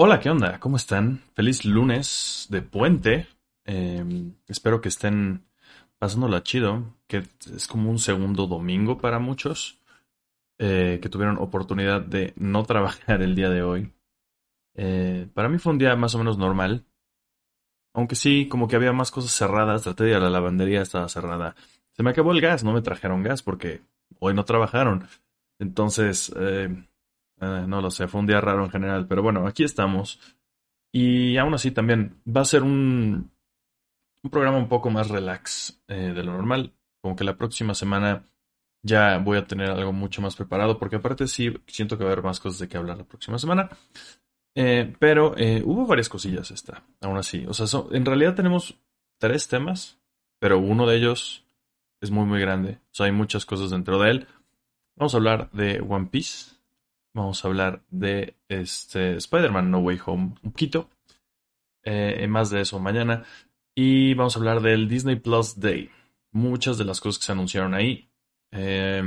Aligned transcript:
Hola, 0.00 0.20
¿qué 0.20 0.30
onda? 0.30 0.60
¿Cómo 0.60 0.76
están? 0.76 1.24
Feliz 1.34 1.64
lunes 1.64 2.46
de 2.50 2.62
puente. 2.62 3.26
Eh, 3.64 4.30
espero 4.46 4.80
que 4.80 4.90
estén 4.90 5.44
pasándola 5.98 6.44
chido, 6.44 6.94
que 7.08 7.24
es 7.52 7.66
como 7.66 7.90
un 7.90 7.98
segundo 7.98 8.46
domingo 8.46 8.98
para 8.98 9.18
muchos, 9.18 9.80
eh, 10.60 11.00
que 11.02 11.08
tuvieron 11.08 11.36
oportunidad 11.38 12.00
de 12.00 12.32
no 12.36 12.62
trabajar 12.72 13.22
el 13.22 13.34
día 13.34 13.50
de 13.50 13.64
hoy. 13.64 13.92
Eh, 14.76 15.26
para 15.34 15.48
mí 15.48 15.58
fue 15.58 15.72
un 15.72 15.78
día 15.78 15.96
más 15.96 16.14
o 16.14 16.18
menos 16.18 16.38
normal, 16.38 16.86
aunque 17.92 18.14
sí, 18.14 18.46
como 18.46 18.68
que 18.68 18.76
había 18.76 18.92
más 18.92 19.10
cosas 19.10 19.32
cerradas, 19.32 19.82
traté 19.82 20.04
de 20.04 20.10
ir 20.10 20.16
a 20.16 20.20
la 20.20 20.30
lavandería, 20.30 20.80
estaba 20.80 21.08
cerrada. 21.08 21.56
Se 21.90 22.04
me 22.04 22.10
acabó 22.10 22.30
el 22.30 22.40
gas, 22.40 22.62
no 22.62 22.72
me 22.72 22.82
trajeron 22.82 23.24
gas 23.24 23.42
porque 23.42 23.82
hoy 24.20 24.32
no 24.32 24.44
trabajaron. 24.44 25.08
Entonces, 25.58 26.32
eh, 27.40 27.64
no 27.66 27.80
lo 27.80 27.90
sé, 27.90 28.08
fue 28.08 28.20
un 28.20 28.26
día 28.26 28.40
raro 28.40 28.64
en 28.64 28.70
general, 28.70 29.06
pero 29.06 29.22
bueno, 29.22 29.46
aquí 29.46 29.64
estamos. 29.64 30.20
Y 30.92 31.36
aún 31.36 31.54
así 31.54 31.70
también 31.70 32.20
va 32.26 32.42
a 32.42 32.46
ser 32.46 32.62
un, 32.62 33.30
un 34.22 34.30
programa 34.30 34.58
un 34.58 34.68
poco 34.68 34.90
más 34.90 35.08
relax 35.08 35.82
eh, 35.88 36.12
de 36.14 36.22
lo 36.22 36.32
normal. 36.32 36.72
Como 37.00 37.14
que 37.14 37.24
la 37.24 37.36
próxima 37.36 37.74
semana 37.74 38.24
ya 38.82 39.18
voy 39.18 39.38
a 39.38 39.46
tener 39.46 39.70
algo 39.70 39.92
mucho 39.92 40.22
más 40.22 40.36
preparado, 40.36 40.78
porque 40.78 40.96
aparte 40.96 41.26
sí 41.28 41.52
siento 41.66 41.96
que 41.96 42.04
va 42.04 42.10
a 42.10 42.12
haber 42.12 42.24
más 42.24 42.40
cosas 42.40 42.58
de 42.58 42.68
qué 42.68 42.76
hablar 42.76 42.98
la 42.98 43.04
próxima 43.04 43.38
semana. 43.38 43.68
Eh, 44.54 44.94
pero 44.98 45.34
hubo 45.64 45.86
varias 45.86 46.08
cosillas 46.08 46.50
esta, 46.50 46.82
aún 47.00 47.18
así. 47.18 47.44
O 47.46 47.54
sea, 47.54 47.66
en 47.92 48.04
realidad 48.04 48.34
tenemos 48.34 48.78
tres 49.18 49.46
temas, 49.46 50.00
pero 50.40 50.58
uno 50.58 50.86
de 50.86 50.96
ellos 50.96 51.44
es 52.00 52.10
muy, 52.10 52.24
muy 52.24 52.40
grande. 52.40 52.78
O 52.84 52.94
sea, 52.94 53.06
hay 53.06 53.12
muchas 53.12 53.44
cosas 53.44 53.70
dentro 53.70 53.98
de 53.98 54.10
él. 54.10 54.26
Vamos 54.96 55.14
a 55.14 55.18
hablar 55.18 55.50
de 55.52 55.80
One 55.80 56.06
Piece. 56.06 56.57
Vamos 57.14 57.44
a 57.44 57.48
hablar 57.48 57.82
de 57.90 58.36
este 58.48 59.16
Spider-Man 59.16 59.70
No 59.70 59.78
Way 59.78 59.98
Home 60.06 60.34
un 60.42 60.50
poquito. 60.52 60.88
Eh, 61.82 62.26
más 62.28 62.50
de 62.50 62.60
eso 62.60 62.78
mañana. 62.78 63.24
Y 63.74 64.14
vamos 64.14 64.36
a 64.36 64.38
hablar 64.38 64.60
del 64.60 64.88
Disney 64.88 65.16
Plus 65.16 65.58
Day. 65.58 65.90
Muchas 66.32 66.78
de 66.78 66.84
las 66.84 67.00
cosas 67.00 67.18
que 67.18 67.26
se 67.26 67.32
anunciaron 67.32 67.74
ahí. 67.74 68.08
Eh, 68.52 69.02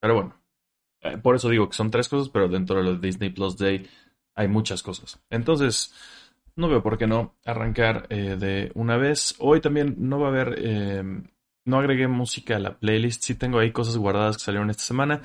pero 0.00 0.14
bueno, 0.14 0.34
eh, 1.00 1.18
por 1.18 1.36
eso 1.36 1.48
digo 1.48 1.68
que 1.68 1.76
son 1.76 1.90
tres 1.90 2.08
cosas, 2.08 2.28
pero 2.28 2.48
dentro 2.48 2.76
de 2.76 2.84
los 2.84 3.00
Disney 3.00 3.30
Plus 3.30 3.56
Day 3.56 3.86
hay 4.34 4.48
muchas 4.48 4.82
cosas. 4.82 5.20
Entonces, 5.30 5.94
no 6.56 6.68
veo 6.68 6.82
por 6.82 6.98
qué 6.98 7.06
no 7.06 7.34
arrancar 7.44 8.06
eh, 8.10 8.36
de 8.38 8.72
una 8.74 8.96
vez. 8.96 9.34
Hoy 9.38 9.60
también 9.60 9.96
no 9.98 10.18
va 10.18 10.28
a 10.28 10.30
haber, 10.30 10.54
eh, 10.58 11.02
no 11.64 11.78
agregué 11.78 12.08
música 12.08 12.56
a 12.56 12.60
la 12.60 12.78
playlist. 12.78 13.22
Sí 13.22 13.34
tengo 13.34 13.58
ahí 13.58 13.72
cosas 13.72 13.96
guardadas 13.96 14.36
que 14.36 14.44
salieron 14.44 14.70
esta 14.70 14.82
semana, 14.82 15.22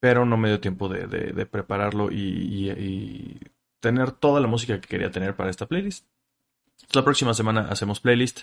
pero 0.00 0.24
no 0.24 0.36
me 0.36 0.48
dio 0.48 0.60
tiempo 0.60 0.88
de, 0.88 1.06
de- 1.06 1.46
prepararlo 1.46 2.10
y, 2.10 2.70
y- 2.70 3.40
tener 3.80 4.10
toda 4.12 4.40
la 4.40 4.46
música 4.48 4.80
que 4.80 4.88
quería 4.88 5.10
tener 5.10 5.36
para 5.36 5.50
esta 5.50 5.66
playlist. 5.66 6.06
La 6.92 7.04
próxima 7.04 7.34
semana 7.34 7.68
hacemos 7.70 8.00
playlist. 8.00 8.40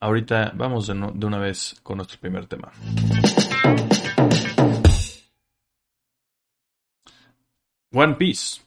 Ahorita 0.00 0.52
vamos 0.54 0.86
de, 0.86 0.94
de 1.14 1.26
una 1.26 1.38
vez 1.38 1.76
con 1.82 1.98
nuestro 1.98 2.18
primer 2.18 2.46
tema. 2.46 2.72
One 7.92 8.14
Piece. 8.14 8.60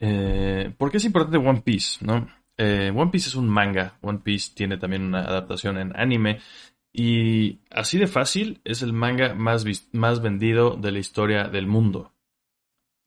Eh, 0.00 0.72
¿por 0.76 0.90
qué 0.90 0.96
es 0.96 1.04
importante 1.04 1.38
One 1.38 1.62
Piece? 1.62 2.04
¿no? 2.04 2.28
Eh, 2.56 2.92
One 2.94 3.10
Piece 3.10 3.28
es 3.28 3.34
un 3.34 3.48
manga. 3.48 3.96
One 4.02 4.18
Piece 4.18 4.52
tiene 4.54 4.76
también 4.76 5.02
una 5.02 5.20
adaptación 5.20 5.78
en 5.78 5.96
anime. 5.96 6.40
Y 6.92 7.58
así 7.70 7.98
de 7.98 8.06
fácil 8.06 8.60
es 8.64 8.82
el 8.82 8.92
manga 8.92 9.34
más, 9.34 9.64
más 9.92 10.20
vendido 10.20 10.76
de 10.76 10.92
la 10.92 10.98
historia 10.98 11.44
del 11.48 11.66
mundo. 11.66 12.12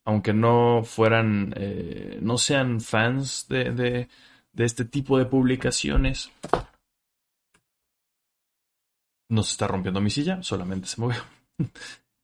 Aunque 0.06 0.34
no 0.34 0.84
fueran, 0.84 1.53
eh, 1.57 2.19
no 2.22 2.38
sean 2.38 2.79
fans 2.81 3.47
de, 3.47 3.72
de, 3.72 4.07
de 4.53 4.66
este 4.66 4.85
tipo 4.85 5.18
de 5.18 5.25
publicaciones. 5.25 6.31
No 9.29 9.44
se 9.44 9.51
está 9.51 9.68
rompiendo 9.68 10.01
mi 10.01 10.09
silla, 10.09 10.41
solamente 10.44 10.88
se 10.88 11.01
movió. 11.01 11.19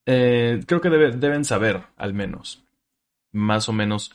Eh, 0.07 0.63
creo 0.65 0.81
que 0.81 0.89
debe- 0.89 1.11
deben 1.15 1.45
saber, 1.45 1.83
al 1.95 2.15
menos, 2.15 2.63
más 3.31 3.69
o 3.69 3.71
menos 3.71 4.11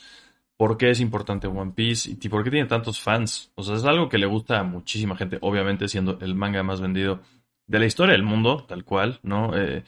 por 0.57 0.77
qué 0.77 0.91
es 0.91 0.99
importante 1.01 1.47
One 1.47 1.75
Piece 1.77 2.11
y 2.11 2.29
por 2.29 2.43
qué 2.43 2.51
tiene 2.51 2.67
tantos 2.67 3.01
fans. 3.01 3.53
O 3.55 3.63
sea, 3.63 3.77
es 3.77 3.85
algo 3.85 4.09
que 4.09 4.19
le 4.19 4.27
gusta 4.27 4.59
a 4.59 4.65
muchísima 4.65 5.17
gente, 5.17 5.39
obviamente 5.43 5.87
siendo 5.87 6.19
el 6.21 6.35
manga 6.35 6.65
más 6.65 6.81
vendido 6.81 7.21
de 7.67 7.79
la 7.79 7.87
historia 7.87 8.13
del 8.13 8.23
mundo, 8.23 8.65
tal 8.69 8.85
cual, 8.85 9.19
¿no? 9.23 9.57
Eh, 9.57 9.85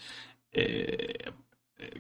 eh, 0.53 1.33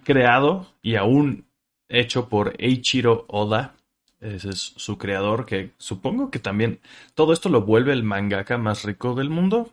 creado 0.04 0.66
y 0.82 0.96
aún 0.96 1.46
hecho 1.88 2.28
por 2.28 2.54
Eiichiro 2.58 3.24
Oda. 3.28 3.74
Ese 4.20 4.50
es 4.50 4.58
su 4.76 4.98
creador, 4.98 5.46
que 5.46 5.74
supongo 5.78 6.30
que 6.30 6.40
también 6.40 6.80
todo 7.14 7.32
esto 7.32 7.48
lo 7.48 7.62
vuelve 7.62 7.92
el 7.92 8.02
mangaka 8.02 8.58
más 8.58 8.84
rico 8.84 9.14
del 9.14 9.30
mundo. 9.30 9.72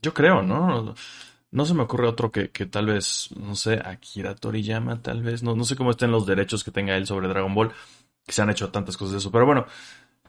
Yo 0.00 0.14
creo, 0.14 0.42
¿no? 0.42 0.94
No 1.50 1.64
se 1.66 1.74
me 1.74 1.82
ocurre 1.82 2.06
otro 2.06 2.30
que, 2.30 2.50
que 2.50 2.66
tal 2.66 2.86
vez, 2.86 3.30
no 3.36 3.56
sé, 3.56 3.80
Akira 3.84 4.36
Toriyama, 4.36 5.02
tal 5.02 5.22
vez. 5.22 5.42
No, 5.42 5.56
no 5.56 5.64
sé 5.64 5.74
cómo 5.74 5.90
estén 5.90 6.12
los 6.12 6.26
derechos 6.26 6.62
que 6.62 6.70
tenga 6.70 6.96
él 6.96 7.06
sobre 7.06 7.26
Dragon 7.26 7.52
Ball, 7.52 7.72
que 8.24 8.32
se 8.32 8.40
han 8.40 8.50
hecho 8.50 8.70
tantas 8.70 8.96
cosas 8.96 9.12
de 9.12 9.18
eso. 9.18 9.32
Pero 9.32 9.46
bueno, 9.46 9.66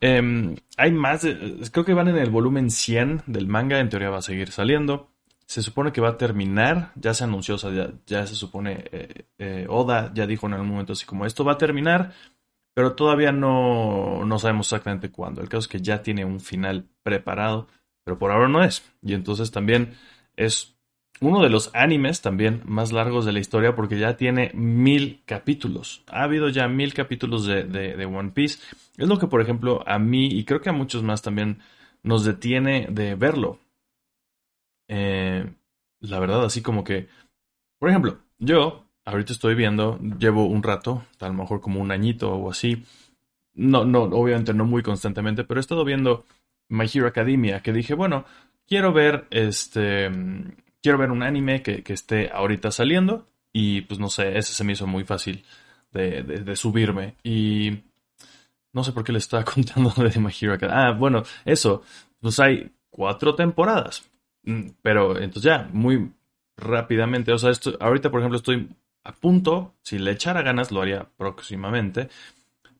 em, 0.01 0.56
hay 0.78 0.91
más. 0.91 1.25
creo 1.72 1.85
que 1.85 1.94
van 1.94 2.09
en 2.09 2.17
el 2.17 2.29
volumen 2.29 2.69
100 2.69 3.23
del 3.28 3.47
manga. 3.47 3.79
En 3.79 3.89
teoría 3.89 4.09
va 4.09 4.17
a 4.17 4.22
seguir 4.22 4.51
saliendo. 4.51 5.09
Se 5.45 5.62
supone 5.62 5.91
que 5.91 6.01
va 6.01 6.09
a 6.09 6.17
terminar. 6.17 6.91
Ya 6.95 7.13
se 7.13 7.23
anunció, 7.23 7.56
o 7.56 7.57
sea, 7.57 7.72
ya, 7.72 7.91
ya 8.06 8.28
se 8.28 8.35
supone. 8.35 8.85
eh, 8.91 9.25
eh, 9.38 9.66
Oda 9.69 10.12
ya 10.13 10.28
dijo 10.28 10.47
en 10.47 10.53
algún 10.53 10.69
momento 10.69 10.94
así 10.94 11.06
como: 11.06 11.25
esto 11.25 11.45
va 11.45 11.53
a 11.53 11.57
terminar, 11.57 12.13
pero 12.73 12.95
todavía 12.95 13.31
no, 13.31 14.25
no 14.25 14.39
sabemos 14.39 14.67
exactamente 14.67 15.12
cuándo. 15.12 15.41
El 15.41 15.50
caso 15.50 15.62
es 15.62 15.67
que 15.67 15.81
ya 15.81 16.01
tiene 16.03 16.25
un 16.25 16.39
final 16.39 16.88
preparado, 17.03 17.68
pero 18.03 18.18
por 18.18 18.31
ahora 18.31 18.47
no 18.47 18.63
es. 18.63 18.83
Y 19.01 19.13
entonces 19.13 19.51
también 19.51 19.94
es 20.35 20.75
uno 21.21 21.41
de 21.43 21.49
los 21.49 21.69
animes 21.73 22.21
también 22.21 22.61
más 22.65 22.91
largos 22.91 23.25
de 23.25 23.31
la 23.31 23.39
historia 23.39 23.75
porque 23.75 23.97
ya 23.99 24.17
tiene 24.17 24.51
mil 24.53 25.21
capítulos. 25.25 26.03
Ha 26.07 26.23
habido 26.23 26.49
ya 26.49 26.67
mil 26.67 26.93
capítulos 26.93 27.45
de, 27.45 27.63
de- 27.63 28.05
One 28.05 28.31
Piece. 28.31 28.59
Es 28.97 29.07
lo 29.07 29.19
que, 29.19 29.27
por 29.27 29.41
ejemplo, 29.41 29.83
a 29.87 29.99
mí 29.99 30.27
y 30.27 30.43
creo 30.45 30.61
que 30.61 30.69
a 30.69 30.73
muchos 30.73 31.03
más 31.03 31.21
también 31.21 31.59
nos 32.03 32.25
detiene 32.25 32.87
de 32.89 33.15
verlo. 33.15 33.59
Eh, 34.87 35.45
la 35.99 36.19
verdad, 36.19 36.43
así 36.45 36.61
como 36.61 36.83
que, 36.83 37.07
por 37.79 37.89
ejemplo, 37.89 38.19
yo 38.39 38.85
ahorita 39.05 39.33
estoy 39.33 39.55
viendo, 39.55 39.99
llevo 40.19 40.45
un 40.47 40.63
rato, 40.63 41.05
a 41.19 41.27
lo 41.27 41.33
mejor 41.33 41.61
como 41.61 41.81
un 41.81 41.91
añito 41.91 42.33
o 42.33 42.51
así. 42.51 42.83
No, 43.53 43.85
no, 43.85 44.03
obviamente 44.03 44.53
no 44.53 44.65
muy 44.65 44.83
constantemente, 44.83 45.43
pero 45.43 45.59
he 45.59 45.61
estado 45.61 45.85
viendo 45.85 46.25
My 46.69 46.88
Hero 46.93 47.07
Academia, 47.07 47.61
que 47.61 47.73
dije, 47.73 47.95
bueno, 47.95 48.25
quiero 48.67 48.93
ver 48.93 49.27
este, 49.31 50.11
quiero 50.81 50.97
ver 50.97 51.12
un 51.12 51.24
anime 51.24 51.62
que, 51.62 51.84
esté 51.88 52.30
ahorita 52.31 52.72
saliendo 52.72 53.28
y 53.53 53.81
pues 53.81 54.00
no 54.00 54.09
sé, 54.09 54.38
ese 54.38 54.53
se 54.53 54.64
me 54.64 54.74
hizo 54.74 54.88
muy 54.88 55.03
fácil 55.03 55.44
de, 55.92 56.56
subirme 56.56 57.16
y 57.24 57.84
no 58.74 58.84
sé 58.84 58.94
por 58.94 59.03
qué 59.03 59.12
le 59.12 59.19
estaba 59.19 59.44
contando 59.53 59.92
de 59.92 60.19
My 60.19 60.31
Hero. 60.40 60.58
Ah, 60.69 60.92
bueno, 60.92 61.24
eso, 61.46 61.84
pues 62.19 62.40
hay 62.40 62.72
cuatro 62.90 63.36
temporadas, 63.36 64.12
Mm, 64.44 64.69
pero 64.81 65.18
entonces 65.18 65.44
ya, 65.44 65.69
muy 65.72 66.12
rápidamente, 66.58 67.31
o 67.31 67.38
sea, 67.38 67.52
esto, 67.52 67.78
ahorita 67.80 68.09
por 68.12 68.22
ejemplo 68.22 68.38
estoy 68.38 68.69
a 69.03 69.13
punto, 69.13 69.75
si 69.81 70.00
le 70.00 70.12
echara 70.12 70.42
ganas 70.42 70.72
lo 70.72 70.81
haría 70.81 71.08
próximamente, 71.18 72.09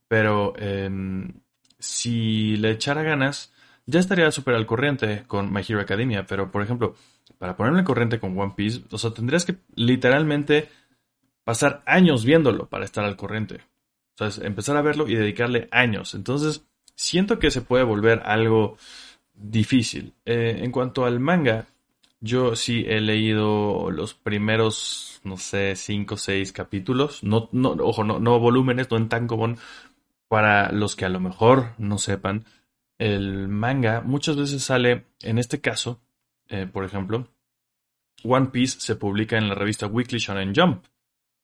pero 0.08 0.54
em, 0.58 1.34
si 1.80 2.58
le 2.58 2.72
echara 2.72 3.04
ganas, 3.04 3.54
ya 3.92 4.00
estaría 4.00 4.32
súper 4.32 4.56
al 4.56 4.66
corriente 4.66 5.24
con 5.28 5.52
My 5.54 5.62
Hero 5.68 5.82
Academia. 5.82 6.26
Pero, 6.26 6.50
por 6.50 6.64
ejemplo, 6.64 6.96
para 7.38 7.56
ponerme 7.56 7.80
al 7.80 7.86
corriente 7.86 8.20
con 8.20 8.40
One 8.40 8.54
Piece, 8.56 8.82
o 8.90 8.98
sea, 8.98 9.12
tendrías 9.12 9.46
que 9.46 9.58
literalmente 9.76 10.70
pasar 11.44 11.84
años 11.86 12.26
viéndolo 12.26 12.68
para 12.68 12.86
estar 12.86 13.04
al 13.04 13.18
corriente. 13.18 13.62
O 14.20 14.30
sea, 14.30 14.46
empezar 14.46 14.78
a 14.78 14.82
verlo 14.82 15.08
y 15.08 15.16
dedicarle 15.16 15.68
años. 15.72 16.16
Entonces, 16.16 16.66
siento 16.96 17.40
que 17.40 17.52
se 17.52 17.62
puede 17.62 17.84
volver 17.84 18.22
algo 18.26 18.78
difícil. 19.34 20.14
Eh, 20.26 20.60
en 20.62 20.72
cuanto 20.72 21.06
al 21.06 21.20
manga, 21.20 21.68
yo 22.20 22.56
sí 22.56 22.86
he 22.88 23.02
leído 23.02 23.92
los 23.92 24.14
primeros, 24.14 25.20
no 25.24 25.38
sé, 25.38 25.76
cinco 25.76 26.16
o 26.16 26.18
seis 26.18 26.52
capítulos. 26.52 27.24
No, 27.24 27.50
no, 27.52 27.72
ojo, 27.72 28.04
no, 28.04 28.20
no 28.20 28.40
volúmenes, 28.40 28.90
no 28.90 28.98
en 28.98 29.10
tankobon. 29.10 29.58
Para 30.28 30.72
los 30.72 30.96
que 30.96 31.04
a 31.04 31.10
lo 31.10 31.20
mejor 31.20 31.74
no 31.78 31.98
sepan, 31.98 32.46
el 33.02 33.48
manga 33.48 34.02
muchas 34.02 34.38
veces 34.38 34.64
sale, 34.64 35.08
en 35.22 35.40
este 35.40 35.60
caso, 35.60 36.00
eh, 36.50 36.68
por 36.72 36.86
ejemplo, 36.86 37.28
One 38.24 38.48
Piece 38.52 38.80
se 38.80 38.96
publica 38.96 39.38
en 39.38 39.50
la 39.50 39.56
revista 39.56 39.88
Weekly 39.88 40.20
Shonen 40.20 40.54
Jump 40.56 40.86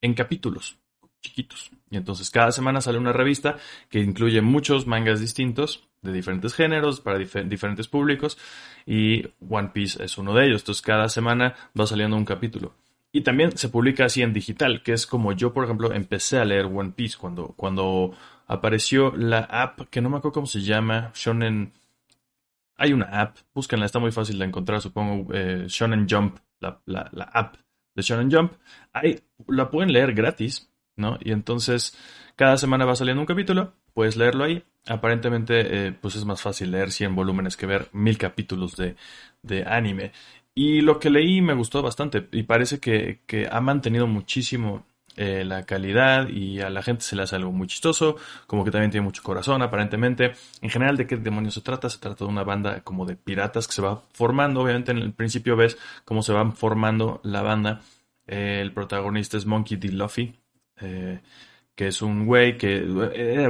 en 0.01 0.13
capítulos 0.13 0.77
chiquitos. 1.19 1.71
Y 1.89 1.97
entonces 1.97 2.29
cada 2.29 2.51
semana 2.51 2.79
sale 2.79 2.99
una 2.99 3.11
revista 3.11 3.57
que 3.89 3.99
incluye 3.99 4.41
muchos 4.41 4.85
mangas 4.85 5.19
distintos 5.19 5.87
de 6.03 6.13
diferentes 6.13 6.53
géneros 6.53 7.01
para 7.01 7.17
dif- 7.17 7.47
diferentes 7.49 7.87
públicos 7.87 8.37
y 8.85 9.25
One 9.49 9.71
Piece 9.73 10.03
es 10.03 10.19
uno 10.19 10.35
de 10.35 10.45
ellos. 10.45 10.61
Entonces 10.61 10.83
cada 10.83 11.09
semana 11.09 11.55
va 11.77 11.87
saliendo 11.87 12.15
un 12.15 12.25
capítulo. 12.25 12.75
Y 13.11 13.21
también 13.21 13.57
se 13.57 13.69
publica 13.69 14.05
así 14.05 14.21
en 14.21 14.31
digital, 14.31 14.83
que 14.83 14.93
es 14.93 15.07
como 15.07 15.31
yo, 15.31 15.53
por 15.53 15.63
ejemplo, 15.63 15.91
empecé 15.91 16.37
a 16.37 16.45
leer 16.45 16.65
One 16.65 16.91
Piece 16.91 17.17
cuando, 17.17 17.47
cuando 17.57 18.13
apareció 18.47 19.15
la 19.15 19.39
app 19.39 19.81
que 19.89 20.01
no 20.01 20.09
me 20.09 20.17
acuerdo 20.17 20.33
cómo 20.33 20.47
se 20.47 20.61
llama, 20.61 21.11
Shonen... 21.13 21.73
Hay 22.79 22.93
una 22.93 23.05
app, 23.05 23.37
búsquenla, 23.53 23.87
está 23.87 23.99
muy 23.99 24.11
fácil 24.11 24.37
de 24.37 24.45
encontrar, 24.45 24.81
supongo, 24.81 25.33
eh, 25.33 25.65
Shonen 25.67 26.07
Jump, 26.07 26.37
la, 26.59 26.79
app 27.33 27.55
de 27.95 28.01
Shonen 28.03 28.31
Jump. 28.31 28.53
Ahí 28.93 29.19
la 29.47 29.71
pueden 29.71 29.91
leer 29.91 30.13
gratis, 30.13 30.71
¿no? 30.95 31.17
Y 31.19 31.31
entonces 31.31 31.97
cada 32.35 32.55
semana 32.57 32.85
va 32.85 32.95
saliendo 32.95 33.21
un 33.21 33.25
capítulo, 33.25 33.73
puedes 33.93 34.15
leerlo 34.15 34.43
ahí. 34.43 34.63
Aparentemente, 34.85 35.87
eh, 35.87 35.91
pues 35.91 36.15
es 36.15 36.23
más 36.23 36.41
fácil 36.41 36.69
leer 36.69 36.91
100 36.91 37.15
volúmenes 37.15 37.57
que 37.57 37.65
ver 37.65 37.89
mil 37.93 38.17
capítulos 38.19 38.77
de, 38.77 38.95
de 39.41 39.63
anime. 39.65 40.11
Y 40.53 40.81
lo 40.81 40.99
que 40.99 41.09
leí 41.09 41.41
me 41.41 41.53
gustó 41.53 41.81
bastante 41.81 42.27
y 42.31 42.43
parece 42.43 42.79
que, 42.79 43.21
que 43.25 43.47
ha 43.51 43.61
mantenido 43.61 44.07
muchísimo 44.07 44.85
eh, 45.19 45.43
la 45.43 45.65
calidad 45.65 46.29
y 46.29 46.61
a 46.61 46.69
la 46.69 46.83
gente 46.83 47.03
se 47.03 47.15
le 47.15 47.23
hace 47.23 47.35
algo 47.35 47.51
muy 47.51 47.65
chistoso, 47.65 48.17
como 48.45 48.63
que 48.63 48.69
también 48.69 48.91
tiene 48.91 49.03
mucho 49.03 49.23
corazón 49.23 49.63
aparentemente. 49.63 50.33
En 50.61 50.69
general, 50.69 50.95
¿de 50.95 51.07
qué 51.07 51.17
demonios 51.17 51.55
se 51.55 51.61
trata? 51.61 51.89
Se 51.89 51.97
trata 51.97 52.23
de 52.23 52.29
una 52.29 52.43
banda 52.43 52.81
como 52.81 53.03
de 53.03 53.15
piratas 53.15 53.65
que 53.65 53.73
se 53.73 53.81
va 53.81 54.03
formando, 54.13 54.61
obviamente 54.61 54.91
en 54.91 54.99
el 54.99 55.13
principio 55.13 55.55
ves 55.55 55.75
cómo 56.05 56.21
se 56.21 56.33
van 56.33 56.55
formando 56.55 57.19
la 57.23 57.41
banda. 57.41 57.81
Eh, 58.27 58.59
el 58.61 58.71
protagonista 58.73 59.37
es 59.37 59.47
Monkey 59.47 59.77
D. 59.77 59.89
Luffy, 59.89 60.35
eh, 60.81 61.19
que 61.73 61.87
es 61.87 62.03
un 62.03 62.27
güey 62.27 62.59
que, 62.59 62.81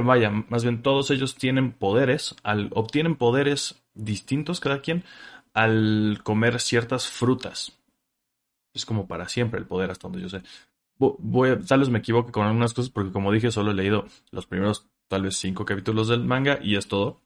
vaya, 0.02 0.30
más 0.30 0.62
bien 0.62 0.80
todos 0.80 1.10
ellos 1.10 1.34
tienen 1.34 1.72
poderes, 1.72 2.34
al, 2.44 2.70
obtienen 2.72 3.14
poderes 3.16 3.82
distintos 3.92 4.60
cada 4.60 4.80
quien 4.80 5.04
al 5.52 6.20
comer 6.22 6.60
ciertas 6.60 7.08
frutas. 7.08 7.78
Es 8.72 8.86
como 8.86 9.06
para 9.06 9.28
siempre 9.28 9.60
el 9.60 9.66
poder, 9.66 9.90
hasta 9.90 10.08
donde 10.08 10.22
yo 10.22 10.30
sé 10.30 10.42
voy 10.98 11.50
a, 11.50 11.60
tal 11.60 11.80
vez 11.80 11.88
me 11.88 12.00
equivoque 12.00 12.32
con 12.32 12.46
algunas 12.46 12.74
cosas 12.74 12.90
porque 12.90 13.12
como 13.12 13.32
dije 13.32 13.50
solo 13.50 13.70
he 13.70 13.74
leído 13.74 14.06
los 14.30 14.46
primeros 14.46 14.88
tal 15.08 15.22
vez 15.22 15.36
cinco 15.36 15.64
capítulos 15.64 16.08
del 16.08 16.24
manga 16.24 16.58
y 16.62 16.76
es 16.76 16.88
todo. 16.88 17.20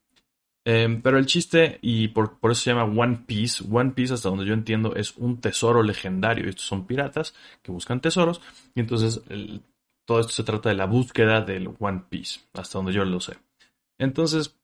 Em, 0.64 1.02
pero 1.02 1.18
el 1.18 1.26
chiste, 1.26 1.80
y 1.82 2.08
por, 2.08 2.38
eso 2.44 2.54
se 2.54 2.70
llama 2.70 2.84
One 2.84 3.24
Piece, 3.26 3.64
One 3.68 3.90
Piece 3.90 4.14
hasta 4.14 4.28
donde 4.28 4.44
yo 4.44 4.54
entiendo 4.54 4.94
es 4.94 5.16
un 5.16 5.40
tesoro 5.40 5.82
legendario. 5.82 6.48
Estos 6.48 6.66
son 6.66 6.86
piratas 6.86 7.34
que 7.62 7.72
buscan 7.72 8.00
tesoros 8.00 8.40
y 8.74 8.80
entonces 8.80 9.22
todo 10.04 10.20
esto 10.20 10.32
se 10.32 10.44
trata 10.44 10.68
de 10.68 10.76
la 10.76 10.86
búsqueda 10.86 11.40
del 11.40 11.74
One 11.78 12.04
Piece, 12.08 12.40
hasta 12.52 12.78
donde 12.78 12.92
yo 12.92 13.04
lo 13.04 13.20
sé. 13.20 13.38
Entonces, 13.98 14.56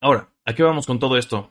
ahora, 0.00 0.30
¿a 0.44 0.54
qué 0.54 0.62
vamos 0.62 0.86
con 0.86 0.98
todo 0.98 1.16
esto? 1.16 1.50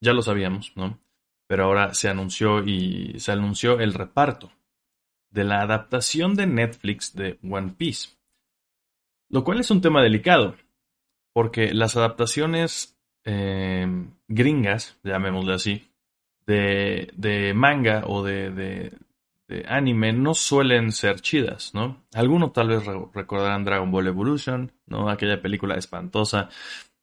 Ya 0.00 0.12
lo 0.12 0.22
sabíamos, 0.22 0.72
¿no? 0.76 0.98
Pero 1.46 1.64
ahora 1.64 1.94
se 1.94 2.08
anunció 2.08 2.62
y 2.64 3.18
se 3.18 3.32
anunció 3.32 3.80
el 3.80 3.94
reparto 3.94 4.50
de 5.36 5.44
la 5.44 5.60
adaptación 5.60 6.34
de 6.34 6.46
Netflix 6.46 7.14
de 7.14 7.38
One 7.48 7.74
Piece. 7.76 8.16
Lo 9.28 9.44
cual 9.44 9.60
es 9.60 9.70
un 9.70 9.82
tema 9.82 10.02
delicado, 10.02 10.56
porque 11.34 11.74
las 11.74 11.94
adaptaciones 11.94 12.98
eh, 13.26 13.86
gringas, 14.28 14.98
llamémosle 15.04 15.52
así, 15.52 15.90
de, 16.46 17.52
manga 17.54 18.04
o 18.06 18.22
de, 18.24 18.96
anime 19.68 20.14
no 20.14 20.32
suelen 20.32 20.90
ser 20.90 21.20
chidas, 21.20 21.74
¿no? 21.74 22.02
Algunos 22.14 22.54
tal 22.54 22.68
vez 22.68 22.82
recordarán 23.12 23.64
Dragon 23.64 23.90
Ball 23.90 24.06
Evolution, 24.06 24.72
¿no? 24.86 25.10
Aquella 25.10 25.42
película 25.42 25.74
espantosa 25.74 26.48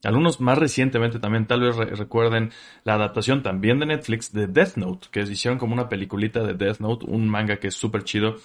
algunos 0.04 0.42
más 0.42 0.58
recientemente 0.58 1.20
también 1.20 1.46
tal 1.46 1.62
vez 1.62 1.76
recuerden 1.76 2.52
la 2.84 2.96
adaptación 2.96 3.42
también 3.42 3.80
de 3.80 3.86
Netflix 3.86 4.34
de 4.34 4.48
Death 4.48 4.76
Note, 4.76 5.08
que 5.12 5.22
hicieron 5.22 5.58
como 5.58 5.74
una 5.74 5.90
peliculita 5.90 6.44
de 6.44 6.54
Death 6.54 6.80
Note, 6.80 7.06
un 7.08 7.30
manga 7.30 7.58
que 7.58 7.68
es 7.68 7.76
súper 7.76 8.04
chido. 8.04 8.36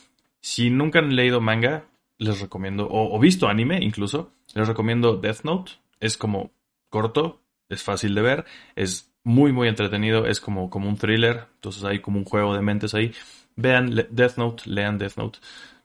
Si 0.40 0.70
nunca 0.70 1.00
han 1.00 1.16
leído 1.16 1.40
manga, 1.40 1.87
les 2.19 2.40
recomiendo, 2.40 2.88
o, 2.90 3.19
visto 3.19 3.49
anime 3.49 3.78
incluso, 3.82 4.32
les 4.55 4.69
recomiendo 4.69 5.16
Death 5.16 5.43
Note. 5.43 5.72
Es 6.00 6.16
como 6.16 6.52
corto, 6.90 7.40
es 7.69 7.82
fácil 7.82 8.14
de 8.14 8.22
ver, 8.22 8.44
es 8.76 9.12
muy 9.25 9.52
muy 9.52 9.69
entretenido, 9.69 10.26
es 10.26 10.40
como, 10.40 10.70
como 10.70 10.88
un 10.88 10.96
thriller, 10.96 11.46
entonces 11.56 11.84
hay 11.84 11.99
como 12.00 12.19
un 12.19 12.25
juego 12.25 12.55
de 12.55 12.62
mentes 12.62 12.94
ahí. 12.94 13.12
Vean 13.56 13.93
Death 14.10 14.37
Note, 14.37 14.62
lean 14.66 14.99
Death 14.99 15.16
Note. 15.16 15.40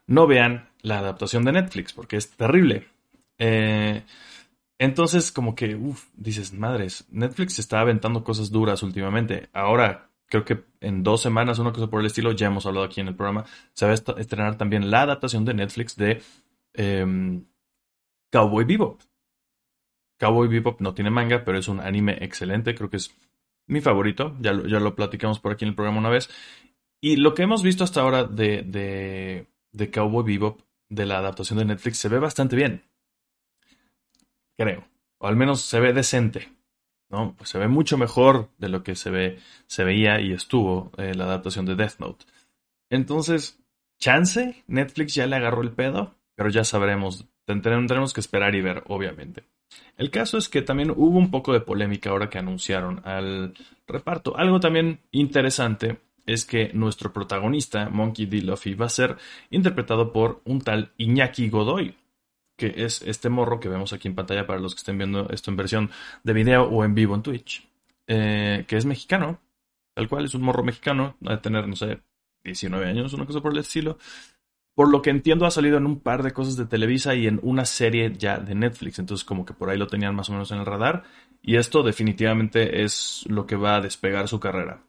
No 0.05 0.27
vean 0.27 0.69
la 0.81 0.99
adaptación 0.99 1.43
de 1.43 1.53
Netflix, 1.53 1.93
porque 1.93 2.17
es 2.17 2.29
terrible. 2.29 2.87
Eh, 3.39 4.03
entonces, 4.79 5.31
como 5.31 5.55
que, 5.55 5.75
uff, 5.75 6.07
dices, 6.15 6.53
madres, 6.53 7.05
Netflix 7.09 7.59
está 7.59 7.79
aventando 7.79 8.23
cosas 8.23 8.51
duras 8.51 8.83
últimamente. 8.83 9.49
Ahora, 9.53 10.09
creo 10.27 10.45
que 10.45 10.63
en 10.81 11.03
dos 11.03 11.21
semanas, 11.21 11.59
una 11.59 11.71
cosa 11.71 11.89
por 11.89 11.99
el 11.99 12.07
estilo, 12.07 12.31
ya 12.31 12.47
hemos 12.47 12.65
hablado 12.65 12.85
aquí 12.85 13.01
en 13.01 13.07
el 13.07 13.15
programa, 13.15 13.45
se 13.73 13.85
va 13.85 13.91
a 13.91 14.19
estrenar 14.19 14.57
también 14.57 14.89
la 14.89 15.03
adaptación 15.03 15.45
de 15.45 15.53
Netflix 15.53 15.95
de 15.95 16.21
em, 16.73 17.45
Cowboy 18.31 18.65
Bebop. 18.65 19.01
Cowboy 20.19 20.47
Bebop 20.47 20.81
no 20.81 20.93
tiene 20.93 21.11
manga, 21.11 21.43
pero 21.43 21.57
es 21.57 21.67
un 21.67 21.79
anime 21.79 22.17
excelente, 22.21 22.75
creo 22.75 22.89
que 22.89 22.97
es 22.97 23.15
mi 23.67 23.79
favorito, 23.79 24.35
ya 24.39 24.53
lo, 24.53 24.67
ya 24.67 24.79
lo 24.79 24.95
platicamos 24.95 25.39
por 25.39 25.51
aquí 25.51 25.65
en 25.65 25.69
el 25.69 25.75
programa 25.75 25.99
una 25.99 26.09
vez. 26.09 26.29
Y 26.99 27.17
lo 27.17 27.33
que 27.35 27.43
hemos 27.43 27.63
visto 27.63 27.83
hasta 27.83 28.01
ahora 28.01 28.23
de, 28.23 28.63
de, 28.63 29.47
de 29.71 29.91
Cowboy 29.91 30.23
Bebop, 30.23 30.61
de 30.89 31.05
la 31.05 31.19
adaptación 31.19 31.59
de 31.59 31.65
Netflix, 31.65 31.97
se 31.97 32.09
ve 32.09 32.19
bastante 32.19 32.55
bien 32.55 32.83
creo. 34.57 34.85
O 35.19 35.27
al 35.27 35.35
menos 35.35 35.61
se 35.61 35.79
ve 35.79 35.93
decente. 35.93 36.49
¿no? 37.09 37.35
Pues 37.37 37.49
se 37.49 37.59
ve 37.59 37.67
mucho 37.67 37.97
mejor 37.97 38.49
de 38.57 38.69
lo 38.69 38.83
que 38.83 38.95
se, 38.95 39.11
ve, 39.11 39.39
se 39.67 39.83
veía 39.83 40.19
y 40.19 40.33
estuvo 40.33 40.91
eh, 40.97 41.13
la 41.13 41.25
adaptación 41.25 41.65
de 41.65 41.75
Death 41.75 41.99
Note. 41.99 42.25
Entonces, 42.89 43.59
chance, 43.99 44.63
Netflix 44.67 45.13
ya 45.13 45.27
le 45.27 45.35
agarró 45.35 45.61
el 45.61 45.71
pedo, 45.71 46.15
pero 46.35 46.49
ya 46.49 46.63
sabremos, 46.63 47.27
tendremos 47.45 48.13
que 48.13 48.19
esperar 48.19 48.55
y 48.55 48.61
ver, 48.61 48.83
obviamente. 48.87 49.43
El 49.95 50.09
caso 50.09 50.37
es 50.37 50.49
que 50.49 50.63
también 50.63 50.91
hubo 50.91 51.17
un 51.17 51.29
poco 51.29 51.53
de 51.53 51.61
polémica 51.61 52.09
ahora 52.09 52.29
que 52.29 52.39
anunciaron 52.39 53.01
al 53.05 53.53
reparto. 53.87 54.35
Algo 54.35 54.59
también 54.59 54.99
interesante 55.11 55.99
es 56.25 56.45
que 56.45 56.71
nuestro 56.73 57.13
protagonista, 57.13 57.89
Monkey 57.89 58.25
D. 58.25 58.41
Luffy, 58.41 58.73
va 58.73 58.87
a 58.87 58.89
ser 58.89 59.17
interpretado 59.49 60.11
por 60.11 60.41
un 60.45 60.61
tal 60.61 60.91
Iñaki 60.97 61.49
Godoy, 61.49 61.95
que 62.55 62.73
es 62.77 63.01
este 63.01 63.29
morro 63.29 63.59
que 63.59 63.69
vemos 63.69 63.93
aquí 63.93 64.07
en 64.07 64.15
pantalla 64.15 64.45
para 64.45 64.59
los 64.59 64.75
que 64.75 64.79
estén 64.79 64.97
viendo 64.97 65.29
esto 65.29 65.51
en 65.51 65.57
versión 65.57 65.91
de 66.23 66.33
video 66.33 66.63
o 66.63 66.83
en 66.83 66.95
vivo 66.95 67.15
en 67.15 67.23
Twitch, 67.23 67.67
eh, 68.07 68.65
que 68.67 68.77
es 68.77 68.85
mexicano, 68.85 69.39
tal 69.93 70.07
cual 70.07 70.25
es 70.25 70.35
un 70.35 70.43
morro 70.43 70.63
mexicano, 70.63 71.15
de 71.19 71.37
tener, 71.37 71.67
no 71.67 71.75
sé, 71.75 72.01
19 72.43 72.85
años, 72.85 73.13
una 73.13 73.25
cosa 73.25 73.41
por 73.41 73.53
el 73.53 73.59
estilo. 73.59 73.97
Por 74.75 74.89
lo 74.89 75.01
que 75.03 75.11
entiendo 75.11 75.45
ha 75.45 75.51
salido 75.51 75.77
en 75.77 75.85
un 75.85 75.99
par 75.99 76.23
de 76.23 76.31
cosas 76.31 76.57
de 76.57 76.65
Televisa 76.65 77.13
y 77.13 77.27
en 77.27 77.39
una 77.43 77.63
serie 77.63 78.11
ya 78.17 78.39
de 78.39 78.55
Netflix, 78.55 78.97
entonces 78.97 79.23
como 79.23 79.45
que 79.45 79.53
por 79.53 79.69
ahí 79.69 79.77
lo 79.77 79.87
tenían 79.87 80.15
más 80.15 80.29
o 80.29 80.33
menos 80.33 80.51
en 80.51 80.59
el 80.59 80.65
radar. 80.65 81.03
Y 81.41 81.57
esto 81.57 81.83
definitivamente 81.83 82.83
es 82.83 83.23
lo 83.27 83.45
que 83.45 83.55
va 83.55 83.75
a 83.75 83.81
despegar 83.81 84.27
su 84.27 84.39
carrera, 84.39 84.83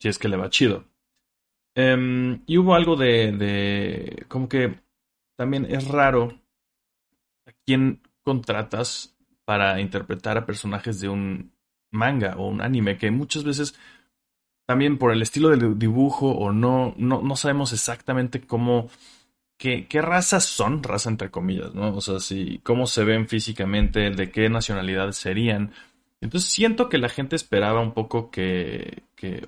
si 0.00 0.08
es 0.08 0.18
que 0.18 0.28
le 0.28 0.36
va 0.36 0.48
chido. 0.48 0.84
Em, 1.74 2.42
y 2.46 2.58
hubo 2.58 2.74
algo 2.74 2.96
de, 2.96 3.32
de, 3.32 4.24
como 4.28 4.48
que 4.48 4.80
también 5.36 5.66
es 5.66 5.88
raro 5.88 6.41
a 7.46 7.52
quién 7.64 8.00
contratas 8.22 9.16
para 9.44 9.80
interpretar 9.80 10.38
a 10.38 10.46
personajes 10.46 11.00
de 11.00 11.08
un 11.08 11.52
manga 11.90 12.36
o 12.36 12.48
un 12.48 12.60
anime, 12.60 12.96
que 12.96 13.10
muchas 13.10 13.44
veces 13.44 13.74
también 14.66 14.98
por 14.98 15.12
el 15.12 15.22
estilo 15.22 15.50
del 15.50 15.78
dibujo 15.78 16.30
o 16.30 16.52
no, 16.52 16.94
no, 16.96 17.36
sabemos 17.36 17.72
exactamente 17.72 18.40
cómo, 18.40 18.88
qué, 19.58 19.86
qué, 19.88 20.00
razas 20.00 20.44
son, 20.44 20.82
raza 20.82 21.10
entre 21.10 21.30
comillas, 21.30 21.74
¿no? 21.74 21.94
O 21.94 22.00
sea, 22.00 22.20
si, 22.20 22.60
cómo 22.62 22.86
se 22.86 23.04
ven 23.04 23.28
físicamente, 23.28 24.10
de 24.10 24.30
qué 24.30 24.48
nacionalidad 24.48 25.12
serían. 25.12 25.72
Entonces 26.20 26.50
siento 26.50 26.88
que 26.88 26.98
la 26.98 27.08
gente 27.08 27.36
esperaba 27.36 27.80
un 27.80 27.92
poco 27.92 28.30
que, 28.30 29.02
que 29.16 29.42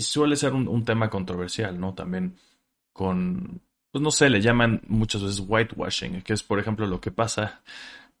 suele 0.00 0.36
ser 0.36 0.52
un, 0.52 0.68
un 0.68 0.84
tema 0.84 1.08
controversial, 1.08 1.78
¿no? 1.80 1.94
También 1.94 2.36
con, 2.92 3.62
pues 3.96 4.02
no 4.02 4.10
sé, 4.10 4.28
le 4.28 4.42
llaman 4.42 4.82
muchas 4.88 5.22
veces 5.22 5.42
whitewashing, 5.48 6.20
que 6.20 6.34
es 6.34 6.42
por 6.42 6.58
ejemplo 6.58 6.86
lo 6.86 7.00
que 7.00 7.10
pasa 7.10 7.62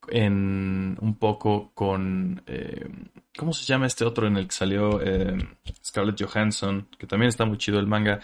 en 0.08 0.96
un 1.02 1.16
poco 1.18 1.72
con, 1.74 2.42
eh, 2.46 2.88
¿cómo 3.36 3.52
se 3.52 3.66
llama 3.66 3.86
este 3.86 4.06
otro 4.06 4.26
en 4.26 4.38
el 4.38 4.46
que 4.46 4.54
salió 4.54 5.02
eh, 5.02 5.36
Scarlett 5.84 6.18
Johansson? 6.18 6.88
Que 6.98 7.06
también 7.06 7.28
está 7.28 7.44
muy 7.44 7.58
chido 7.58 7.78
el 7.78 7.86
manga. 7.86 8.20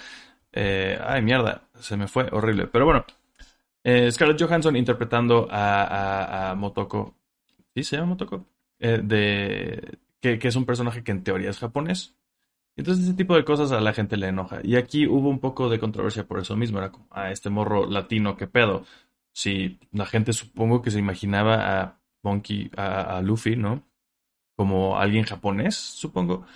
Eh, 0.51 0.99
ay, 1.07 1.21
mierda, 1.21 1.65
se 1.79 1.95
me 1.99 2.09
fue, 2.09 2.27
horrible. 2.33 2.69
Pero 2.69 2.87
bueno, 2.87 3.05
Scarlett 3.85 4.41
Johansson 4.41 4.75
interpretando 4.75 5.47
a, 5.51 6.55
Motoko. 6.57 7.17
¿Sí 7.75 7.85
se 7.85 7.97
llama 7.97 8.09
Motoko? 8.09 8.47
de, 8.79 9.99
que, 10.23 10.39
que, 10.39 10.49
es 10.49 10.57
un 10.57 10.65
personaje 10.65 11.05
que 11.05 11.13
en 11.13 11.23
teoría 11.23 11.51
es 11.51 11.59
japonés. 11.59 12.15
Entonces 12.77 13.05
ese 13.05 13.15
tipo 13.15 13.37
de 13.37 13.45
cosas 13.45 13.73
a 13.73 13.81
la 13.81 13.93
gente 13.93 14.17
le 14.17 14.29
enoja. 14.29 14.61
Y 14.63 14.77
aquí 14.77 15.07
hubo 15.07 15.29
un 15.29 15.41
poco 15.41 15.69
de 15.69 15.79
controversia 15.79 16.27
por 16.27 16.41
eso 16.41 16.57
mismo. 16.57 16.79
Era 16.79 16.91
como, 16.91 17.07
ah, 17.11 17.31
este 17.31 17.51
morro 17.51 17.87
latino, 17.87 18.37
¿qué 18.37 18.47
pedo? 18.47 18.85
Si 19.33 19.79
la 19.93 20.07
gente 20.07 20.33
supongo 20.33 20.83
que 20.83 20.91
se 20.91 20.99
imaginaba 20.99 21.81
a 21.81 22.01
Monkey, 22.23 22.71
a, 22.77 23.21
Luffy, 23.23 23.57
¿no? 23.57 23.83
Como 24.57 24.99
alguien 24.99 25.25
japonés, 25.25 25.77
supongo. 25.77 26.47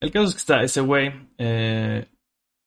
El 0.00 0.12
caso 0.12 0.28
es 0.28 0.34
que 0.34 0.38
está 0.38 0.62
ese 0.62 0.80
güey. 0.80 1.12
Eh, 1.38 2.06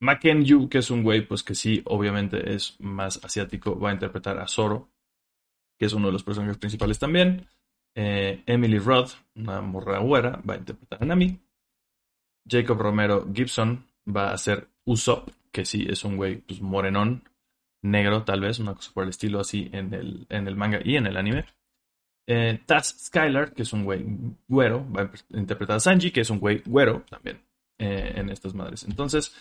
Maken 0.00 0.44
Yu, 0.44 0.68
que 0.68 0.78
es 0.78 0.90
un 0.90 1.02
güey, 1.04 1.26
pues 1.26 1.42
que 1.42 1.54
sí, 1.54 1.82
obviamente 1.86 2.54
es 2.54 2.76
más 2.80 3.24
asiático, 3.24 3.78
va 3.78 3.90
a 3.90 3.92
interpretar 3.92 4.38
a 4.38 4.48
Zoro. 4.48 4.90
que 5.78 5.86
es 5.86 5.92
uno 5.94 6.08
de 6.08 6.12
los 6.12 6.24
personajes 6.24 6.58
principales 6.58 6.98
también. 6.98 7.46
Eh, 7.94 8.42
Emily 8.46 8.78
Rudd, 8.78 9.10
una 9.36 9.60
morra 9.60 9.98
güera, 9.98 10.42
va 10.48 10.54
a 10.54 10.58
interpretar 10.58 11.02
a 11.02 11.06
Nami. 11.06 11.40
Jacob 12.48 12.78
Romero 12.78 13.26
Gibson 13.32 13.86
va 14.06 14.32
a 14.32 14.38
ser 14.38 14.68
Usopp, 14.84 15.30
que 15.50 15.64
sí 15.64 15.86
es 15.88 16.04
un 16.04 16.16
güey 16.16 16.36
pues, 16.36 16.60
morenón, 16.60 17.24
negro 17.82 18.24
tal 18.24 18.40
vez, 18.40 18.58
una 18.58 18.74
cosa 18.74 18.90
por 18.92 19.04
el 19.04 19.10
estilo 19.10 19.40
así 19.40 19.68
en 19.72 19.92
el, 19.94 20.26
en 20.28 20.48
el 20.48 20.56
manga 20.56 20.80
y 20.84 20.96
en 20.96 21.06
el 21.06 21.16
anime. 21.16 21.44
Eh, 22.26 22.60
Taz 22.66 23.06
Skylar, 23.06 23.52
que 23.52 23.62
es 23.62 23.72
un 23.72 23.84
güey 23.84 24.04
güero, 24.48 24.86
va 24.92 25.02
a 25.02 25.38
interpretar 25.38 25.76
a 25.76 25.80
Sanji, 25.80 26.10
que 26.10 26.20
es 26.20 26.30
un 26.30 26.38
güey 26.38 26.62
güero 26.64 27.04
también 27.08 27.42
eh, 27.78 28.12
en 28.16 28.30
estas 28.30 28.54
madres. 28.54 28.84
Entonces, 28.84 29.34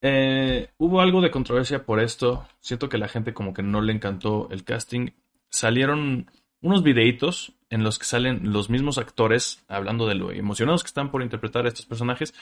eh, 0.00 0.70
hubo 0.78 1.00
algo 1.00 1.20
de 1.20 1.30
controversia 1.30 1.84
por 1.84 2.00
esto. 2.00 2.46
Siento 2.60 2.88
que 2.88 2.98
la 2.98 3.08
gente 3.08 3.34
como 3.34 3.52
que 3.52 3.62
no 3.62 3.80
le 3.80 3.92
encantó 3.92 4.48
el 4.50 4.64
casting. 4.64 5.10
Salieron 5.50 6.30
unos 6.60 6.82
videitos 6.82 7.52
en 7.70 7.82
los 7.82 7.98
que 7.98 8.06
salen 8.06 8.52
los 8.52 8.70
mismos 8.70 8.98
actores 8.98 9.62
hablando 9.68 10.06
de 10.06 10.14
lo 10.14 10.32
emocionados 10.32 10.82
que 10.82 10.88
están 10.88 11.10
por 11.10 11.22
interpretar 11.22 11.64
a 11.64 11.68
estos 11.68 11.86
personajes. 11.86 12.34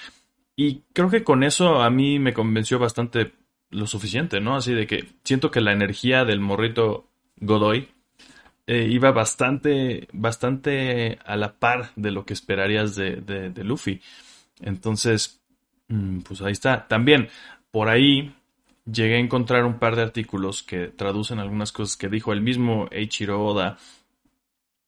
Y 0.57 0.83
creo 0.93 1.11
que 1.11 1.25
con 1.25 1.43
eso 1.43 1.83
a 1.83 1.91
mí 1.91 2.19
me 2.19 2.33
convenció 2.33 2.79
bastante 2.79 3.33
lo 3.71 3.87
suficiente, 3.87 4.41
¿no? 4.41 4.57
Así 4.57 4.73
de 4.73 4.87
que 4.87 5.09
siento 5.25 5.51
que 5.51 5.61
la 5.61 5.73
energía 5.73 6.25
del 6.25 6.41
morrito 6.41 7.09
Godoy 7.37 7.89
eh, 8.67 8.89
iba 8.91 9.13
bastante, 9.13 10.09
bastante 10.13 11.19
a 11.25 11.37
la 11.37 11.59
par 11.59 11.91
de 11.97 12.11
lo 12.11 12.25
que 12.25 12.33
esperarías 12.33 12.97
de, 12.97 13.17
de, 13.21 13.65
Luffy. 13.65 14.01
Entonces, 14.61 15.41
mm, 15.89 16.21
pues 16.21 16.41
ahí 16.43 16.53
está. 16.53 16.89
También, 16.89 17.29
por 17.71 17.89
ahí 17.89 18.35
llegué 18.91 19.17
a 19.17 19.21
encontrar 19.21 19.65
un 19.65 19.79
par 19.79 19.97
de 19.97 20.03
artículos 20.03 20.63
que 20.63 20.89
traducen 20.89 21.39
algunas 21.39 21.73
cosas 21.73 21.97
que 21.97 22.09
dijo 22.09 22.33
el 22.33 22.41
mismo 22.41 22.89
Eiichiro 22.91 23.45
Oda 23.45 23.79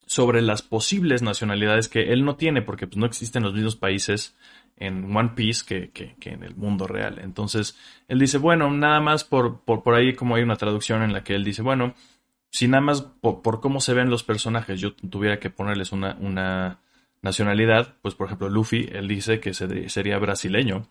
sobre 0.08 0.40
las 0.40 0.62
posibles 0.62 1.20
nacionalidades 1.20 1.88
que 1.88 2.14
él 2.14 2.24
no 2.24 2.36
tiene, 2.36 2.62
porque 2.62 2.86
pues, 2.86 2.96
no 2.96 3.04
existen 3.04 3.42
los 3.42 3.52
mismos 3.52 3.76
países 3.76 4.34
en 4.78 5.14
One 5.14 5.32
Piece 5.34 5.64
que, 5.66 5.90
que, 5.90 6.30
en 6.30 6.42
el 6.44 6.56
mundo 6.56 6.86
real. 6.86 7.18
Entonces, 7.22 7.76
él 8.08 8.18
dice, 8.18 8.38
bueno, 8.38 8.70
nada 8.70 9.00
más 9.00 9.24
por, 9.24 9.60
por, 9.60 9.82
por, 9.82 9.94
ahí 9.94 10.14
como 10.14 10.36
hay 10.36 10.42
una 10.42 10.56
traducción 10.56 11.02
en 11.02 11.12
la 11.12 11.24
que 11.24 11.34
él 11.34 11.44
dice, 11.44 11.60
bueno, 11.60 11.94
si 12.50 12.68
nada 12.68 12.80
más 12.80 13.02
por, 13.02 13.60
cómo 13.60 13.82
se 13.82 13.92
ven 13.92 14.08
los 14.08 14.24
personajes 14.24 14.80
yo 14.80 14.94
tuviera 14.94 15.38
que 15.38 15.50
ponerles 15.50 15.92
una, 15.92 16.16
una 16.20 16.80
nacionalidad, 17.20 17.96
pues 18.00 18.14
por 18.14 18.28
ejemplo 18.28 18.48
Luffy, 18.48 18.88
él 18.90 19.08
dice 19.08 19.40
que 19.40 19.52
sería 19.52 20.18
brasileño. 20.18 20.88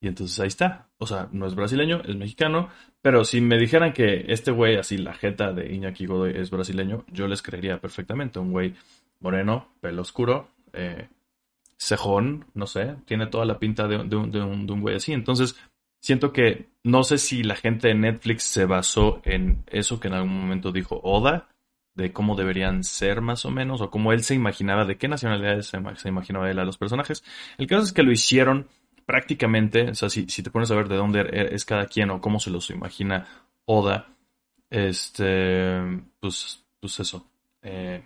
Y 0.00 0.08
entonces 0.08 0.38
ahí 0.40 0.48
está. 0.48 0.88
O 0.98 1.06
sea, 1.06 1.28
no 1.32 1.46
es 1.46 1.54
brasileño, 1.54 2.02
es 2.04 2.16
mexicano. 2.16 2.68
Pero 3.02 3.24
si 3.24 3.40
me 3.40 3.58
dijeran 3.58 3.92
que 3.92 4.26
este 4.28 4.50
güey, 4.50 4.76
así 4.76 4.98
la 4.98 5.14
jeta 5.14 5.52
de 5.52 5.72
Iñaki 5.72 6.06
Godoy 6.06 6.32
es 6.36 6.50
brasileño, 6.50 7.04
yo 7.12 7.26
les 7.26 7.42
creería 7.42 7.80
perfectamente. 7.80 8.38
Un 8.38 8.52
güey 8.52 8.74
moreno, 9.20 9.68
pelo 9.80 10.02
oscuro, 10.02 10.50
eh, 10.72 11.08
cejón, 11.76 12.46
no 12.54 12.66
sé, 12.66 12.96
tiene 13.06 13.26
toda 13.26 13.44
la 13.44 13.58
pinta 13.58 13.86
de, 13.86 13.98
de, 14.04 14.16
un, 14.16 14.30
de, 14.30 14.40
un, 14.40 14.80
güey 14.80 14.96
así. 14.96 15.12
Entonces, 15.12 15.56
siento 16.00 16.32
que 16.32 16.68
no 16.84 17.02
sé 17.04 17.18
si 17.18 17.42
la 17.42 17.56
gente 17.56 17.88
de 17.88 17.94
Netflix 17.94 18.44
se 18.44 18.64
basó 18.66 19.20
en 19.24 19.64
eso 19.66 20.00
que 20.00 20.08
en 20.08 20.14
algún 20.14 20.40
momento 20.40 20.72
dijo 20.72 21.00
Oda, 21.02 21.48
de 21.94 22.12
cómo 22.12 22.36
deberían 22.36 22.84
ser 22.84 23.20
más 23.20 23.44
o 23.44 23.50
menos, 23.50 23.80
o 23.80 23.90
cómo 23.90 24.12
él 24.12 24.22
se 24.22 24.34
imaginaba, 24.34 24.84
de 24.84 24.96
qué 24.96 25.08
nacionalidades 25.08 25.66
se, 25.66 25.78
se 25.96 26.08
imaginaba 26.08 26.48
él 26.48 26.60
a 26.60 26.64
los 26.64 26.78
personajes. 26.78 27.24
El 27.58 27.66
caso 27.66 27.82
es 27.82 27.92
que 27.92 28.04
lo 28.04 28.12
hicieron 28.12 28.68
prácticamente, 29.08 29.88
o 29.88 29.94
sea, 29.94 30.10
si, 30.10 30.28
si 30.28 30.42
te 30.42 30.50
pones 30.50 30.70
a 30.70 30.74
ver 30.74 30.86
de 30.86 30.96
dónde 30.96 31.20
e, 31.22 31.54
es 31.54 31.64
cada 31.64 31.86
quien 31.86 32.10
o 32.10 32.20
cómo 32.20 32.38
se 32.38 32.50
los 32.50 32.68
imagina 32.68 33.26
Oda, 33.64 34.06
este, 34.68 35.80
pues, 36.20 36.66
pues 36.78 37.00
eso, 37.00 37.26
eh, 37.62 38.04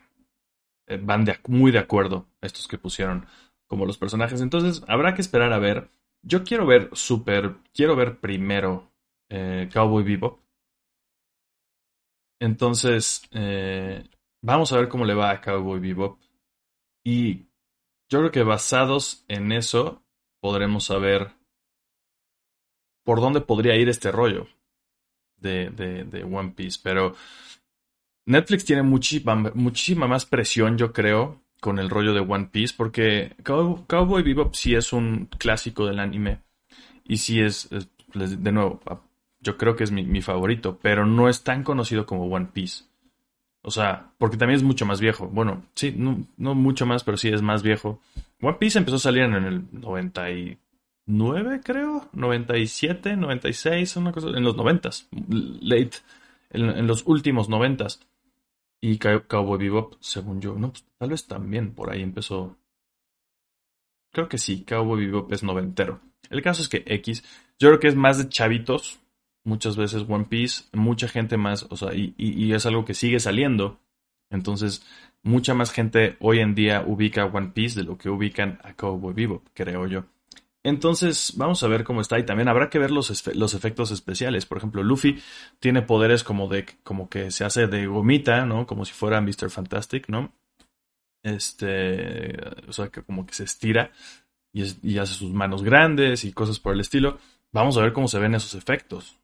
eh, 0.86 1.00
van 1.02 1.26
muy 1.48 1.72
de 1.72 1.80
acuerdo 1.80 2.28
estos 2.40 2.68
que 2.68 2.78
pusieron 2.78 3.26
como 3.66 3.84
los 3.84 3.98
personajes. 3.98 4.40
Entonces, 4.40 4.84
habrá 4.86 5.12
que 5.12 5.22
esperar 5.22 5.52
a 5.52 5.58
ver. 5.58 5.90
Yo 6.22 6.44
quiero 6.44 6.66
ver 6.66 6.88
super, 6.92 7.56
quiero 7.74 7.96
ver 7.96 8.20
primero 8.20 8.92
eh, 9.28 9.68
Cowboy 9.72 10.04
Bebop. 10.04 10.38
Entonces, 12.38 13.22
vamos 14.40 14.72
a 14.72 14.76
ver 14.76 14.88
cómo 14.88 15.04
le 15.04 15.14
va 15.14 15.32
a 15.32 15.40
Cowboy 15.40 15.80
Bebop. 15.80 16.20
Y 17.02 17.46
yo 18.08 18.20
creo 18.20 18.30
que 18.30 18.44
basados 18.44 19.24
en 19.26 19.50
eso, 19.50 20.01
podremos 20.42 20.84
saber 20.84 21.30
por 23.04 23.20
dónde 23.20 23.40
podría 23.40 23.76
ir 23.76 23.88
este 23.88 24.10
rollo 24.10 24.48
de, 25.36 25.70
de, 25.70 26.24
One 26.24 26.50
Piece. 26.50 26.80
Pero 26.82 27.14
Netflix 28.26 28.64
tiene 28.64 28.82
muchísima, 28.82 29.36
muchísima 29.54 30.08
más 30.08 30.26
presión, 30.26 30.76
yo 30.76 30.92
creo, 30.92 31.40
con 31.60 31.78
el 31.78 31.88
rollo 31.88 32.12
de 32.12 32.20
One 32.20 32.48
Piece, 32.50 32.74
porque 32.76 33.36
Cowboy 33.44 34.22
Bebop 34.24 34.54
sí 34.54 34.74
es 34.74 34.92
un 34.92 35.26
clásico 35.26 35.86
del 35.86 36.00
anime. 36.00 36.40
Y 37.04 37.18
sí 37.18 37.40
es, 37.40 37.68
de 37.70 38.52
nuevo, 38.52 38.80
yo 39.40 39.56
creo 39.56 39.76
que 39.76 39.84
es 39.84 39.92
mi, 39.92 40.22
favorito, 40.22 40.78
pero 40.82 41.06
no 41.06 41.28
es 41.28 41.44
tan 41.44 41.62
conocido 41.62 42.04
como 42.04 42.26
One 42.26 42.48
Piece. 42.52 42.84
O 43.62 43.70
sea, 43.70 44.12
porque 44.18 44.36
también 44.36 44.58
es 44.58 44.64
mucho 44.64 44.84
más 44.84 45.00
viejo. 45.00 45.28
Bueno, 45.28 45.64
sí, 45.74 45.94
no, 45.96 46.54
mucho 46.54 46.84
más, 46.84 47.04
pero 47.04 47.16
sí 47.16 47.28
es 47.28 47.42
más 47.42 47.62
viejo. 47.62 48.00
One 48.40 48.58
Piece 48.58 48.78
empezó 48.78 48.96
a 48.96 49.00
salir 49.00 49.22
en 49.22 49.34
el 49.34 49.64
99, 49.70 51.60
creo, 51.62 52.08
97, 52.12 53.16
96, 53.16 53.96
una 53.96 54.10
cosa, 54.12 54.28
en 54.28 54.42
los 54.42 54.56
90 54.56 54.90
late, 55.60 55.98
en, 56.50 56.86
los 56.88 57.06
últimos 57.06 57.48
90 57.48 57.86
Y 58.80 58.98
Cowboy 58.98 59.58
Bebop, 59.58 59.94
según 60.00 60.40
yo, 60.40 60.56
no, 60.58 60.70
pues, 60.72 60.84
tal 60.98 61.10
vez 61.10 61.26
también 61.28 61.72
por 61.72 61.90
ahí 61.90 62.02
empezó. 62.02 62.56
Creo 64.10 64.28
que 64.28 64.38
sí, 64.38 64.64
Cowboy 64.64 65.06
Bebop 65.06 65.32
es 65.32 65.44
noventero. 65.44 66.00
El 66.30 66.42
caso 66.42 66.62
es 66.62 66.68
que 66.68 66.82
X, 66.84 67.22
yo 67.60 67.68
creo 67.68 67.78
que 67.78 67.88
es 67.88 67.94
más 67.94 68.18
de 68.18 68.28
chavitos, 68.28 68.98
muchas 69.44 69.76
veces 69.76 70.04
One 70.08 70.26
Piece, 70.26 70.64
mucha 70.72 71.08
gente 71.08 71.36
más, 71.36 71.66
o 71.70 71.76
sea, 71.76 71.94
y, 71.94 72.14
y, 72.16 72.52
es 72.52 72.66
algo 72.66 72.84
que 72.84 72.94
sigue 72.94 73.20
saliendo. 73.20 73.80
Entonces, 74.30 74.84
mucha 75.22 75.54
más 75.54 75.72
gente 75.72 76.16
hoy 76.20 76.40
en 76.40 76.54
día 76.54 76.84
ubica 76.86 77.26
One 77.26 77.48
Piece 77.54 77.80
de 77.80 77.84
lo 77.84 77.98
que 77.98 78.08
ubican 78.08 78.58
a 78.64 78.74
Cowboy 78.74 79.14
Vivo, 79.14 79.42
creo 79.54 79.86
yo. 79.86 80.04
Entonces, 80.64 81.34
vamos 81.36 81.62
a 81.62 81.68
ver 81.68 81.82
cómo 81.82 82.00
está. 82.00 82.18
Y 82.18 82.24
también 82.24 82.48
habrá 82.48 82.70
que 82.70 82.78
ver 82.78 82.90
los, 82.92 83.26
los, 83.34 83.54
efectos 83.54 83.90
especiales. 83.90 84.46
Por 84.46 84.58
ejemplo, 84.58 84.82
Luffy 84.84 85.20
tiene 85.58 85.82
poderes 85.82 86.22
como 86.22 86.48
de 86.48 86.66
como 86.84 87.08
que 87.08 87.30
se 87.32 87.44
hace 87.44 87.66
de 87.66 87.86
gomita, 87.86 88.46
¿no? 88.46 88.66
Como 88.66 88.84
si 88.84 88.92
fuera 88.92 89.20
Mr. 89.20 89.50
Fantastic, 89.50 90.08
¿no? 90.08 90.32
Este. 91.22 92.36
O 92.68 92.72
sea, 92.72 92.88
que 92.88 93.02
como 93.02 93.26
que 93.26 93.34
se 93.34 93.44
estira 93.44 93.90
y 94.52 94.98
hace 94.98 95.14
sus 95.14 95.32
manos 95.32 95.62
grandes 95.62 96.24
y 96.24 96.32
cosas 96.32 96.60
por 96.60 96.74
el 96.74 96.80
estilo. 96.80 97.18
Vamos 97.50 97.76
a 97.76 97.82
ver 97.82 97.92
cómo 97.92 98.06
se 98.06 98.18
ven 98.18 98.34
esos 98.34 98.54
efectos. 98.54 99.18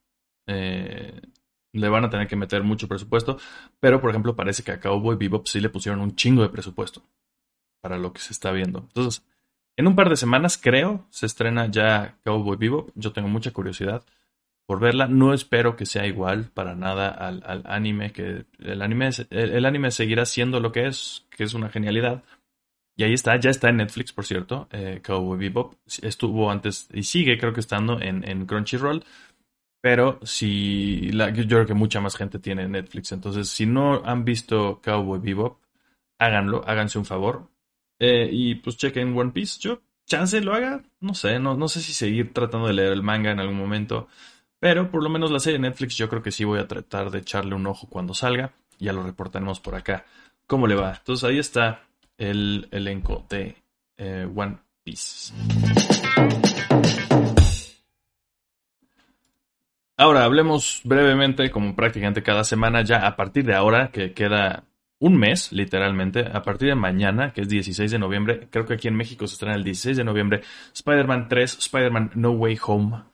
Eh, 0.48 1.20
le 1.72 1.88
van 1.88 2.04
a 2.04 2.10
tener 2.10 2.26
que 2.26 2.36
meter 2.36 2.62
mucho 2.62 2.88
presupuesto, 2.88 3.38
pero 3.78 4.00
por 4.00 4.10
ejemplo 4.10 4.34
parece 4.34 4.62
que 4.62 4.72
a 4.72 4.80
Cowboy 4.80 5.16
Bebop 5.16 5.46
sí 5.46 5.60
le 5.60 5.68
pusieron 5.68 6.00
un 6.00 6.16
chingo 6.16 6.42
de 6.42 6.48
presupuesto 6.48 7.02
para 7.80 7.98
lo 7.98 8.12
que 8.12 8.20
se 8.20 8.32
está 8.32 8.50
viendo. 8.50 8.80
Entonces, 8.80 9.24
en 9.76 9.86
un 9.86 9.94
par 9.94 10.08
de 10.08 10.16
semanas 10.16 10.58
creo 10.58 11.06
se 11.10 11.26
estrena 11.26 11.70
ya 11.70 12.18
Cowboy 12.24 12.56
Bebop. 12.56 12.90
Yo 12.94 13.12
tengo 13.12 13.28
mucha 13.28 13.52
curiosidad 13.52 14.02
por 14.66 14.80
verla. 14.80 15.06
No 15.08 15.32
espero 15.32 15.76
que 15.76 15.86
sea 15.86 16.06
igual 16.06 16.50
para 16.52 16.74
nada 16.74 17.08
al, 17.08 17.62
anime, 17.64 18.12
que 18.12 18.44
el 18.58 18.82
anime, 18.82 19.10
el, 19.30 19.64
anime 19.64 19.90
seguirá 19.90 20.26
siendo 20.26 20.60
lo 20.60 20.72
que 20.72 20.86
es, 20.86 21.26
que 21.30 21.44
es 21.44 21.54
una 21.54 21.70
genialidad. 21.70 22.22
Y 22.96 23.04
ahí 23.04 23.12
está, 23.12 23.36
ya 23.36 23.50
está 23.50 23.68
en 23.68 23.76
Netflix, 23.76 24.12
por 24.12 24.26
cierto, 24.26 24.68
eh, 24.72 25.00
Cowboy 25.04 25.38
Bebop. 25.38 25.74
Estuvo 26.02 26.50
antes 26.50 26.88
y 26.92 27.04
sigue, 27.04 27.38
creo 27.38 27.52
que 27.52 27.60
estando 27.60 28.00
en, 28.00 28.28
en 28.28 28.44
Crunchyroll. 28.46 29.04
Pero 29.80 30.18
si 30.22 31.10
yo 31.12 31.32
creo 31.32 31.66
que 31.66 31.74
mucha 31.74 32.00
más 32.00 32.16
gente 32.16 32.38
tiene 32.38 32.68
Netflix. 32.68 33.12
Entonces, 33.12 33.48
si 33.48 33.66
no 33.66 34.02
han 34.04 34.24
visto 34.24 34.80
Cowboy 34.82 35.20
Bebop, 35.20 35.60
háganlo, 36.18 36.64
háganse 36.66 36.98
un 36.98 37.04
favor. 37.04 37.48
Eh, 38.00 38.28
y 38.30 38.56
pues 38.56 38.76
chequen 38.76 39.16
One 39.16 39.32
Piece. 39.32 39.60
Yo, 39.60 39.80
chance 40.06 40.40
lo 40.40 40.54
haga. 40.54 40.82
No 41.00 41.14
sé, 41.14 41.38
no, 41.38 41.56
no 41.56 41.68
sé 41.68 41.80
si 41.80 41.92
seguir 41.92 42.32
tratando 42.32 42.66
de 42.66 42.74
leer 42.74 42.92
el 42.92 43.02
manga 43.02 43.30
en 43.30 43.40
algún 43.40 43.56
momento. 43.56 44.08
Pero 44.60 44.90
por 44.90 45.02
lo 45.02 45.08
menos 45.08 45.30
la 45.30 45.38
serie 45.38 45.58
de 45.58 45.68
Netflix 45.68 45.96
yo 45.96 46.08
creo 46.08 46.22
que 46.22 46.32
sí 46.32 46.44
voy 46.44 46.58
a 46.58 46.66
tratar 46.66 47.10
de 47.10 47.18
echarle 47.18 47.54
un 47.54 47.66
ojo 47.66 47.88
cuando 47.88 48.14
salga. 48.14 48.54
Ya 48.78 48.92
lo 48.92 49.02
reportaremos 49.02 49.60
por 49.60 49.74
acá. 49.74 50.04
¿Cómo 50.46 50.66
le 50.66 50.74
va? 50.74 50.94
Entonces 50.96 51.28
ahí 51.28 51.38
está 51.38 51.82
el 52.16 52.68
elenco 52.70 53.24
de 53.28 53.56
eh, 53.96 54.28
One 54.34 54.58
Piece. 54.82 55.32
Ahora 60.00 60.24
hablemos 60.24 60.80
brevemente, 60.84 61.50
como 61.50 61.74
prácticamente 61.74 62.22
cada 62.22 62.44
semana, 62.44 62.82
ya 62.82 63.04
a 63.04 63.16
partir 63.16 63.44
de 63.44 63.54
ahora, 63.54 63.90
que 63.90 64.14
queda 64.14 64.64
un 65.00 65.18
mes, 65.18 65.52
literalmente, 65.52 66.20
a 66.20 66.42
partir 66.42 66.68
de 66.68 66.76
mañana, 66.76 67.32
que 67.32 67.40
es 67.40 67.48
16 67.48 67.90
de 67.90 67.98
noviembre, 67.98 68.48
creo 68.48 68.64
que 68.64 68.74
aquí 68.74 68.86
en 68.86 68.96
México 68.96 69.26
se 69.26 69.34
estrena 69.34 69.56
el 69.56 69.64
16 69.64 69.96
de 69.96 70.04
noviembre, 70.04 70.42
Spider-Man 70.72 71.28
3, 71.28 71.58
Spider-Man 71.58 72.12
No 72.14 72.30
Way 72.30 72.58
Home. 72.66 73.04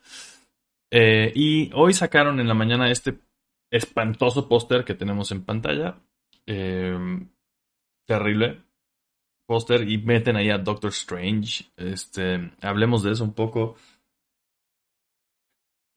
Eh, 0.91 1.31
y 1.33 1.71
hoy 1.73 1.93
sacaron 1.93 2.39
en 2.39 2.47
la 2.47 2.53
mañana 2.53 2.91
este 2.91 3.19
espantoso 3.71 4.47
póster 4.47 4.85
que 4.85 4.93
tenemos 4.93 5.31
en 5.31 5.43
pantalla. 5.43 5.97
Em, 6.45 7.29
terrible 8.07 8.63
póster 9.47 9.89
y 9.89 9.97
meten 9.97 10.35
ahí 10.35 10.49
a 10.49 10.57
Doctor 10.57 10.89
Strange. 10.91 11.65
Este, 11.77 12.51
hablemos 12.61 13.03
de 13.03 13.11
eso 13.11 13.23
un 13.23 13.33
poco. 13.33 13.75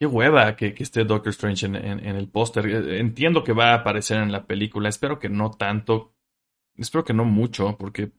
Qué 0.01 0.07
hueva 0.07 0.55
que, 0.55 0.75
esté 0.79 1.05
Doctor 1.05 1.31
Strange 1.31 1.67
en, 1.67 1.77
el 1.77 2.29
póster. 2.29 2.67
Eh, 2.67 3.01
entiendo 3.01 3.43
que 3.43 3.53
va 3.53 3.73
a 3.73 3.75
aparecer 3.75 4.23
en 4.23 4.31
la 4.31 4.47
película. 4.47 4.89
Espero 4.89 5.19
que 5.19 5.29
no 5.29 5.51
tanto. 5.51 6.15
Espero 6.77 7.05
que 7.05 7.15
no 7.15 7.25
mucho, 7.25 7.77
porque 7.77 8.13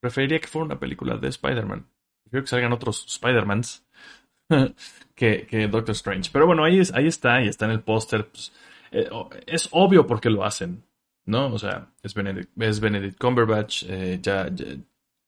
preferiría 0.00 0.38
que 0.38 0.48
fuera 0.48 0.66
una 0.66 0.78
película 0.78 1.16
de 1.16 1.28
Spider-Man. 1.28 1.86
Prefiero 2.24 2.44
que 2.44 2.50
salgan 2.50 2.72
otros 2.72 3.06
Spider-Mans 3.06 3.86
que, 5.14 5.68
Doctor 5.70 5.94
Strange. 5.94 6.30
Pero 6.32 6.46
bueno, 6.46 6.64
ahí, 6.64 6.82
ahí 6.92 7.06
está, 7.06 7.42
y 7.42 7.48
está 7.48 7.64
en 7.64 7.70
el 7.70 7.80
póster. 7.80 8.28
Pues, 8.28 8.52
eh, 8.92 9.08
es 9.46 9.68
obvio 9.72 10.06
por 10.06 10.20
qué 10.20 10.28
lo 10.28 10.44
hacen. 10.44 10.84
¿no? 11.26 11.52
O 11.52 11.58
sea, 11.58 11.92
es 12.02 12.14
Benedict, 12.14 12.50
es 12.60 12.80
Benedict 12.80 13.18
Cumberbatch, 13.18 13.84
eh, 13.88 14.18
ya, 14.20 14.50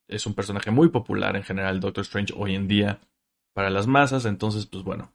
es 0.08 0.26
un 0.26 0.34
personaje 0.34 0.70
muy 0.70 0.88
popular 0.88 1.36
en 1.36 1.42
general, 1.42 1.80
Doctor 1.80 2.02
Strange, 2.02 2.34
hoy 2.36 2.54
en 2.54 2.68
día 2.68 3.00
para 3.54 3.70
las 3.70 3.86
masas, 3.86 4.26
entonces, 4.26 4.66
pues 4.66 4.84
bueno. 4.84 5.12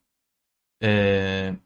Eh, 0.82 1.58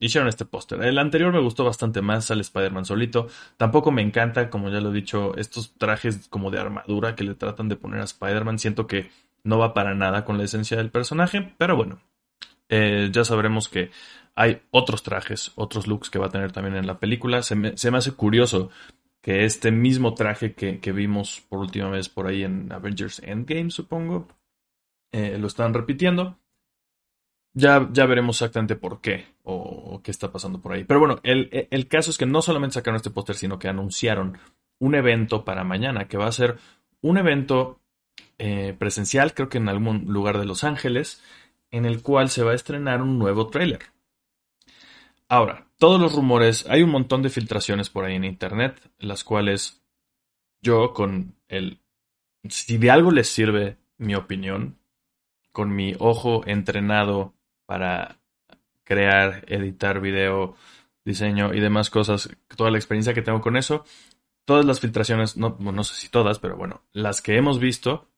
hicieron 0.00 0.28
este 0.28 0.44
póster. 0.44 0.82
El 0.82 0.98
anterior 0.98 1.32
me 1.32 1.40
gustó 1.40 1.64
bastante 1.64 2.02
más, 2.02 2.30
al 2.30 2.40
Spider-Man 2.40 2.84
solito. 2.84 3.28
Tampoco 3.56 3.92
me 3.92 4.02
encanta, 4.02 4.50
como 4.50 4.68
ya 4.70 4.80
lo 4.80 4.90
he 4.90 4.94
dicho, 4.94 5.36
estos 5.36 5.74
trajes 5.74 6.26
como 6.28 6.50
de 6.50 6.58
armadura 6.58 7.14
que 7.14 7.24
le 7.24 7.34
tratan 7.34 7.68
de 7.68 7.76
poner 7.76 8.00
a 8.00 8.04
Spider-Man. 8.04 8.58
Siento 8.58 8.86
que 8.86 9.10
no 9.44 9.58
va 9.58 9.74
para 9.74 9.94
nada 9.94 10.24
con 10.24 10.38
la 10.38 10.44
esencia 10.44 10.76
del 10.76 10.90
personaje, 10.90 11.54
pero 11.56 11.76
bueno, 11.76 12.00
eh, 12.68 13.10
ya 13.12 13.24
sabremos 13.24 13.68
que 13.68 13.90
hay 14.34 14.62
otros 14.70 15.02
trajes, 15.02 15.52
otros 15.54 15.86
looks 15.86 16.10
que 16.10 16.18
va 16.18 16.26
a 16.26 16.30
tener 16.30 16.52
también 16.52 16.76
en 16.76 16.86
la 16.86 16.98
película. 16.98 17.42
Se 17.42 17.54
me, 17.54 17.72
hace 17.72 18.12
curioso 18.12 18.70
que 19.22 19.44
este 19.44 19.70
mismo 19.70 20.14
traje 20.14 20.54
que, 20.54 20.92
vimos 20.92 21.42
por 21.48 21.60
última 21.60 21.88
vez 21.88 22.08
por 22.08 22.26
ahí 22.26 22.42
en 22.42 22.70
Avengers 22.72 23.20
Endgame, 23.24 23.70
supongo, 23.70 24.28
eh, 25.12 25.38
lo 25.38 25.46
están 25.46 25.74
repitiendo. 25.74 26.38
Ya, 27.58 27.88
ya, 27.90 28.04
veremos 28.04 28.36
exactamente 28.36 28.76
por 28.76 29.00
qué 29.00 29.24
o, 29.42 30.02
qué 30.04 30.10
está 30.10 30.30
pasando 30.30 30.60
por 30.60 30.74
ahí. 30.74 30.84
Pero 30.84 31.00
bueno, 31.00 31.20
el, 31.22 31.88
caso 31.88 32.10
es 32.10 32.18
que 32.18 32.26
no 32.26 32.42
solamente 32.42 32.74
sacaron 32.74 32.96
este 32.96 33.08
póster, 33.08 33.34
sino 33.34 33.58
que 33.58 33.66
anunciaron 33.66 34.36
un 34.78 34.94
evento 34.94 35.42
para 35.42 35.64
mañana, 35.64 36.06
que 36.06 36.18
va 36.18 36.26
a 36.26 36.32
ser 36.32 36.58
un 37.00 37.16
evento 37.16 37.80
eh, 38.36 38.76
presencial, 38.78 39.32
creo 39.32 39.48
que 39.48 39.56
en 39.56 39.70
algún 39.70 40.04
lugar 40.04 40.36
de 40.36 40.44
Los 40.44 40.64
Ángeles, 40.64 41.22
en 41.70 41.86
el 41.86 42.02
cual 42.02 42.28
se 42.28 42.42
va 42.42 42.52
a 42.52 42.54
estrenar 42.54 43.00
un 43.00 43.18
nuevo 43.18 43.46
tráiler. 43.46 43.86
Ahora, 45.26 45.66
todos 45.78 45.98
los 45.98 46.14
rumores, 46.14 46.66
hay 46.68 46.82
un 46.82 46.90
montón 46.90 47.22
de 47.22 47.30
filtraciones 47.30 47.88
por 47.88 48.04
ahí 48.04 48.16
en 48.16 48.24
internet, 48.24 48.78
las 48.98 49.24
cuales 49.24 49.82
yo 50.60 50.92
con 50.92 51.36
el... 51.48 51.80
Si 52.50 52.76
de 52.76 52.90
algo 52.90 53.10
les 53.12 53.30
sirve 53.30 53.78
mi 53.96 54.14
opinión, 54.14 54.76
con 55.52 55.74
mi 55.74 55.94
ojo 55.98 56.46
entrenado 56.46 57.32
para 57.66 58.18
crear, 58.84 59.44
editar 59.48 60.00
video, 60.00 60.54
diseño 61.04 61.52
y 61.52 61.60
demás 61.60 61.90
cosas, 61.90 62.28
toda 62.56 62.70
la 62.70 62.78
experiencia 62.78 63.14
que 63.14 63.22
tengo 63.22 63.40
con 63.40 63.56
eso, 63.56 63.84
todas 64.44 64.64
las 64.64 64.80
filtraciones, 64.80 65.36
no, 65.36 65.56
no 65.60 65.84
sé 65.84 65.94
si 65.94 66.08
todas, 66.08 66.38
pero 66.38 66.56
bueno, 66.56 66.82
las 66.92 67.20
que 67.20 67.36
hemos 67.36 67.58
visto 67.58 68.08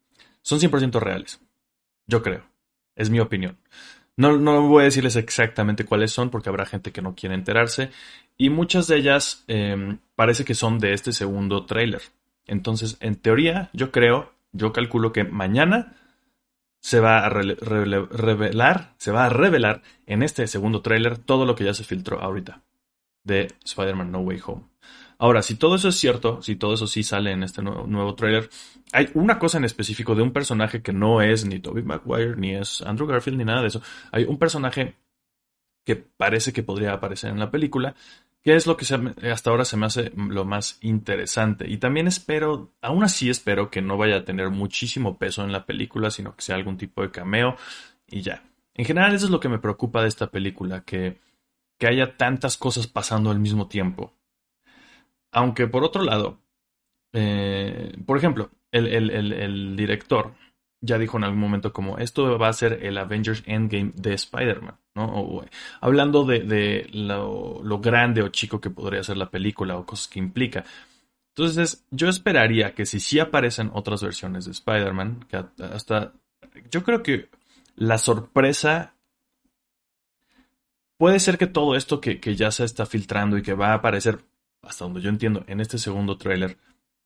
son 0.42 0.60
100% 0.60 1.00
reales. 1.00 1.40
Yo 2.06 2.22
creo. 2.22 2.44
Es 2.96 3.10
mi 3.10 3.20
opinión. 3.20 3.58
No, 4.16 4.36
no 4.36 4.62
voy 4.62 4.82
a 4.82 4.84
decirles 4.86 5.14
exactamente 5.14 5.84
cuáles 5.84 6.10
son 6.10 6.30
porque 6.30 6.48
habrá 6.48 6.66
gente 6.66 6.90
que 6.90 7.02
no 7.02 7.14
quiere 7.14 7.34
enterarse. 7.34 7.90
Y 8.36 8.50
muchas 8.50 8.88
de 8.88 8.96
ellas 8.96 9.44
em, 9.46 9.98
parece 10.16 10.44
que 10.44 10.54
son 10.54 10.78
de 10.80 10.92
este 10.92 11.12
segundo 11.12 11.66
tráiler. 11.66 12.02
Entonces, 12.46 12.96
en 13.00 13.16
teoría, 13.16 13.70
yo 13.72 13.92
creo, 13.92 14.32
yo 14.52 14.72
calculo 14.72 15.12
que 15.12 15.22
mañana 15.22 15.94
se 16.80 17.00
va 17.00 17.18
a 17.18 17.28
revelar, 17.28 18.94
se 18.98 19.10
va 19.10 19.26
a 19.26 19.28
revelar 19.28 19.82
en 20.06 20.22
este 20.22 20.46
segundo 20.46 20.82
tráiler 20.82 21.18
todo 21.18 21.44
lo 21.44 21.54
que 21.54 21.64
ya 21.64 21.74
se 21.74 21.84
filtró 21.84 22.20
ahorita 22.20 22.62
de 23.24 23.52
Spider-Man 23.64 24.10
No 24.10 24.20
Way 24.20 24.40
Home. 24.46 24.64
Ahora, 25.18 25.42
si 25.42 25.56
todo 25.56 25.74
eso 25.74 25.88
es 25.88 25.96
cierto, 25.96 26.40
si 26.42 26.54
todo 26.54 26.74
eso 26.74 26.86
sí 26.86 27.02
sale 27.02 27.32
en 27.32 27.42
este 27.42 27.60
nuevo, 27.60 27.86
nuevo 27.86 28.14
trailer, 28.14 28.48
hay 28.92 29.10
una 29.14 29.38
cosa 29.38 29.58
en 29.58 29.64
específico 29.64 30.14
de 30.14 30.22
un 30.22 30.32
personaje 30.32 30.80
que 30.80 30.92
no 30.92 31.20
es 31.20 31.44
ni 31.44 31.58
Tobey 31.58 31.82
Maguire, 31.82 32.36
ni 32.36 32.54
es 32.54 32.82
Andrew 32.82 33.08
Garfield, 33.08 33.38
ni 33.38 33.44
nada 33.44 33.62
de 33.62 33.68
eso. 33.68 33.82
Hay 34.12 34.24
un 34.24 34.38
personaje 34.38 34.94
que 35.84 35.96
parece 35.96 36.52
que 36.52 36.62
podría 36.62 36.92
aparecer 36.92 37.30
en 37.30 37.40
la 37.40 37.50
película, 37.50 37.96
que 38.42 38.54
es 38.54 38.66
lo 38.66 38.76
que 38.76 38.86
hasta 39.30 39.50
ahora 39.50 39.64
se 39.64 39.76
me 39.76 39.86
hace 39.86 40.12
lo 40.16 40.44
más 40.44 40.78
interesante. 40.80 41.68
Y 41.68 41.78
también 41.78 42.06
espero, 42.06 42.72
aún 42.80 43.04
así 43.04 43.30
espero 43.30 43.70
que 43.70 43.82
no 43.82 43.96
vaya 43.96 44.16
a 44.16 44.24
tener 44.24 44.50
muchísimo 44.50 45.18
peso 45.18 45.44
en 45.44 45.52
la 45.52 45.66
película, 45.66 46.10
sino 46.10 46.34
que 46.34 46.42
sea 46.42 46.56
algún 46.56 46.76
tipo 46.76 47.02
de 47.02 47.10
cameo 47.10 47.56
y 48.06 48.22
ya. 48.22 48.44
En 48.74 48.84
general 48.84 49.14
eso 49.14 49.26
es 49.26 49.32
lo 49.32 49.40
que 49.40 49.48
me 49.48 49.58
preocupa 49.58 50.02
de 50.02 50.08
esta 50.08 50.30
película, 50.30 50.84
que, 50.84 51.20
que 51.78 51.88
haya 51.88 52.16
tantas 52.16 52.56
cosas 52.56 52.86
pasando 52.86 53.30
al 53.30 53.40
mismo 53.40 53.68
tiempo. 53.68 54.14
Aunque 55.32 55.66
por 55.66 55.84
otro 55.84 56.02
lado, 56.02 56.40
eh, 57.12 57.96
por 58.06 58.18
ejemplo, 58.18 58.50
el, 58.70 59.76
director 59.76 60.34
ya 60.80 60.98
dijo 60.98 61.16
en 61.16 61.24
algún 61.24 61.40
momento 61.40 61.72
como 61.72 61.98
esto 61.98 62.38
va 62.38 62.48
a 62.48 62.52
ser 62.52 62.84
el 62.84 62.98
Avengers 62.98 63.42
Endgame 63.46 63.92
de 63.94 64.14
Spider-Man, 64.14 64.78
¿no? 64.94 65.44
hablando 65.80 66.24
de, 66.24 66.88
lo, 66.92 67.80
grande 67.80 68.22
o 68.22 68.28
chico 68.28 68.60
que 68.60 68.70
podría 68.70 69.02
ser 69.02 69.16
la 69.16 69.30
película 69.30 69.76
o 69.76 69.86
cosas 69.86 70.08
que 70.08 70.18
implica. 70.18 70.64
Entonces, 71.34 71.84
yo 71.90 72.08
esperaría 72.08 72.74
que 72.74 72.86
si 72.86 73.00
sí 73.00 73.18
aparecen 73.20 73.70
otras 73.72 74.02
versiones 74.02 74.44
de 74.44 74.52
Spider-Man, 74.52 75.26
que 75.28 75.44
hasta 75.62 76.12
yo 76.70 76.82
creo 76.82 77.02
que 77.02 77.28
la 77.76 77.98
sorpresa 77.98 78.94
puede 80.96 81.20
ser 81.20 81.38
que 81.38 81.46
todo 81.46 81.76
esto 81.76 82.00
que, 82.00 82.18
que 82.18 82.34
ya 82.34 82.50
se 82.50 82.64
está 82.64 82.86
filtrando 82.86 83.38
y 83.38 83.42
que 83.42 83.54
va 83.54 83.68
a 83.68 83.74
aparecer 83.74 84.18
hasta 84.62 84.84
donde 84.84 85.00
yo 85.00 85.10
entiendo, 85.10 85.44
en 85.46 85.60
este 85.60 85.78
segundo 85.78 86.18
tráiler, 86.18 86.58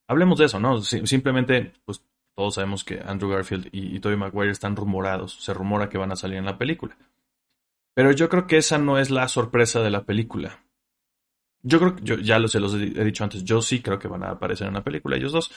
hablemos 0.07 0.37
de 0.39 0.45
eso, 0.45 0.59
¿no? 0.59 0.81
simplemente, 0.81 1.73
pues 1.85 2.03
todos 2.35 2.55
sabemos 2.55 2.83
que 2.83 3.01
Andrew 3.05 3.29
Garfield 3.29 3.69
y, 3.71 3.99
Tobey 3.99 4.17
Maguire 4.17 4.51
están 4.51 4.75
rumorados, 4.75 5.35
se 5.35 5.53
rumora 5.53 5.89
que 5.89 5.97
van 5.97 6.11
a 6.11 6.15
salir 6.15 6.37
en 6.37 6.45
la 6.45 6.57
película. 6.57 6.97
Pero 7.93 8.11
yo 8.11 8.29
creo 8.29 8.47
que 8.47 8.57
esa 8.57 8.77
no 8.77 8.97
es 8.97 9.11
la 9.11 9.27
sorpresa 9.27 9.81
de 9.81 9.91
la 9.91 10.03
película. 10.03 10.63
Yo 11.61 11.79
creo 11.79 11.95
que, 11.95 12.23
ya 12.23 12.39
los 12.39 12.55
he 12.55 13.03
dicho 13.03 13.23
antes, 13.23 13.43
yo 13.43 13.61
sí 13.61 13.81
creo 13.81 13.99
que 13.99 14.07
van 14.07 14.23
a 14.23 14.31
aparecer 14.31 14.67
en 14.67 14.73
la 14.73 14.83
película 14.83 15.15
ellos 15.15 15.31
dos, 15.31 15.51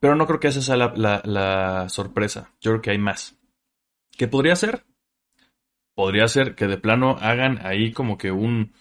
pero 0.00 0.16
no 0.16 0.26
creo 0.26 0.40
que 0.40 0.48
esa 0.48 0.62
sea 0.62 0.76
la 0.76 1.88
sorpresa. 1.88 2.52
Yo 2.60 2.72
creo 2.72 2.82
que 2.82 2.90
hay 2.90 2.98
más. 2.98 3.36
¿Qué 4.16 4.28
podría 4.28 4.56
ser? 4.56 4.84
Podría 5.94 6.28
ser 6.28 6.54
que 6.54 6.66
de 6.66 6.78
plano 6.78 7.16
hagan 7.20 7.64
ahí 7.64 7.92
como 7.92 8.18
que 8.18 8.30
un, 8.30 8.72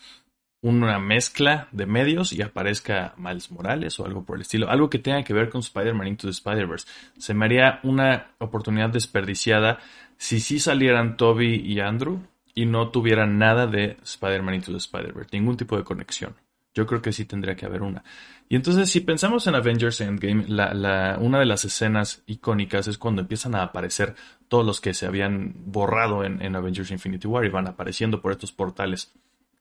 una 0.65 0.97
mezcla 0.97 1.67
de 1.71 1.85
medios 1.85 2.33
y 2.33 2.41
aparezca 2.41 3.13
Miles 3.17 3.51
Morales 3.51 3.99
o 3.99 4.05
algo 4.05 4.25
por 4.25 4.37
el 4.37 4.41
estilo. 4.41 4.67
Algo 4.67 4.89
que 4.89 4.97
tenga 4.97 5.23
que 5.23 5.31
ver 5.31 5.47
con 5.49 5.61
Spider-Man 5.61 6.07
Into 6.07 6.25
the 6.25 6.31
Spider-Verse. 6.31 6.87
Se 7.19 7.35
me 7.35 7.45
haría 7.45 7.79
una 7.83 8.31
oportunidad 8.39 8.89
desperdiciada 8.89 9.77
si 10.17 10.39
sí 10.39 10.59
salieran 10.59 11.17
Toby 11.17 11.61
y 11.63 11.81
Andrew 11.81 12.19
y 12.55 12.65
no 12.65 12.89
tuvieran 12.89 13.37
nada 13.37 13.67
de 13.67 13.97
Spider-Man 14.01 14.55
Into 14.55 14.71
the 14.71 14.79
Spider-Verse. 14.79 15.29
Ningún 15.33 15.55
tipo 15.55 15.77
de 15.77 15.83
conexión. 15.83 16.33
Yo 16.73 16.87
creo 16.87 16.99
que 16.99 17.13
sí 17.13 17.25
tendría 17.25 17.55
que 17.55 17.67
haber 17.67 17.83
una. 17.83 18.03
Y 18.49 18.55
entonces, 18.55 18.89
si 18.89 19.01
pensamos 19.01 19.45
en 19.45 19.53
Avengers 19.53 20.01
Endgame, 20.01 20.45
la, 20.47 21.17
una 21.21 21.37
de 21.37 21.45
las 21.45 21.63
escenas 21.63 22.23
icónicas 22.25 22.87
es 22.87 22.97
cuando 22.97 23.21
empiezan 23.21 23.53
a 23.53 23.61
aparecer 23.61 24.15
todos 24.47 24.65
los 24.65 24.81
que 24.81 24.95
se 24.95 25.05
habían 25.05 25.53
borrado 25.67 26.23
en, 26.23 26.41
en 26.41 26.55
Avengers 26.55 26.89
Infinity 26.89 27.27
War 27.27 27.45
y 27.45 27.49
van 27.49 27.67
apareciendo 27.67 28.19
por 28.19 28.31
estos 28.31 28.51
portales 28.51 29.13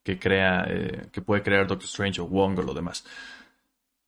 que 0.04 0.18
crea, 0.18 0.64
eh, 0.68 1.08
que 1.10 1.22
puede 1.22 1.42
crear 1.42 1.66
Doctor 1.66 1.86
Strange 1.86 2.20
o 2.20 2.28
Wong 2.28 2.58
o 2.58 2.62
lo 2.62 2.74
demás. 2.74 3.04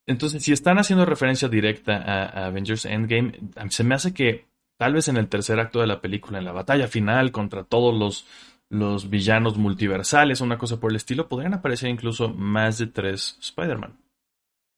Entonces, 0.07 0.45
si 0.45 0.53
están 0.53 0.79
haciendo 0.79 1.05
referencia 1.05 1.49
directa 1.49 1.97
a, 1.97 2.47
Avengers 2.47 2.85
Endgame, 2.85 3.33
se 3.71 3.83
me 3.83 3.97
hace 3.97 4.15
que 4.15 4.47
tal 4.77 4.95
vez 4.95 5.09
en 5.09 5.17
el 5.17 5.29
tercer 5.29 5.59
acto 5.59 5.81
de 5.81 5.89
la 5.89 6.01
película, 6.01 6.39
en 6.39 6.45
la 6.45 6.53
batalla 6.53 6.87
final 6.87 7.33
contra 7.33 7.65
todos 7.65 7.93
los, 7.99 8.27
los 8.69 9.11
villanos 9.11 9.57
multiversales, 9.57 10.41
una 10.41 10.59
cosa 10.59 10.79
por 10.79 10.91
el 10.91 10.97
estilo, 10.97 11.29
podrían 11.29 11.55
aparecer 11.55 11.89
incluso 11.89 12.29
más 12.29 12.79
de 12.79 12.87
tres 12.87 13.39
Spider-Man. 13.41 13.99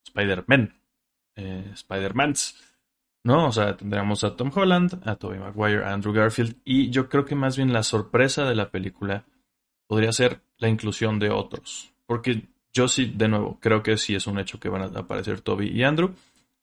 Spider-Man. 0.06 0.80
Eh, 1.36 1.70
Spider-Mans. 1.74 2.64
¿No? 3.24 3.48
O 3.48 3.52
sea, 3.52 3.76
tendríamos 3.76 4.24
a 4.24 4.36
Tom 4.36 4.50
Holland, 4.54 5.02
a 5.04 5.16
Tobey 5.16 5.40
Maguire, 5.40 5.84
a 5.84 5.92
Andrew 5.92 6.14
Garfield. 6.14 6.56
Y 6.64 6.88
yo 6.90 7.08
creo 7.08 7.24
que 7.24 7.34
más 7.34 7.56
bien 7.56 7.72
la 7.72 7.82
sorpresa 7.82 8.48
de 8.48 8.54
la 8.54 8.70
película 8.70 9.26
podría 9.88 10.12
ser 10.12 10.40
la 10.58 10.68
inclusión 10.68 11.18
de 11.18 11.30
otros. 11.30 11.92
Porque 12.06 12.44
yo 12.72 12.86
sí, 12.86 13.12
de 13.16 13.26
nuevo, 13.26 13.58
creo 13.60 13.82
que 13.82 13.96
sí 13.96 14.14
es 14.14 14.28
un 14.28 14.38
hecho 14.38 14.60
que 14.60 14.68
van 14.68 14.82
a 14.82 15.00
aparecer 15.00 15.40
Toby 15.40 15.68
y 15.68 15.82
Andrew. 15.82 16.14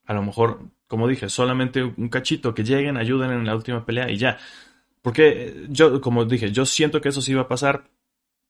A 0.06 0.14
lo 0.14 0.24
mejor, 0.24 0.62
como 0.88 1.08
dije, 1.10 1.28
solamente 1.28 1.84
un 1.84 2.08
cachito, 2.08 2.54
que 2.54 2.64
lleguen, 2.64 2.96
ayuden 2.96 3.32
en 3.32 3.46
la 3.46 3.56
última 3.56 3.86
pelea 3.86 4.10
y 4.10 4.18
ya. 4.18 4.38
Porque 5.02 5.66
yo, 5.70 6.00
como 6.00 6.26
dije, 6.26 6.52
yo 6.52 6.66
siento 6.66 7.02
que 7.02 7.10
eso 7.10 7.22
sí 7.22 7.34
va 7.34 7.44
a 7.44 7.48
pasar. 7.48 7.90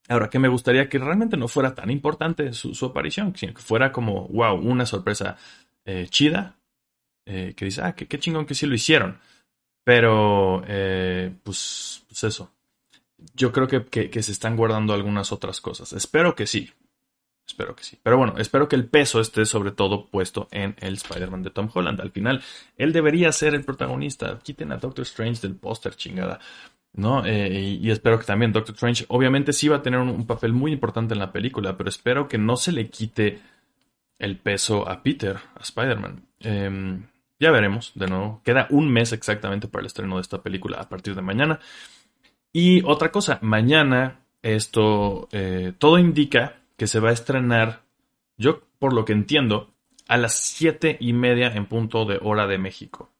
Ahora, 0.08 0.30
que 0.30 0.38
me 0.38 0.48
gustaría 0.48 0.88
que 0.88 1.00
realmente 1.00 1.38
no 1.38 1.48
fuera 1.48 1.74
tan 1.74 1.90
importante 1.90 2.54
su, 2.54 2.86
aparición, 2.86 3.34
sino 3.36 3.54
que 3.54 3.62
fuera 3.62 3.92
como, 3.92 4.28
wow, 4.28 4.56
una 4.56 4.86
sorpresa 4.86 5.36
eh, 5.84 6.06
chida, 6.10 6.56
eh, 7.26 7.54
que 7.56 7.66
dice, 7.66 7.82
ah, 7.82 7.96
qué, 7.96 8.20
chingón 8.20 8.46
que 8.46 8.54
sí 8.54 8.68
lo 8.68 8.76
hicieron. 8.76 9.18
Pero, 9.84 10.64
eh, 10.68 11.34
pues, 11.44 12.04
pues, 12.08 12.24
eso. 12.24 12.52
Yo 13.34 13.52
creo 13.52 13.68
que, 13.68 13.86
que, 13.86 14.24
se 14.24 14.32
están 14.32 14.56
guardando 14.56 14.94
algunas 14.94 15.32
otras 15.32 15.62
cosas. 15.62 15.94
Espero 15.94 16.36
que 16.36 16.48
sí. 16.48 16.72
Espero 17.48 17.76
que 17.76 17.84
sí. 17.84 18.00
Pero 18.02 18.18
bueno, 18.18 18.36
espero 18.38 18.68
que 18.68 18.76
el 18.76 18.88
peso 18.88 19.20
esté 19.20 19.46
sobre 19.46 19.72
todo 19.72 20.08
puesto 20.08 20.48
en 20.52 20.76
el 20.80 20.96
Spider-Man 20.96 21.44
de 21.44 21.52
Tom 21.52 21.70
Holland. 21.74 22.02
Al 22.02 22.12
final, 22.12 22.42
él 22.78 22.92
debería 22.92 23.32
ser 23.32 23.54
el 23.54 23.64
protagonista. 23.64 24.40
Quiten 24.40 24.72
a 24.72 24.78
Doctor 24.78 25.04
Strange 25.04 25.42
del 25.42 25.56
póster, 25.56 25.96
chingada. 25.96 26.40
¿no? 26.96 27.26
Eh, 27.26 27.78
y, 27.82 27.92
espero 27.92 28.18
que 28.20 28.26
también 28.26 28.52
Doctor 28.52 28.74
Strange, 28.76 29.06
obviamente 29.10 29.54
sí 29.54 29.68
va 29.68 29.78
a 29.78 29.82
tener 29.82 30.00
un, 30.00 30.26
papel 30.26 30.54
muy 30.54 30.72
importante 30.72 31.14
en 31.14 31.20
la 31.20 31.32
película, 31.32 31.78
pero 31.78 31.90
espero 31.90 32.28
que 32.28 32.38
no 32.38 32.56
se 32.58 32.72
le 32.72 32.90
quite 32.90 33.42
el 34.18 34.38
peso 34.38 34.88
a 34.88 35.04
Peter, 35.04 35.38
a 35.56 35.62
Spider-Man. 35.62 36.26
Em, 36.40 37.08
ya 37.40 37.52
veremos, 37.52 37.92
de 37.96 38.08
nuevo. 38.08 38.42
Queda 38.44 38.68
un 38.70 38.90
mes 38.92 39.12
exactamente 39.12 39.68
para 39.68 39.82
el 39.82 39.88
estreno 39.88 40.16
de 40.16 40.22
esta 40.22 40.42
película 40.42 40.78
a 40.80 40.88
partir 40.88 41.16
de 41.16 41.22
mañana. 41.22 41.60
Y 42.58 42.84
otra 42.86 43.12
cosa, 43.12 43.38
mañana 43.42 44.22
esto, 44.42 45.28
eh, 45.34 45.74
todo 45.78 46.00
indica 46.00 46.62
que 46.78 46.88
se 46.88 47.02
va 47.02 47.10
a 47.10 47.12
estrenar, 47.12 47.82
yo 48.38 48.62
por 48.80 48.94
lo 48.94 49.04
que 49.04 49.12
entiendo, 49.12 49.74
a 50.08 50.16
las 50.16 50.38
siete 50.38 50.96
y 51.02 51.12
media 51.12 51.48
en 51.50 51.66
punto 51.66 52.06
de 52.06 52.18
hora 52.22 52.48
de 52.48 52.58
México. 52.58 53.12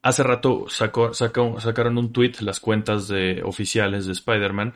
Hace 0.00 0.22
rato 0.22 0.66
sacaron 0.68 1.98
un 1.98 2.12
tweet 2.12 2.34
las 2.38 2.60
cuentas 2.60 3.08
de, 3.08 3.42
oficiales 3.42 4.06
de 4.06 4.12
Spider-Man 4.12 4.74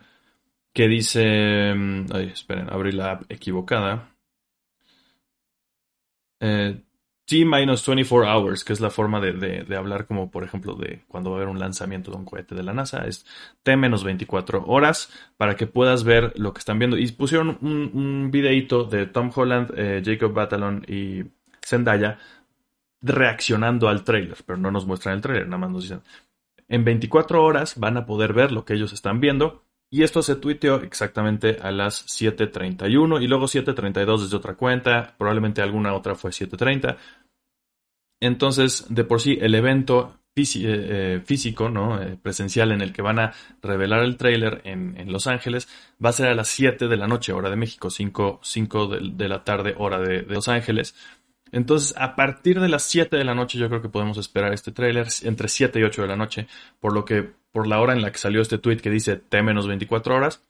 que 0.73 0.89
dice... 0.89 1.73
Mm, 1.73 2.07
ay, 2.13 2.31
esperen, 2.33 2.73
abrí 2.73 2.91
la 2.91 3.13
app 3.13 3.31
equivocada. 3.31 4.17
Eh, 6.41 6.83
T-24 7.31 8.27
hours, 8.27 8.65
que 8.65 8.73
es 8.73 8.81
la 8.81 8.91
forma 8.91 9.21
de, 9.21 9.65
hablar 9.77 10.07
como, 10.07 10.33
por 10.33 10.43
ejemplo, 10.43 10.75
de 10.75 11.05
cuando 11.07 11.31
va 11.31 11.37
a 11.37 11.39
haber 11.39 11.49
un 11.49 11.61
lanzamiento 11.61 12.11
de 12.11 12.17
un 12.17 12.25
cohete 12.25 12.57
de 12.57 12.65
la 12.65 12.75
NASA, 12.75 13.07
es 13.07 13.25
T-24 13.63 14.65
horas 14.67 15.11
para 15.37 15.55
que 15.55 15.69
puedas 15.69 16.03
ver 16.03 16.33
lo 16.35 16.53
que 16.53 16.59
están 16.59 16.81
viendo. 16.81 16.99
Y 16.99 17.07
pusieron 17.13 17.57
un, 17.61 17.93
un 17.95 18.31
videito 18.33 18.83
de 18.83 19.07
Tom 19.07 19.31
Holland, 19.33 19.73
eh, 19.77 20.03
Jacob 20.05 20.33
Batalon 20.33 20.85
y 20.89 21.23
Zendaya 21.65 22.19
reaccionando 23.01 23.89
al 23.89 24.03
trailer, 24.03 24.39
pero 24.45 24.59
no 24.59 24.73
nos 24.73 24.85
muestran 24.85 25.15
el 25.15 25.21
trailer, 25.21 25.47
nada 25.47 25.59
más 25.59 25.71
nos 25.71 25.83
dicen, 25.85 26.03
en 26.67 26.85
24 26.85 27.45
horas 27.45 27.79
van 27.79 27.97
a 27.97 28.07
poder 28.07 28.33
ver 28.33 28.51
lo 28.51 28.65
que 28.65 28.75
ellos 28.75 28.93
están 28.93 29.21
viendo. 29.21 29.63
Y 29.93 30.05
esto 30.05 30.23
se 30.23 30.37
tuiteó 30.37 30.77
exactamente 30.83 31.59
a 31.61 31.73
las 31.73 32.07
7.31 32.07 33.23
y 33.23 33.27
luego 33.27 33.47
7.32 33.47 34.23
desde 34.23 34.37
otra 34.37 34.55
cuenta, 34.55 35.15
probablemente 35.19 35.63
alguna 35.63 35.95
otra 35.95 36.15
fue 36.15 36.31
7.30. 36.31 36.97
Entonces, 38.21 38.87
de 38.89 39.05
por 39.05 39.21
sí, 39.21 39.37
el 39.41 39.55
evento 39.55 40.21
eh, 40.37 40.45
eh, 40.57 41.23
físico, 41.25 41.69
¿no? 41.69 42.01
Eh, 42.01 42.17
presencial 42.17 42.73
en 42.73 42.81
el 42.81 42.93
que 42.93 43.03
van 43.03 43.19
a 43.19 43.33
revelar 43.63 44.03
el 44.05 44.17
trailer 44.17 44.63
en, 44.65 45.13
Los 45.13 45.27
Ángeles, 45.27 45.69
va 46.03 46.11
a 46.11 46.13
ser 46.13 46.29
a 46.29 46.35
las 46.35 46.49
7 46.49 46.89
de 46.89 46.97
la 46.97 47.09
noche, 47.09 47.33
hora 47.33 47.51
de 47.51 47.57
México, 47.57 47.91
5, 47.91 48.41
de, 48.89 49.29
la 49.29 49.45
tarde, 49.45 49.75
hora 49.77 49.99
de 49.99 50.23
Los 50.23 50.49
Ángeles. 50.49 50.95
Entonces, 51.53 51.95
a 51.99 52.15
partir 52.15 52.61
de 52.61 52.69
las 52.69 52.85
7 52.85 53.17
de 53.17 53.25
la 53.25 53.35
noche, 53.35 53.59
yo 53.59 53.69
creo 53.69 53.83
que 53.83 53.89
podemos 53.89 54.19
esperar 54.19 54.53
este 54.55 54.73
tráiler 54.73 55.09
entre 55.25 55.49
7 55.49 55.81
y 55.81 55.83
8 55.83 56.03
de 56.03 56.09
la 56.09 56.17
noche, 56.17 56.47
por 56.79 56.95
lo 56.95 57.05
que 57.05 57.33
por 57.53 57.67
la 57.67 57.81
hora 57.81 57.93
en 57.93 58.03
la 58.03 58.13
que 58.13 58.19
salió 58.19 58.41
este 58.41 58.59
tweet 58.59 58.79
que 58.79 58.91
dice 58.91 59.17
T-24 59.17 60.15
horas, 60.15 60.47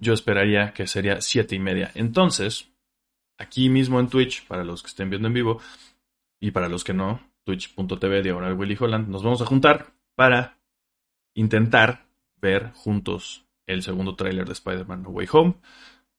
yo 0.00 0.12
esperaría 0.12 0.72
que 0.72 0.86
sería 0.86 1.20
7 1.20 1.54
y 1.54 1.58
media. 1.58 1.90
Entonces, 1.94 2.70
aquí 3.38 3.68
mismo 3.68 4.00
en 4.00 4.08
Twitch, 4.08 4.46
para 4.46 4.64
los 4.64 4.82
que 4.82 4.88
estén 4.88 5.10
viendo 5.10 5.28
en 5.28 5.34
vivo, 5.34 5.60
y 6.40 6.50
para 6.50 6.68
los 6.68 6.84
que 6.84 6.94
no, 6.94 7.20
twitch.tv 7.44 8.22
diagonal 8.22 8.54
Willy 8.54 8.76
Holland, 8.78 9.08
nos 9.08 9.22
vamos 9.22 9.42
a 9.42 9.46
juntar 9.46 9.92
para 10.14 10.58
intentar 11.34 12.06
ver 12.36 12.72
juntos 12.72 13.46
el 13.66 13.82
segundo 13.82 14.14
tráiler 14.14 14.46
de 14.46 14.52
Spider-Man 14.52 15.02
No 15.02 15.10
Way 15.10 15.28
Home 15.32 15.54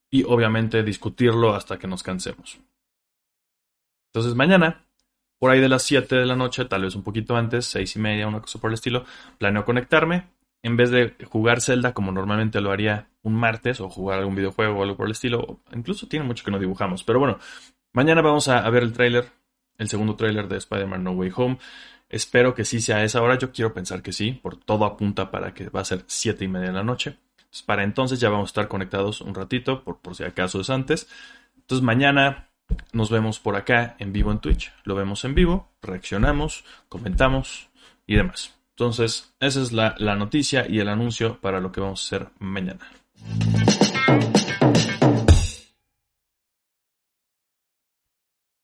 y 0.09 0.23
obviamente 0.23 0.83
discutirlo 0.83 1.53
hasta 1.53 1.77
que 1.77 1.87
nos 1.87 2.03
cansemos. 2.03 2.59
Entonces 4.07 4.35
mañana, 4.35 4.85
por 5.39 5.51
ahí 5.51 5.61
de 5.61 5.69
las 5.69 5.83
7 5.83 6.15
de 6.17 6.25
la 6.25 6.35
noche, 6.35 6.65
tal 6.65 6.83
vez 6.83 6.95
un 6.95 7.03
poquito 7.03 7.35
antes, 7.35 7.65
6 7.67 7.95
y 7.95 7.99
media, 7.99 8.27
una 8.27 8.41
cosa 8.41 8.59
por 8.59 8.69
el 8.69 8.75
estilo, 8.75 9.05
planeo 9.37 9.65
conectarme. 9.65 10.27
En 10.61 10.75
vez 10.75 10.91
de 10.91 11.15
jugar 11.25 11.61
Zelda 11.61 11.93
como 11.93 12.11
normalmente 12.11 12.59
lo 12.59 12.71
haría 12.71 13.07
un 13.23 13.33
martes 13.33 13.79
o 13.79 13.89
jugar 13.89 14.19
algún 14.19 14.35
videojuego 14.35 14.77
o 14.77 14.83
algo 14.83 14.97
por 14.97 15.05
el 15.05 15.13
estilo, 15.13 15.61
incluso 15.73 16.07
tiene 16.07 16.25
mucho 16.25 16.43
que 16.43 16.51
no 16.51 16.59
dibujamos. 16.59 17.05
Pero 17.05 17.19
bueno, 17.19 17.39
mañana 17.93 18.21
vamos 18.21 18.49
a, 18.49 18.69
ver 18.69 18.83
el 18.83 18.91
tráiler, 18.91 19.31
el 19.77 19.87
segundo 19.87 20.17
tráiler 20.17 20.49
de 20.49 20.57
Spider-Man 20.57 21.05
No 21.05 21.11
Way 21.11 21.31
Home. 21.35 21.57
Espero 22.09 22.53
que 22.53 22.65
sí 22.65 22.81
sea 22.81 23.05
esa 23.05 23.21
hora. 23.21 23.37
Yo 23.37 23.53
quiero 23.53 23.73
pensar 23.73 24.01
que 24.01 24.11
sí, 24.11 24.33
por 24.33 24.57
todo 24.57 24.83
apunta 24.83 25.31
para 25.31 25.53
que 25.53 25.69
va 25.69 25.79
a 25.79 25.85
ser 25.85 26.03
7 26.05 26.43
y 26.43 26.47
media 26.49 26.67
de 26.67 26.73
la 26.73 26.83
noche. 26.83 27.17
para 27.65 27.83
entonces 27.83 28.19
ya 28.19 28.29
vamos 28.29 28.49
a 28.49 28.51
estar 28.51 28.67
conectados 28.67 29.21
un 29.21 29.33
ratito, 29.33 29.83
por, 29.85 29.99
por 29.99 30.15
si 30.15 30.25
acaso 30.25 30.59
es 30.59 30.69
antes. 30.69 31.07
Entonces 31.55 31.85
mañana 31.85 32.48
nos 32.91 33.09
vemos 33.09 33.39
por 33.39 33.55
acá 33.55 33.95
en 33.99 34.11
vivo 34.13 34.31
en 34.31 34.39
Twitch. 34.39 34.73
Lo 34.83 34.95
vemos 34.95 35.25
en 35.25 35.35
vivo, 35.35 35.69
reaccionamos, 35.81 36.63
comentamos 36.87 37.69
y 38.07 38.15
demás. 38.15 38.55
Entonces, 38.71 39.33
esa 39.39 39.61
es 39.61 39.73
la, 39.73 39.95
noticia 40.15 40.65
y 40.67 40.79
el 40.79 40.87
anuncio 40.87 41.39
para 41.41 41.59
lo 41.59 41.71
que 41.71 41.81
vamos 41.81 42.01
a 42.01 42.15
hacer 42.15 42.29
mañana. 42.39 42.79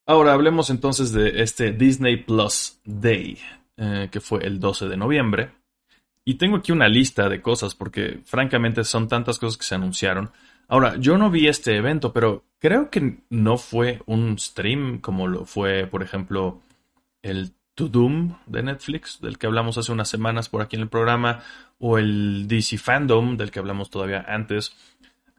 Ahora 0.08 0.34
hablemos 0.34 0.70
entonces 0.70 1.12
de 1.12 1.42
este 1.42 1.74
Disney 1.74 2.18
Plus 2.18 2.80
Day, 2.86 3.40
eh, 3.76 4.08
que 4.10 4.22
fue 4.22 4.46
el 4.46 4.60
12 4.60 4.88
de 4.88 4.96
noviembre. 4.96 5.52
Y 6.24 6.36
tengo 6.36 6.58
aquí 6.58 6.72
una 6.72 6.88
lista 6.88 7.28
de 7.28 7.42
cosas 7.42 7.76
porque 7.76 8.22
francamente 8.24 8.84
son 8.84 9.08
tantas 9.08 9.38
cosas 9.38 9.58
que 9.58 9.66
se 9.66 9.76
anunciaron. 9.76 10.32
Ahora, 10.68 10.96
yo 10.98 11.18
no 11.18 11.30
vi 11.30 11.48
este 11.48 11.76
evento, 11.76 12.12
pero 12.12 12.44
creo 12.60 12.90
que 12.90 13.20
no 13.30 13.58
fue 13.58 14.02
un 14.06 14.40
stream 14.40 15.00
como 15.00 15.28
lo 15.28 15.46
fue, 15.46 15.86
por 15.88 16.02
ejemplo, 16.02 16.62
el 17.22 17.54
To 17.76 17.90
Doom 17.90 18.38
de 18.48 18.64
Netflix, 18.64 19.20
del 19.22 19.38
que 19.38 19.48
hablamos 19.48 19.78
hace 19.78 19.92
unas 19.92 20.10
semanas 20.10 20.50
por 20.50 20.62
aquí 20.62 20.76
en 20.76 20.84
el 20.84 20.90
programa, 20.90 21.44
o 21.78 21.98
el 21.98 22.48
DC 22.48 22.78
Fandom, 22.78 23.38
del 23.38 23.52
que 23.52 23.60
hablamos 23.60 23.90
todavía 23.90 24.26
antes. 24.28 24.76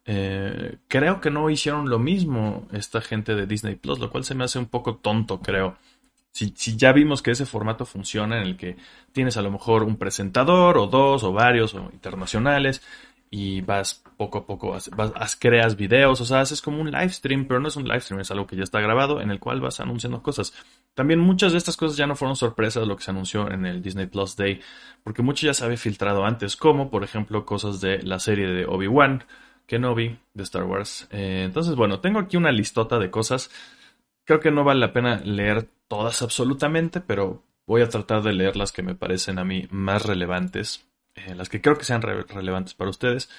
Eh, 0.05 0.77
creo 0.87 1.21
que 1.21 1.31
no 1.31 1.51
hicieron 1.51 1.89
lo 1.89 1.99
mismo 1.99 2.69
esta 2.73 3.01
gente 3.01 3.35
de 3.35 3.47
Disney 3.47 3.75
Plus, 3.75 3.99
lo 3.99 4.11
cual 4.11 4.25
se 4.25 4.35
me 4.35 4.45
hace 4.45 4.59
un 4.59 4.67
poco 4.67 4.97
tonto, 4.97 5.41
creo. 5.41 5.77
Si, 6.31 6.53
si, 6.55 6.77
ya 6.77 6.93
vimos 6.93 7.23
que 7.23 7.31
ese 7.31 7.47
formato 7.47 7.87
funciona 7.87 8.37
en 8.37 8.47
el 8.47 8.57
que 8.57 8.77
tienes 9.12 9.39
a 9.39 9.43
lo 9.43 9.51
mejor 9.51 9.83
un 9.83 9.97
presentador 9.97 10.77
o 10.77 10.87
dos 10.87 11.25
o 11.25 11.33
varios 11.33 11.75
o 11.75 11.89
internacionales 11.93 12.83
y 13.31 13.62
vas 13.62 14.05
poco 14.16 14.38
a 14.38 14.46
poco, 14.46 14.76
vas, 14.96 15.37
creas 15.37 15.76
videos, 15.76 16.20
o 16.20 16.24
sea, 16.24 16.40
haces 16.40 16.62
como 16.62 16.81
un 16.81 16.90
live 16.90 17.11
stream, 17.11 17.46
pero 17.46 17.61
no 17.61 17.68
es 17.68 17.76
un 17.76 17.85
live 17.85 18.00
stream, 18.00 18.20
es 18.20 18.31
algo 18.31 18.46
que 18.46 18.57
ya 18.57 18.62
está 18.62 18.81
grabado 18.81 19.20
en 19.20 19.31
el 19.31 19.38
cual 19.38 19.61
vas 19.61 19.81
anunciando 19.81 20.22
cosas. 20.22 20.55
También 20.94 21.20
muchas 21.20 21.52
de 21.52 21.59
estas 21.59 21.76
cosas 21.76 21.96
ya 21.96 22.07
no 22.07 22.16
fueron 22.16 22.37
sorpresas 22.37 22.87
lo 22.87 22.96
que 22.96 23.05
se 23.05 23.11
anunció 23.11 23.50
en 23.50 23.66
el 23.66 23.83
Disney 23.83 24.07
Plus 24.07 24.37
Day, 24.37 24.61
porque 25.05 25.22
mucho 25.22 25.46
ya 25.46 25.55
se 25.55 25.64
había 25.64 25.76
filtrado 25.76 26.24
antes, 26.24 26.57
como 26.57 26.90
por 26.90 27.05
ejemplo 27.05 27.44
cosas 27.44 27.81
de 27.81 28.02
la 28.02 28.18
serie 28.18 28.46
de 28.46 28.66
Obi-Wan, 28.66 29.24
Kenobi, 29.66 30.18
de 30.35 30.42
Star 30.42 30.64
Wars. 30.64 31.09
Eh, 31.11 31.42
entonces, 31.44 31.74
bueno, 31.74 32.00
tengo 32.00 32.18
aquí 32.18 32.37
una 32.37 32.52
listota 32.52 32.98
de 32.98 33.11
cosas. 33.11 33.50
Creo 34.24 34.40
que 34.40 34.50
no 34.50 34.64
vale 34.64 34.81
la 34.81 34.92
pena 34.92 35.20
leer 35.24 35.68
todas 35.88 36.22
absolutamente, 36.22 37.00
pero 37.00 37.42
voy 37.66 37.83
a 37.83 37.88
tratar 37.88 38.22
de 38.22 38.33
leer 38.33 38.57
las 38.57 38.72
que 38.72 38.83
me 38.83 38.94
parecen 38.94 39.38
a 39.38 39.44
mí 39.44 39.66
más 39.70 40.07
relevantes 40.07 40.87
eh, 41.16 41.35
las 41.35 41.48
que 41.48 41.61
creo 41.62 41.79
que 41.79 41.85
sean 41.85 42.02
relevantes 42.02 42.74
para 42.74 42.90
ustedes. 42.90 43.31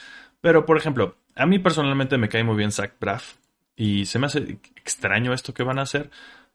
Pero, 0.41 0.65
por 0.65 0.78
ejemplo, 0.78 1.17
a 1.36 1.45
mí 1.45 1.60
personalmente 1.60 2.17
me 2.17 2.30
cae 2.30 2.43
muy 2.43 2.56
bien 2.56 2.71
Zach 2.71 2.93
Braff 3.00 3.36
y 3.76 4.06
se 4.06 4.19
me 4.19 4.28
hace 4.28 4.60
extraño 4.76 5.34
esto 5.34 5.54
que 5.54 5.63
van 5.63 5.80
a 5.80 5.84
hacer. 5.84 6.10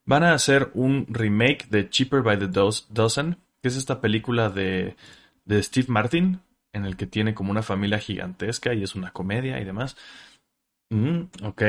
Van 0.05 0.25
a 0.25 0.35
hacer 0.35 0.71
un 0.75 1.07
remake 1.09 1.68
de 1.71 1.88
Cheaper 1.88 2.23
by 2.23 2.38
the 2.38 2.49
Dozen, 2.49 3.38
que 3.61 3.68
es 3.68 3.77
esta 3.77 4.01
película 4.01 4.51
de, 4.51 4.97
de 5.45 5.62
Steve 5.62 5.87
Martin, 5.88 6.40
en 6.73 6.85
el 6.85 6.97
que 6.97 7.07
tiene 7.07 7.35
como 7.35 7.51
una 7.51 7.62
familia 7.62 7.99
gigantesca 7.99 8.75
y 8.75 8.83
es 8.83 8.95
una 8.95 9.12
comedia 9.12 9.61
y 9.61 9.64
demás. 9.64 9.97
Mm, 10.90 11.23
ok. 11.45 11.62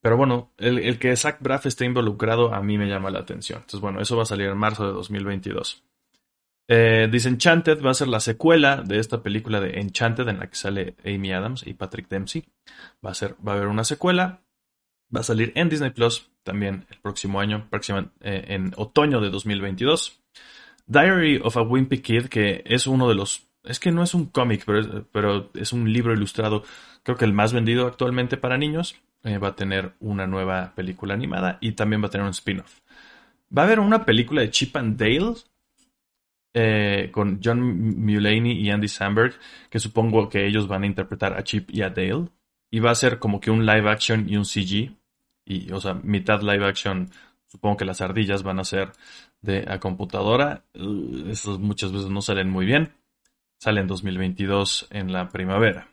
Pero 0.00 0.16
bueno, 0.16 0.52
el, 0.58 0.78
el, 0.78 0.98
que 0.98 1.16
Zach 1.16 1.38
Braff 1.40 1.66
esté 1.66 1.84
involucrado 1.84 2.54
a 2.54 2.62
mí 2.62 2.78
me 2.78 2.86
llama 2.86 3.10
la 3.10 3.20
atención. 3.20 3.60
Entonces, 3.60 3.80
bueno, 3.80 4.00
eso 4.00 4.16
va 4.16 4.22
a 4.22 4.26
salir 4.26 4.48
en 4.48 4.58
marzo 4.58 4.86
de 4.86 4.92
2022. 4.92 5.82
Eh, 6.68 7.08
Disenchanted 7.10 7.82
va 7.82 7.90
a 7.90 7.94
ser 7.94 8.08
la 8.08 8.20
secuela 8.20 8.82
de 8.82 8.98
esta 8.98 9.22
película 9.22 9.58
de 9.58 9.80
Enchanted 9.80 10.28
en 10.28 10.38
la 10.38 10.48
que 10.48 10.56
sale 10.56 10.96
Amy 11.04 11.32
Adams 11.32 11.66
y 11.66 11.72
Patrick 11.74 12.08
Dempsey. 12.08 12.44
Va 13.04 13.10
a, 13.10 13.14
ser, 13.14 13.34
va 13.46 13.52
a 13.52 13.56
haber 13.56 13.68
una 13.68 13.84
secuela. 13.84 14.42
Va 15.14 15.20
a 15.20 15.24
salir 15.24 15.52
en 15.54 15.70
Disney 15.70 15.90
Plus 15.90 16.30
también 16.42 16.86
el 16.90 16.98
próximo 16.98 17.40
año, 17.40 17.68
eh, 18.20 18.44
en 18.48 18.74
otoño 18.76 19.20
de 19.20 19.30
2022. 19.30 20.20
Diary 20.86 21.40
of 21.42 21.56
a 21.56 21.62
Wimpy 21.62 21.98
Kid, 21.98 22.26
que 22.26 22.62
es 22.66 22.86
uno 22.86 23.08
de 23.08 23.14
los 23.14 23.48
es 23.64 23.80
que 23.80 23.90
no 23.90 24.02
es 24.02 24.14
un 24.14 24.26
cómic, 24.26 24.62
pero 24.64 24.80
es, 24.80 24.86
pero 25.12 25.50
es 25.54 25.72
un 25.72 25.92
libro 25.92 26.14
ilustrado, 26.14 26.64
creo 27.02 27.16
que 27.16 27.24
el 27.24 27.32
más 27.32 27.52
vendido 27.52 27.86
actualmente 27.86 28.36
para 28.36 28.56
niños. 28.56 28.96
Eh, 29.24 29.38
va 29.38 29.48
a 29.48 29.56
tener 29.56 29.94
una 29.98 30.28
nueva 30.28 30.72
película 30.76 31.12
animada 31.12 31.58
y 31.60 31.72
también 31.72 32.00
va 32.00 32.06
a 32.06 32.10
tener 32.10 32.24
un 32.24 32.30
spin-off. 32.30 32.80
Va 33.56 33.62
a 33.62 33.64
haber 33.64 33.80
una 33.80 34.04
película 34.04 34.42
de 34.42 34.50
Chip 34.50 34.76
and 34.76 34.96
Dale 34.96 35.34
eh, 36.54 37.10
con 37.12 37.40
John 37.42 37.60
Mulaney 38.04 38.52
y 38.52 38.70
Andy 38.70 38.88
Samberg, 38.88 39.34
que 39.70 39.78
supongo 39.78 40.28
que 40.28 40.46
ellos 40.46 40.66
van 40.68 40.82
a 40.82 40.86
interpretar 40.86 41.34
a 41.34 41.44
Chip 41.44 41.70
y 41.70 41.82
a 41.82 41.90
Dale. 41.90 42.28
Y 42.70 42.80
va 42.80 42.90
a 42.90 42.94
ser 42.94 43.18
como 43.18 43.40
que 43.40 43.50
un 43.50 43.64
live 43.64 43.88
action 43.90 44.28
y 44.28 44.36
un 44.36 44.44
CG. 44.44 44.92
Y, 45.44 45.72
o 45.72 45.80
sea, 45.80 45.94
mitad 45.94 46.42
live 46.42 46.66
action. 46.66 47.10
Supongo 47.46 47.78
que 47.78 47.84
las 47.84 48.00
ardillas 48.00 48.42
van 48.42 48.58
a 48.58 48.64
ser 48.64 48.92
de 49.40 49.64
a 49.68 49.78
computadora. 49.80 50.64
Esos 51.28 51.58
muchas 51.58 51.92
veces 51.92 52.10
no 52.10 52.20
salen 52.20 52.50
muy 52.50 52.66
bien. 52.66 52.92
Sale 53.58 53.80
en 53.80 53.86
2022 53.86 54.88
en 54.90 55.12
la 55.12 55.30
primavera. 55.30 55.88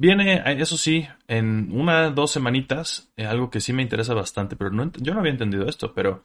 Viene, 0.00 0.36
eh, 0.36 0.56
eso 0.60 0.78
sí, 0.78 1.06
en 1.28 1.70
una 1.72 2.08
dos 2.08 2.30
semanitas, 2.30 3.12
eh, 3.18 3.26
algo 3.26 3.50
que 3.50 3.60
sí 3.60 3.74
me 3.74 3.82
interesa 3.82 4.14
bastante, 4.14 4.56
pero 4.56 4.70
no, 4.70 4.90
yo 4.96 5.12
no 5.12 5.20
había 5.20 5.32
entendido 5.32 5.66
esto, 5.66 5.92
pero 5.92 6.24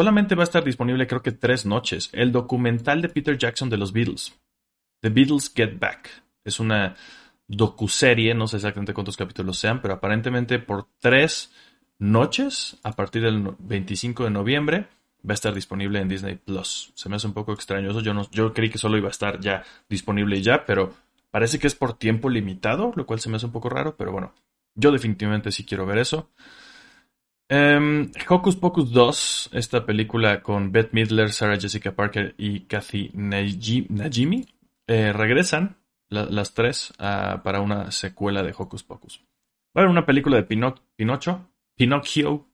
solamente 0.00 0.34
va 0.34 0.44
a 0.44 0.44
estar 0.44 0.64
disponible 0.64 1.06
creo 1.06 1.20
que 1.20 1.32
tres 1.32 1.66
noches. 1.66 2.08
El 2.14 2.32
documental 2.32 3.02
de 3.02 3.10
Peter 3.10 3.36
Jackson 3.36 3.68
de 3.68 3.76
los 3.76 3.92
Beatles. 3.92 4.32
The 5.00 5.10
Beatles 5.10 5.52
Get 5.54 5.78
Back. 5.78 6.08
Es 6.42 6.58
una 6.58 6.96
docuserie, 7.46 8.32
no 8.34 8.48
sé 8.48 8.56
exactamente 8.56 8.94
cuántos 8.94 9.18
capítulos 9.18 9.58
sean, 9.58 9.82
pero 9.82 9.92
aparentemente 9.92 10.58
por 10.58 10.88
tres 11.00 11.52
noches, 11.98 12.78
a 12.82 12.92
partir 12.92 13.20
del 13.20 13.54
25 13.58 14.24
de 14.24 14.30
noviembre, 14.30 14.86
va 15.22 15.32
a 15.32 15.34
estar 15.34 15.52
disponible 15.52 16.00
en 16.00 16.08
Disney 16.08 16.36
Plus. 16.36 16.92
Se 16.94 17.10
me 17.10 17.16
hace 17.16 17.26
un 17.26 17.34
poco 17.34 17.52
extraño 17.52 17.90
eso. 17.90 18.00
Yo, 18.00 18.14
no, 18.14 18.26
yo 18.30 18.54
creí 18.54 18.70
que 18.70 18.78
solo 18.78 18.96
iba 18.96 19.08
a 19.08 19.10
estar 19.10 19.38
ya 19.38 19.64
disponible 19.90 20.40
ya, 20.40 20.64
pero 20.64 20.94
parece 21.30 21.58
que 21.58 21.66
es 21.66 21.74
por 21.74 21.92
tiempo 21.92 22.30
limitado, 22.30 22.94
lo 22.96 23.04
cual 23.04 23.20
se 23.20 23.28
me 23.28 23.36
hace 23.36 23.44
un 23.44 23.52
poco 23.52 23.68
raro, 23.68 23.96
pero 23.98 24.12
bueno, 24.12 24.32
yo 24.74 24.92
definitivamente 24.92 25.52
sí 25.52 25.66
quiero 25.66 25.84
ver 25.84 25.98
eso. 25.98 26.30
Um, 27.50 28.12
Hocus 28.28 28.54
Pocus 28.54 28.92
2, 28.92 29.50
esta 29.54 29.84
película 29.84 30.40
con 30.40 30.70
Beth 30.70 30.92
Midler, 30.92 31.32
Sarah 31.32 31.58
Jessica 31.58 31.90
Parker 31.90 32.36
y 32.38 32.60
Kathy 32.60 33.10
Najimy, 33.12 34.46
eh, 34.86 35.12
regresan 35.12 35.76
las 36.10 36.54
tres 36.54 36.92
ah, 36.98 37.40
para 37.42 37.60
una 37.60 37.90
secuela 37.90 38.44
de 38.44 38.54
Hocus 38.56 38.84
Pocus. 38.84 39.24
Va 39.76 39.80
a 39.80 39.80
haber 39.80 39.90
una 39.90 40.06
película 40.06 40.36
de 40.36 40.44
Pinocho, 40.44 41.50
Pinocchio, 41.74 42.46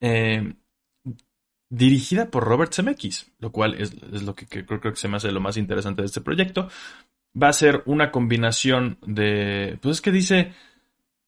eh, 0.00 0.54
dirigida 1.68 2.30
por 2.30 2.44
Robert 2.44 2.72
Zemeckis, 2.72 3.32
lo 3.40 3.50
cual 3.50 3.74
es, 3.74 3.94
lo 4.22 4.34
que, 4.36 4.46
creo, 4.46 4.80
que 4.80 4.94
se 4.94 5.08
me 5.08 5.16
hace 5.16 5.32
lo 5.32 5.40
más 5.40 5.56
interesante 5.56 6.02
de 6.02 6.06
este 6.06 6.20
proyecto. 6.20 6.68
Va 7.40 7.48
a 7.48 7.52
ser 7.52 7.82
una 7.86 8.12
combinación 8.12 8.98
de. 9.04 9.78
Pues 9.82 9.96
es 9.96 10.00
que 10.00 10.12
dice. 10.12 10.52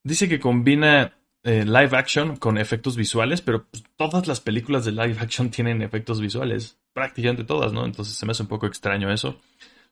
Dice 0.01 0.29
que 0.29 0.39
combina 0.39 1.18
eh, 1.43 1.63
live 1.65 1.97
action 1.97 2.35
con 2.37 2.57
efectos 2.57 2.95
visuales, 2.95 3.41
pero 3.41 3.65
pues, 3.65 3.83
todas 3.95 4.27
las 4.27 4.41
películas 4.41 4.85
de 4.85 4.91
live 4.91 5.17
action 5.19 5.49
tienen 5.51 5.81
efectos 5.81 6.21
visuales. 6.21 6.77
Prácticamente 6.93 7.43
todas, 7.43 7.71
¿no? 7.71 7.85
Entonces 7.85 8.15
se 8.15 8.25
me 8.25 8.31
hace 8.31 8.43
un 8.43 8.49
poco 8.49 8.65
extraño 8.65 9.11
eso. 9.11 9.39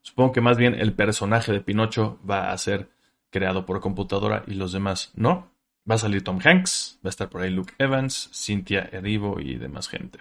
Supongo 0.02 0.32
que 0.32 0.42
más 0.42 0.58
bien 0.58 0.76
el 0.76 0.94
personaje 0.94 1.52
de 1.52 1.62
Pinocho 1.62 2.20
va 2.30 2.52
a 2.52 2.58
ser 2.58 2.90
creado 3.30 3.66
por 3.66 3.80
computadora 3.80 4.44
y 4.48 4.54
los 4.54 4.72
demás 4.72 5.12
no. 5.16 5.52
Va 5.90 5.96
a 5.96 6.00
salir 6.00 6.24
Tom 6.24 6.40
Hanks, 6.44 7.00
va 7.04 7.08
a 7.08 7.10
estar 7.10 7.30
por 7.30 7.42
ahí 7.42 7.50
Luke 7.50 7.74
Evans, 7.78 8.30
Cynthia 8.34 8.90
Erivo 8.92 9.40
y 9.40 9.56
demás 9.56 9.88
gente. 9.88 10.20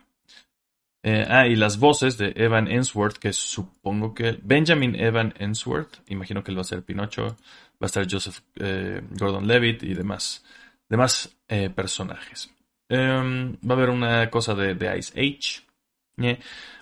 Eh, 1.02 1.24
ah, 1.28 1.46
y 1.46 1.54
las 1.54 1.78
voces 1.78 2.18
de 2.18 2.32
Evan 2.34 2.68
Ensworth, 2.68 3.18
que 3.18 3.32
supongo 3.32 4.12
que. 4.12 4.38
Benjamin 4.42 4.96
Evan 4.96 5.34
Ensworth, 5.38 6.00
imagino 6.08 6.42
que 6.42 6.50
él 6.50 6.56
va 6.58 6.62
a 6.62 6.64
ser 6.64 6.82
Pinocho. 6.82 7.36
Va 7.80 7.82
a 7.82 7.86
estar 7.86 8.06
Joseph 8.10 8.40
eh, 8.56 9.02
Gordon 9.10 9.46
Levitt 9.46 9.82
y 9.84 9.94
demás, 9.94 10.44
demás 10.88 11.37
eh, 11.49 11.70
personajes. 11.70 12.51
Em, 12.88 13.55
va 13.55 13.75
a 13.75 13.77
haber 13.77 13.90
una 13.90 14.31
cosa 14.31 14.55
de, 14.55 14.75
de 14.75 14.99
Ice 14.99 15.12
Age. 15.18 15.66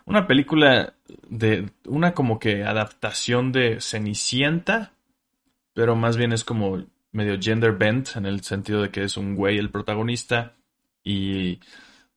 Una 0.04 0.26
película 0.26 0.94
de. 1.28 1.70
Una 1.86 2.14
como 2.14 2.38
que 2.38 2.64
adaptación 2.64 3.52
de 3.52 3.80
Cenicienta. 3.80 4.92
Pero 5.72 5.96
más 5.96 6.16
bien 6.16 6.32
es 6.32 6.44
como 6.44 6.84
medio 7.12 7.38
gender 7.40 7.72
bent 7.72 8.16
en 8.16 8.26
el 8.26 8.42
sentido 8.42 8.82
de 8.82 8.90
que 8.90 9.02
es 9.04 9.16
un 9.16 9.34
güey 9.34 9.58
el 9.58 9.70
protagonista. 9.70 10.54
Y 11.02 11.60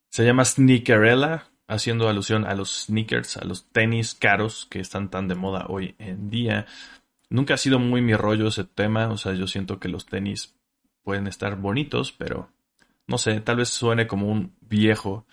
se 0.09 0.25
llama 0.25 0.45
Sneakerella 0.45 1.47
haciendo 1.67 2.07
alusión 2.07 2.45
a 2.45 2.55
los 2.55 2.85
sneakers, 2.85 3.37
a 3.37 3.45
los 3.45 3.65
tenis 3.71 4.15
caros 4.15 4.67
que 4.69 4.79
están 4.79 5.09
tan 5.09 5.27
de 5.27 5.35
moda 5.35 5.65
hoy 5.67 5.95
en 5.99 6.29
día. 6.29 6.65
Nunca 7.29 7.55
ha 7.55 7.57
sido 7.57 7.77
muy 7.77 8.01
mi 8.01 8.15
rollo 8.15 8.47
ese 8.47 8.63
tema, 8.63 9.09
o 9.09 9.17
sea, 9.17 9.33
yo 9.33 9.47
siento 9.47 9.79
que 9.79 9.89
los 9.89 10.05
tenis 10.05 10.55
pueden 11.07 11.27
estar 11.27 11.55
bonitos, 11.55 12.11
pero 12.11 12.49
no 13.07 13.17
sé, 13.17 13.39
tal 13.39 13.55
vez 13.55 13.69
suene 13.69 14.07
como 14.07 14.29
un 14.29 14.57
viejo 14.59 15.25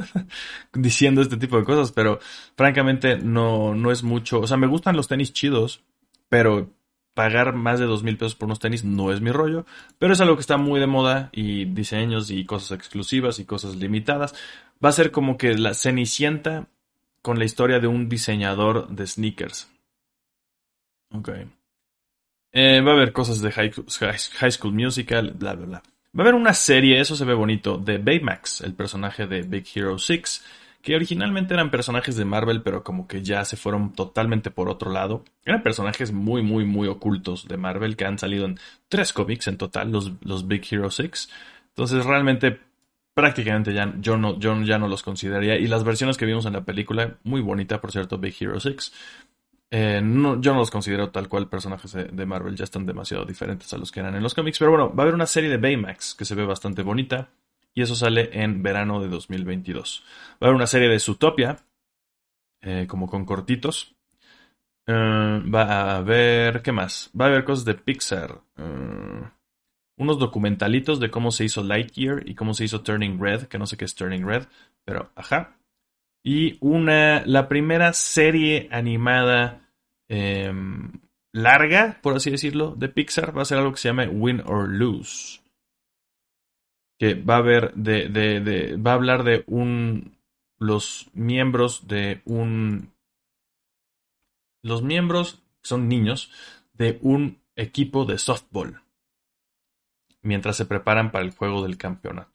diciendo 0.72 1.20
este 1.20 1.36
tipo 1.36 1.58
de 1.58 1.64
cosas, 1.64 1.92
pero 1.92 2.20
francamente 2.56 3.18
no, 3.18 3.74
no 3.74 3.92
es 3.92 4.02
mucho, 4.02 4.40
o 4.40 4.46
sea, 4.46 4.56
me 4.56 4.66
gustan 4.66 4.96
los 4.96 5.06
tenis 5.06 5.34
chidos, 5.34 5.82
pero 6.30 6.70
pagar 7.12 7.54
más 7.54 7.80
de 7.80 7.84
dos 7.84 8.02
mil 8.02 8.16
pesos 8.16 8.34
por 8.34 8.46
unos 8.46 8.60
tenis 8.60 8.82
no 8.82 9.12
es 9.12 9.20
mi 9.20 9.30
rollo, 9.30 9.66
pero 9.98 10.14
es 10.14 10.22
algo 10.22 10.36
que 10.36 10.40
está 10.40 10.56
muy 10.56 10.80
de 10.80 10.86
moda 10.86 11.28
y 11.32 11.66
diseños 11.66 12.30
y 12.30 12.46
cosas 12.46 12.78
exclusivas 12.78 13.38
y 13.38 13.44
cosas 13.44 13.76
limitadas. 13.76 14.34
Va 14.82 14.88
a 14.88 14.92
ser 14.92 15.10
como 15.10 15.36
que 15.36 15.52
la 15.58 15.74
Cenicienta 15.74 16.68
con 17.20 17.38
la 17.38 17.44
historia 17.44 17.78
de 17.78 17.88
un 17.88 18.08
diseñador 18.08 18.88
de 18.88 19.06
sneakers. 19.06 19.70
Ok. 21.10 21.28
Eh, 22.54 22.80
va 22.80 22.92
a 22.92 22.94
haber 22.94 23.12
cosas 23.12 23.42
de 23.42 23.50
high, 23.52 23.72
high, 24.38 24.52
School 24.52 24.72
Musical, 24.72 25.32
bla, 25.32 25.54
bla, 25.54 25.66
bla. 25.66 25.82
Va 26.16 26.22
a 26.22 26.22
haber 26.22 26.34
una 26.34 26.54
serie, 26.54 27.00
eso 27.00 27.16
se 27.16 27.24
ve 27.24 27.34
bonito, 27.34 27.76
de 27.76 27.98
Baymax, 27.98 28.60
el 28.62 28.74
personaje 28.74 29.26
de 29.26 29.42
Big 29.42 29.66
Hero 29.74 29.98
6 29.98 30.44
que 30.84 30.94
originalmente 30.94 31.54
eran 31.54 31.70
personajes 31.70 32.14
de 32.14 32.26
Marvel, 32.26 32.60
pero 32.60 32.84
como 32.84 33.08
que 33.08 33.22
ya 33.22 33.42
se 33.46 33.56
fueron 33.56 33.94
totalmente 33.94 34.50
por 34.50 34.68
otro 34.68 34.92
lado. 34.92 35.24
Eran 35.42 35.62
personajes 35.62 36.12
muy, 36.12 36.42
muy, 36.42 36.66
muy 36.66 36.88
ocultos 36.88 37.48
de 37.48 37.56
Marvel 37.56 37.96
que 37.96 38.04
han 38.04 38.18
salido 38.18 38.44
en 38.44 38.58
tres 38.88 39.14
cómics 39.14 39.48
en 39.48 39.56
total, 39.56 39.90
los, 39.90 40.12
los 40.20 40.46
Big 40.46 40.62
Hero 40.70 40.90
6. 40.90 41.30
Entonces 41.70 42.04
realmente 42.04 42.60
prácticamente 43.14 43.72
ya, 43.72 43.94
yo, 43.98 44.18
no, 44.18 44.38
yo 44.38 44.60
ya 44.62 44.78
no 44.78 44.86
los 44.86 45.02
consideraría. 45.02 45.56
Y 45.56 45.68
las 45.68 45.84
versiones 45.84 46.18
que 46.18 46.26
vimos 46.26 46.44
en 46.44 46.52
la 46.52 46.64
película, 46.64 47.16
muy 47.22 47.40
bonita 47.40 47.80
por 47.80 47.90
cierto, 47.90 48.18
Big 48.18 48.36
Hero 48.38 48.60
6. 48.60 48.92
Eh, 49.70 50.00
no, 50.02 50.40
yo 50.40 50.52
no 50.52 50.60
los 50.60 50.70
considero 50.70 51.10
tal 51.10 51.28
cual 51.28 51.48
personajes 51.48 51.92
de, 51.92 52.26
Marvel, 52.26 52.56
ya 52.56 52.64
están 52.64 52.86
demasiado 52.86 53.24
diferentes 53.24 53.72
a 53.72 53.78
los 53.78 53.90
que 53.90 54.00
eran 54.00 54.14
en 54.14 54.22
los 54.22 54.34
cómics. 54.34 54.58
Pero 54.58 54.70
bueno, 54.70 54.94
va 54.94 55.02
a 55.02 55.04
haber 55.04 55.14
una 55.14 55.26
serie 55.26 55.50
de 55.50 55.56
Baymax 55.56 56.14
que 56.14 56.24
se 56.24 56.34
ve 56.34 56.44
bastante 56.44 56.82
bonita 56.82 57.30
y 57.74 57.82
eso 57.82 57.96
sale 57.96 58.30
en 58.32 58.62
verano 58.62 59.00
de 59.00 59.08
2022. 59.08 60.04
Va 60.34 60.36
a 60.40 60.44
haber 60.46 60.56
una 60.56 60.66
serie 60.66 60.88
de 60.88 61.00
Zootopia, 61.00 61.58
eh, 62.62 62.86
como 62.88 63.08
con 63.08 63.24
cortitos. 63.24 63.96
Eh, 64.86 64.92
va 64.92 65.62
a 65.62 65.96
haber, 65.96 66.62
¿qué 66.62 66.70
más? 66.70 67.10
Va 67.18 67.26
a 67.26 67.28
haber 67.28 67.44
cosas 67.44 67.64
de 67.64 67.74
Pixar. 67.74 68.42
Unos 69.96 70.18
documentalitos 70.18 70.98
de 70.98 71.10
cómo 71.10 71.30
se 71.30 71.44
hizo 71.44 71.62
Lightyear 71.62 72.28
y 72.28 72.34
cómo 72.34 72.54
se 72.54 72.64
hizo 72.64 72.82
Turning 72.82 73.20
Red, 73.20 73.44
que 73.44 73.58
no 73.58 73.66
sé 73.66 73.76
qué 73.76 73.84
es 73.84 73.94
Turning 73.94 74.26
Red, 74.26 74.46
pero 74.84 75.10
ajá. 75.14 75.56
Y 76.24 76.56
una, 76.60 77.24
la 77.26 77.48
primera 77.48 77.92
serie 77.92 78.68
animada 78.72 79.70
em, 80.08 80.90
larga, 81.32 82.00
por 82.02 82.16
así 82.16 82.30
decirlo, 82.30 82.74
de 82.76 82.88
Pixar 82.88 83.36
va 83.36 83.42
a 83.42 83.44
ser 83.44 83.58
algo 83.58 83.72
que 83.72 83.78
se 83.78 83.88
llama 83.88 84.08
Win 84.08 84.42
or 84.46 84.68
Lose 84.68 85.44
que 86.98 87.14
va 87.14 87.34
a 87.34 87.38
haber 87.38 87.74
de, 87.74 88.08
de, 88.08 88.40
de, 88.40 88.76
va 88.76 88.92
a 88.92 88.94
hablar 88.94 89.24
de 89.24 89.44
un 89.46 90.16
los 90.58 91.10
miembros 91.12 91.86
de 91.88 92.22
un 92.24 92.92
los 94.62 94.82
miembros 94.82 95.42
son 95.62 95.88
niños 95.88 96.30
de 96.72 96.98
un 97.02 97.42
equipo 97.56 98.04
de 98.04 98.18
softball 98.18 98.82
mientras 100.22 100.56
se 100.56 100.64
preparan 100.64 101.10
para 101.10 101.24
el 101.24 101.32
juego 101.32 101.62
del 101.62 101.76
campeonato. 101.76 102.32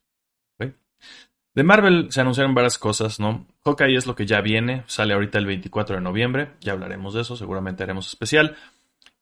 De 1.60 1.63
Marvel 1.65 2.10
se 2.10 2.22
anunciaron 2.22 2.56
varias 2.56 2.78
cosas, 2.78 3.19
¿no? 3.19 3.45
Hawkeye 3.65 3.98
es 3.98 4.08
lo 4.08 4.15
que 4.15 4.26
ya 4.26 4.39
viene, 4.39 4.86
sale 4.88 5.13
ahorita 5.13 5.39
el 5.39 5.45
24 5.45 5.98
de 5.98 6.02
noviembre, 6.02 6.52
ya 6.62 6.72
hablaremos 6.72 7.13
de 7.13 7.19
eso, 7.19 7.36
seguramente 7.36 7.84
haremos 7.84 8.08
especial. 8.08 8.56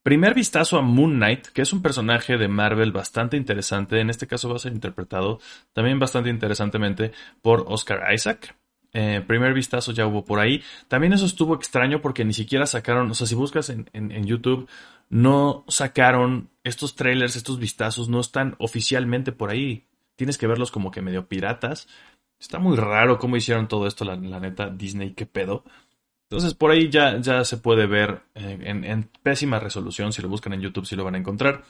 Primer 0.04 0.36
vistazo 0.36 0.78
a 0.78 0.84
Moon 0.84 1.16
Knight, 1.16 1.48
que 1.48 1.64
es 1.64 1.74
un 1.74 1.82
personaje 1.82 2.38
de 2.38 2.48
Marvel 2.48 2.92
bastante 2.92 3.38
interesante. 3.38 4.00
En 4.00 4.12
este 4.12 4.28
caso 4.28 4.50
va 4.50 4.58
a 4.58 4.60
ser 4.60 4.74
interpretado 4.74 5.40
también 5.74 5.98
bastante 5.98 6.30
interesantemente 6.30 7.12
por 7.42 7.66
Oscar 7.70 8.14
Isaac. 8.14 8.56
Eh, 8.94 9.24
primer 9.26 9.56
vistazo 9.56 9.92
ya 9.92 10.06
hubo 10.06 10.24
por 10.24 10.40
ahí. 10.40 10.62
También 10.88 11.14
eso 11.14 11.26
estuvo 11.26 11.56
extraño 11.56 12.02
porque 12.02 12.24
ni 12.24 12.34
siquiera 12.34 12.68
sacaron, 12.68 13.10
o 13.10 13.16
sea, 13.16 13.26
si 13.26 13.34
buscas 13.34 13.72
en, 13.72 13.90
en 13.94 14.26
YouTube, 14.28 14.70
no 15.10 15.66
sacaron 15.70 16.52
estos 16.64 16.96
trailers, 16.96 17.36
estos 17.36 17.58
vistazos, 17.58 18.10
no 18.10 18.20
están 18.20 18.54
oficialmente 18.60 19.32
por 19.32 19.50
ahí. 19.50 19.88
Tienes 20.18 20.38
que 20.40 20.48
verlos 20.48 20.72
como 20.72 20.90
que 20.90 21.02
medio 21.02 21.28
piratas. 21.28 21.88
Está 22.40 22.60
muy 22.60 22.78
raro 22.78 23.18
cómo 23.18 23.36
hicieron 23.36 23.68
todo 23.68 23.88
esto, 23.88 24.06
la, 24.06 24.16
neta, 24.16 24.70
Disney, 24.70 25.14
qué 25.14 25.26
pedo. 25.26 25.64
Entonces 26.30 26.54
por 26.54 26.72
ahí 26.72 26.90
ya, 26.90 27.20
ya 27.20 27.44
se 27.44 27.58
puede 27.58 27.88
ver 27.88 28.24
eh, 28.36 28.60
en, 28.62 29.10
pésima 29.24 29.60
resolución, 29.60 30.12
si 30.12 30.22
lo 30.22 30.30
buscan 30.30 30.54
en 30.54 30.62
YouTube 30.62 30.86
sí 30.86 30.96
lo 30.96 31.04
van 31.04 31.16
a 31.16 31.20
encontrar. 31.20 31.64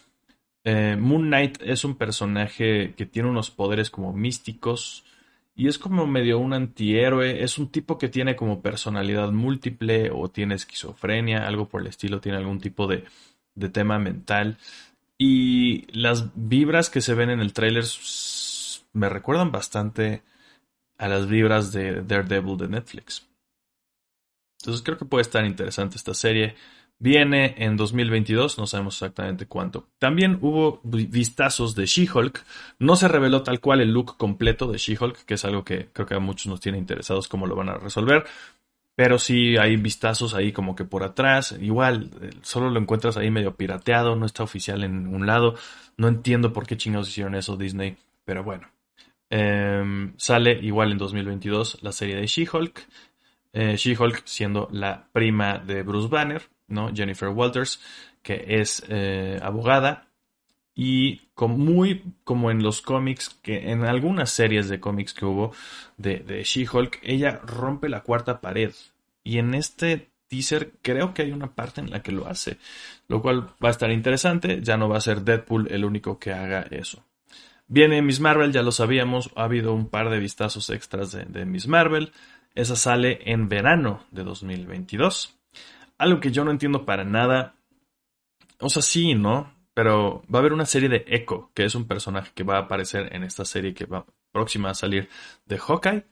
Eh, 0.63 0.97
Moon 0.99 1.27
Knight 1.27 1.60
es 1.62 1.86
un 1.86 1.95
personaje 1.95 2.93
que 2.97 3.06
tiene 3.06 3.30
unos 3.30 3.51
poderes 3.51 3.89
como 3.89 4.13
místicos 4.13 5.06
y 5.56 5.67
es 5.67 5.80
como 5.80 6.06
medio 6.06 6.39
un 6.39 6.53
antihéroe, 6.53 7.43
es 7.43 7.58
un 7.58 7.69
tipo 7.69 7.97
que 7.97 8.10
tiene 8.10 8.36
como 8.36 8.62
personalidad 8.62 9.32
múltiple 9.32 10.12
o 10.12 10.30
tiene 10.30 10.56
esquizofrenia, 10.56 11.47
algo 11.47 11.67
por 11.67 11.82
el 11.82 11.88
estilo, 11.88 12.19
tiene 12.19 12.38
algún 12.38 12.60
tipo 12.60 12.88
de, 12.88 13.06
de 13.56 13.69
tema 13.69 13.97
mental. 13.97 14.58
Y 15.17 15.91
las 15.97 16.30
vibras 16.36 16.89
que 16.89 17.01
se 17.01 17.15
ven 17.15 17.32
en 17.32 17.39
el 17.39 17.53
tráiler 17.53 17.86
me 18.93 19.10
recuerdan 19.10 19.51
bastante 19.51 20.21
a 20.97 21.07
las 21.07 21.27
vibras 21.27 21.71
de 21.71 22.01
Daredevil 22.01 22.57
de 22.57 22.67
Netflix. 22.67 23.27
Entonces 24.62 24.83
creo 24.83 24.97
que 24.97 25.05
puede 25.05 25.21
estar 25.21 25.45
interesante 25.45 25.97
esta 25.97 26.13
serie. 26.13 26.55
Viene 26.99 27.53
en 27.60 27.77
2022, 27.77 28.57
no 28.57 28.65
sabemos 28.65 28.95
exactamente 28.95 29.45
cuánto. 29.45 29.88
También 29.99 30.39
hubo 30.41 30.81
vistazos 30.83 31.75
de 31.75 31.86
She-Hulk. 31.86 32.43
No 32.79 32.95
se 32.95 33.07
reveló 33.07 33.43
tal 33.43 33.60
cual 33.60 33.81
el 33.81 33.91
look 33.91 34.17
completo 34.17 34.71
de 34.71 34.79
She-Hulk, 34.79 35.25
que 35.25 35.36
es 35.36 35.45
algo 35.45 35.63
que 35.63 35.89
creo 35.93 36.07
que 36.07 36.15
a 36.15 36.19
muchos 36.19 36.47
nos 36.47 36.60
tiene 36.60 36.79
interesados 36.79 37.27
cómo 37.27 37.45
lo 37.45 37.55
van 37.55 37.69
a 37.69 37.75
resolver. 37.77 38.25
Pero 38.95 39.19
sí 39.19 39.57
hay 39.57 39.75
vistazos 39.75 40.33
ahí 40.33 40.51
como 40.51 40.75
que 40.75 40.86
por 40.86 41.03
atrás. 41.03 41.55
Igual, 41.62 42.10
eh, 42.19 42.31
solo 42.41 42.71
lo 42.71 42.79
encuentras 42.79 43.15
ahí 43.15 43.29
medio 43.29 43.55
pirateado, 43.55 44.15
no 44.15 44.25
está 44.25 44.41
oficial 44.41 44.83
en 44.83 45.05
un 45.05 45.27
lado. 45.27 45.53
No 45.97 46.07
entiendo 46.07 46.51
por 46.51 46.65
qué 46.65 46.77
chingados 46.77 47.10
hicieron 47.10 47.36
eso 47.36 47.57
Disney, 47.57 47.95
pero 48.25 48.43
bueno. 48.43 48.67
Em, 49.30 50.13
sale 50.18 50.54
igual 50.62 50.92
en 50.92 50.98
2022 50.98 51.80
la 51.82 51.92
serie 51.92 52.16
de 52.16 52.28
She-Hulk. 52.28 52.88
Eh, 53.54 53.76
She-Hulk 53.76 54.22
siendo 54.26 54.68
la 54.72 55.08
prima 55.12 55.58
de 55.58 55.84
Bruce 55.84 56.08
Banner, 56.08 56.44
¿no? 56.68 56.94
Jennifer 56.94 57.30
Walters, 57.30 57.82
que 58.22 58.46
es 58.48 58.84
eh, 58.90 59.40
abogada. 59.42 60.08
Y 60.76 61.22
muy 61.40 62.04
como 62.24 62.52
en 62.52 62.62
los 62.62 62.82
cómics, 62.82 63.30
que 63.42 63.72
en 63.72 63.84
algunas 63.84 64.30
series 64.30 64.70
de 64.70 64.80
cómics 64.80 65.13
que 65.13 65.26
hubo 65.26 65.52
de, 65.98 66.20
de 66.20 66.44
She-Hulk, 66.44 67.00
ella 67.02 67.42
rompe 67.44 67.90
la 67.90 68.02
cuarta 68.02 68.42
pared. 68.42 68.74
Y 69.24 69.40
en 69.40 69.56
este 69.56 70.10
teaser 70.28 70.74
creo 70.82 71.13
que 71.13 71.24
hay 71.24 71.32
una 71.32 71.54
parte 71.56 71.82
en 71.82 71.90
la 71.90 72.02
que 72.02 72.12
lo 72.12 72.28
hace, 72.28 72.58
lo 73.08 73.22
cual 73.22 73.48
va 73.63 73.70
a 73.70 73.72
estar 73.72 73.92
interesante. 73.92 74.62
Ya 74.62 74.78
no 74.78 74.88
va 74.88 74.98
a 74.98 75.02
ser 75.02 75.22
Deadpool 75.22 75.68
el 75.72 75.84
único 75.84 76.20
que 76.20 76.32
haga 76.32 76.62
eso. 76.70 77.04
Viene 77.67 78.01
Miss 78.01 78.21
Marvel, 78.21 78.53
ya 78.53 78.62
lo 78.62 78.71
sabíamos, 78.71 79.30
ha 79.36 79.43
habido 79.43 79.73
un 79.73 79.89
par 79.89 80.10
de 80.10 80.19
vistazos 80.19 80.69
extras 80.69 81.12
de, 81.12 81.45
Miss 81.45 81.67
Marvel. 81.67 82.13
Esa 82.56 82.75
sale 82.75 83.19
en 83.25 83.49
verano 83.49 84.06
de 84.12 84.23
2022. 84.23 85.38
Algo 85.97 86.19
que 86.19 86.32
yo 86.32 86.45
no 86.45 86.51
entiendo 86.51 86.86
para 86.86 87.03
nada. 87.03 87.56
O 88.60 88.69
sea, 88.69 88.82
sí, 88.82 89.15
¿no? 89.15 89.53
Pero 89.73 90.23
va 90.34 90.39
a 90.39 90.41
haber 90.41 90.53
una 90.53 90.65
serie 90.65 90.89
de 90.89 91.06
Echo, 91.08 91.51
que 91.53 91.65
es 91.65 91.75
un 91.75 91.88
personaje 91.88 92.32
que 92.34 92.43
va 92.43 92.56
a 92.56 92.62
aparecer 92.62 93.13
en 93.13 93.23
esta 93.23 93.45
serie 93.45 93.73
que 93.73 93.86
va 93.86 94.06
próxima 94.32 94.69
a 94.69 94.73
salir 94.73 95.10
de 95.45 95.58
Hawkeye. 95.58 96.06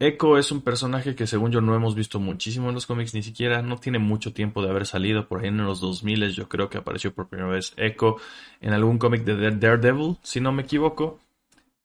Echo 0.00 0.38
es 0.38 0.52
un 0.52 0.62
personaje 0.62 1.16
que 1.16 1.26
según 1.26 1.50
yo 1.50 1.60
no 1.60 1.74
hemos 1.74 1.96
visto 1.96 2.20
muchísimo 2.20 2.68
en 2.68 2.74
los 2.74 2.86
cómics, 2.86 3.14
ni 3.14 3.22
siquiera 3.22 3.62
no 3.62 3.78
tiene 3.78 3.98
mucho 3.98 4.32
tiempo 4.32 4.62
de 4.62 4.70
haber 4.70 4.86
salido, 4.86 5.26
por 5.26 5.40
ahí 5.40 5.48
en 5.48 5.56
los 5.56 5.80
2000 5.80 6.30
yo 6.30 6.48
creo 6.48 6.70
que 6.70 6.78
apareció 6.78 7.12
por 7.12 7.28
primera 7.28 7.50
vez 7.50 7.74
Echo 7.76 8.16
en 8.60 8.72
algún 8.72 8.98
cómic 8.98 9.24
de 9.24 9.50
Daredevil, 9.50 10.16
si 10.22 10.40
no 10.40 10.52
me 10.52 10.62
equivoco. 10.62 11.18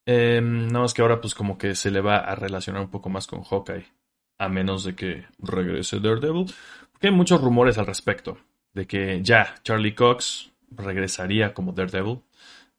Eh, 0.06 0.42
nada 0.44 0.82
más 0.82 0.94
que 0.94 1.02
ahora 1.02 1.22
pues 1.22 1.34
como 1.34 1.58
que 1.58 1.74
se 1.74 1.90
le 1.90 2.02
va 2.02 2.18
a 2.18 2.36
relacionar 2.36 2.82
un 2.84 2.92
poco 2.92 3.10
más 3.10 3.26
con 3.26 3.42
Hawkeye, 3.42 3.86
a 4.38 4.48
menos 4.48 4.84
de 4.84 4.96
que 4.96 5.26
regrese 5.40 6.00
Daredevil, 6.00 6.54
porque 6.92 7.08
hay 7.08 7.14
muchos 7.14 7.42
rumores 7.42 7.80
al 7.80 7.88
respecto, 7.88 8.38
de 8.74 8.86
que 8.86 9.24
ya 9.24 9.56
Charlie 9.64 9.96
Cox 9.96 10.52
regresaría 10.70 11.56
como 11.56 11.72
Daredevil, 11.72 12.22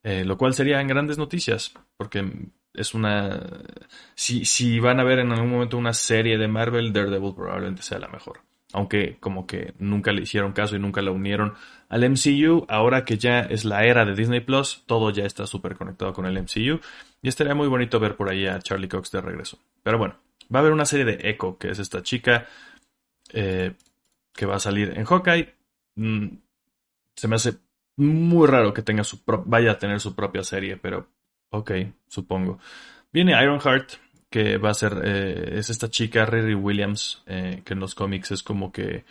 eh, 0.05 0.25
lo 0.25 0.39
cual 0.39 0.55
sería 0.55 0.81
en 0.81 0.87
grandes 0.87 1.19
noticias, 1.19 1.75
porque 1.97 2.53
es 2.75 2.95
una... 2.95 3.41
Si, 4.15 4.45
si 4.45 4.81
van 4.81 5.01
a 5.01 5.05
ver 5.05 5.21
en 5.21 5.33
algún 5.33 5.51
momento 5.51 5.79
una 5.79 5.93
serie 5.93 6.37
de 6.37 6.49
Marvel, 6.49 6.93
Daredevil 6.93 7.35
probablemente 7.35 7.83
sea 7.83 7.99
la 7.99 8.09
mejor. 8.09 8.41
Aunque 8.73 9.17
como 9.21 9.47
que 9.47 9.73
nunca 9.79 10.13
le 10.13 10.23
hicieron 10.23 10.53
caso 10.53 10.75
y 10.75 10.81
nunca 10.81 11.01
la 11.01 11.13
unieron 11.13 11.55
al 11.89 12.11
MCU, 12.11 12.67
ahora 12.69 13.05
que 13.05 13.17
ya 13.17 13.41
es 13.41 13.65
la 13.65 13.85
era 13.85 14.05
de 14.05 14.17
Disney 14.17 14.41
Plus, 14.41 14.83
todo 14.87 15.11
ya 15.11 15.25
está 15.25 15.47
súper 15.47 15.77
conectado 15.77 16.13
con 16.13 16.27
el 16.27 16.43
MCU. 16.43 16.81
Y 17.23 17.29
estaría 17.29 17.55
muy 17.55 17.69
bonito 17.69 18.01
ver 18.01 18.17
por 18.17 18.29
ahí 18.29 18.47
a 18.47 18.59
Charlie 18.59 18.89
Cox 18.89 19.13
de 19.13 19.21
regreso. 19.21 19.59
Pero 19.85 19.99
bueno, 19.99 20.17
va 20.53 20.59
a 20.59 20.61
haber 20.61 20.73
una 20.73 20.85
serie 20.85 21.05
de 21.05 21.31
Echo, 21.31 21.57
que 21.57 21.71
es 21.71 21.79
esta 21.79 22.03
chica 22.03 22.47
eh, 23.33 23.75
que 24.33 24.47
va 24.47 24.57
a 24.57 24.61
salir 24.61 24.93
en 24.97 25.05
Hawkeye. 25.05 25.55
Mm, 25.95 26.27
se 27.15 27.29
me 27.29 27.37
hace 27.37 27.55
muy 27.97 28.49
raro 28.49 28.75
que 28.75 28.83
tenga 28.83 29.05
su 29.05 29.21
vaya 29.47 29.73
a 29.73 29.79
tener 29.79 30.01
su 30.01 30.15
propia 30.17 30.43
serie, 30.43 30.77
pero 30.77 31.07
Ok, 31.55 31.71
supongo. 32.09 32.59
Viene 33.13 33.41
Ironheart, 33.41 33.93
que 34.29 34.59
va 34.59 34.71
a 34.71 34.75
ser, 34.75 35.01
eh, 35.05 35.59
es 35.59 35.71
esta 35.71 35.89
chica, 35.89 36.27
Riri 36.27 36.55
Williams, 36.55 37.23
eh, 37.27 37.63
que 37.65 37.75
en 37.75 37.79
los 37.81 37.95
cómics 37.95 38.33
es 38.33 38.43
como 38.43 38.73
que 38.73 39.05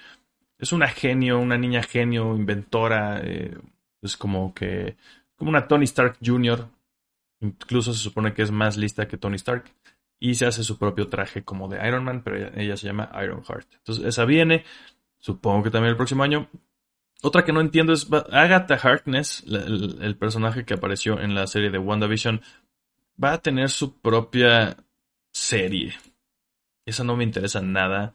es 0.58 0.74
una 0.74 0.90
genio, 0.90 1.40
una 1.40 1.58
niña 1.58 1.82
genio, 1.84 2.36
inventora, 2.36 3.22
eh, 3.24 3.58
es 4.02 4.18
como 4.18 4.54
que, 4.54 4.98
como 5.38 5.52
una 5.52 5.70
Tony 5.70 5.86
Stark 5.86 6.18
Jr., 6.22 6.68
incluso 7.40 7.94
se 7.94 8.00
supone 8.00 8.34
que 8.34 8.42
es 8.42 8.52
más 8.52 8.76
lista 8.76 9.08
que 9.08 9.18
Tony 9.18 9.38
Stark, 9.38 9.64
y 10.20 10.36
se 10.36 10.46
hace 10.46 10.66
su 10.66 10.78
propio 10.78 11.08
traje 11.08 11.44
como 11.44 11.70
de 11.70 11.88
Iron 11.88 12.04
Man, 12.04 12.24
pero 12.24 12.52
ella, 12.58 12.76
se 12.76 12.88
llama 12.88 13.10
Ironheart. 13.24 13.74
Entonces 13.76 14.04
esa 14.04 14.26
viene, 14.26 14.66
supongo 15.18 15.64
que 15.64 15.72
también 15.72 15.92
el 15.92 15.98
próximo 15.98 16.24
año. 16.24 16.50
Otra 17.26 17.46
que 17.46 17.54
no 17.54 17.62
entiendo 17.62 17.94
es 17.94 18.10
Agatha 18.32 18.76
Harkness, 18.76 19.46
el, 19.48 20.18
personaje 20.18 20.66
que 20.66 20.74
apareció 20.74 21.22
en 21.22 21.34
la 21.34 21.48
serie 21.48 21.70
de 21.70 21.78
WandaVision, 21.78 22.42
va 23.22 23.32
a 23.32 23.42
tener 23.42 23.70
su 23.70 23.98
propia 24.02 24.76
serie. 25.32 25.94
Esa 26.86 27.06
no 27.06 27.16
me 27.16 27.24
interesa 27.24 27.62
nada. 27.62 28.14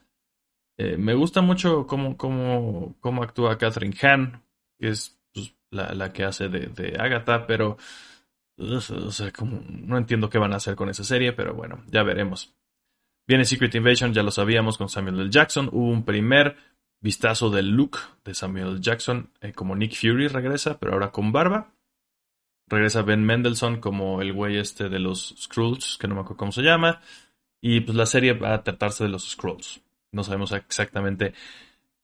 Eh, 0.76 0.98
me 0.98 1.14
gusta 1.14 1.40
mucho 1.40 1.86
cómo, 1.86 2.18
cómo, 2.18 2.96
cómo, 3.00 3.22
actúa 3.22 3.56
Catherine 3.56 3.96
Hahn, 4.02 4.42
que 4.78 4.88
es 4.88 5.18
pues, 5.32 5.54
la, 5.70 6.12
que 6.12 6.24
hace 6.24 6.50
de, 6.50 6.94
Agatha, 7.00 7.46
pero 7.46 7.78
o 8.58 9.10
sea, 9.10 9.32
como, 9.32 9.62
no 9.70 9.96
entiendo 9.96 10.28
qué 10.28 10.36
van 10.36 10.52
a 10.52 10.56
hacer 10.56 10.76
con 10.76 10.90
esa 10.90 11.02
serie, 11.02 11.32
pero 11.32 11.54
bueno, 11.54 11.82
ya 11.86 12.02
veremos. 12.02 12.54
Viene 13.26 13.46
Secret 13.46 13.74
Invasion, 13.74 14.12
ya 14.12 14.22
lo 14.22 14.30
sabíamos 14.30 14.76
con 14.76 14.90
Samuel 14.90 15.18
L. 15.18 15.30
Jackson. 15.30 15.70
Hubo 15.72 15.88
un 15.88 16.04
primer 16.04 16.56
vistazo 17.00 17.50
del 17.50 17.70
look 17.70 17.98
de 18.24 18.34
Samuel 18.34 18.80
Jackson, 18.80 19.30
eh, 19.40 19.52
como 19.52 19.76
Nick 19.76 19.94
Fury 19.94 20.28
regresa, 20.28 20.78
pero 20.78 20.92
ahora 20.92 21.10
con 21.10 21.32
barba. 21.32 21.72
Regresa 22.66 23.02
Ben 23.02 23.24
Mendelssohn 23.24 23.80
como 23.80 24.20
el 24.20 24.32
güey 24.32 24.58
este 24.58 24.88
de 24.88 24.98
los 24.98 25.34
Skrulls, 25.38 25.96
que 25.98 26.06
no 26.06 26.14
me 26.14 26.20
acuerdo 26.20 26.36
cómo 26.36 26.52
se 26.52 26.62
llama. 26.62 27.00
Y 27.60 27.80
pues 27.80 27.96
la 27.96 28.06
serie 28.06 28.34
va 28.34 28.54
a 28.54 28.62
tratarse 28.62 29.04
de 29.04 29.10
los 29.10 29.30
Skrulls. 29.30 29.80
No 30.12 30.22
sabemos 30.22 30.52
exactamente. 30.52 31.32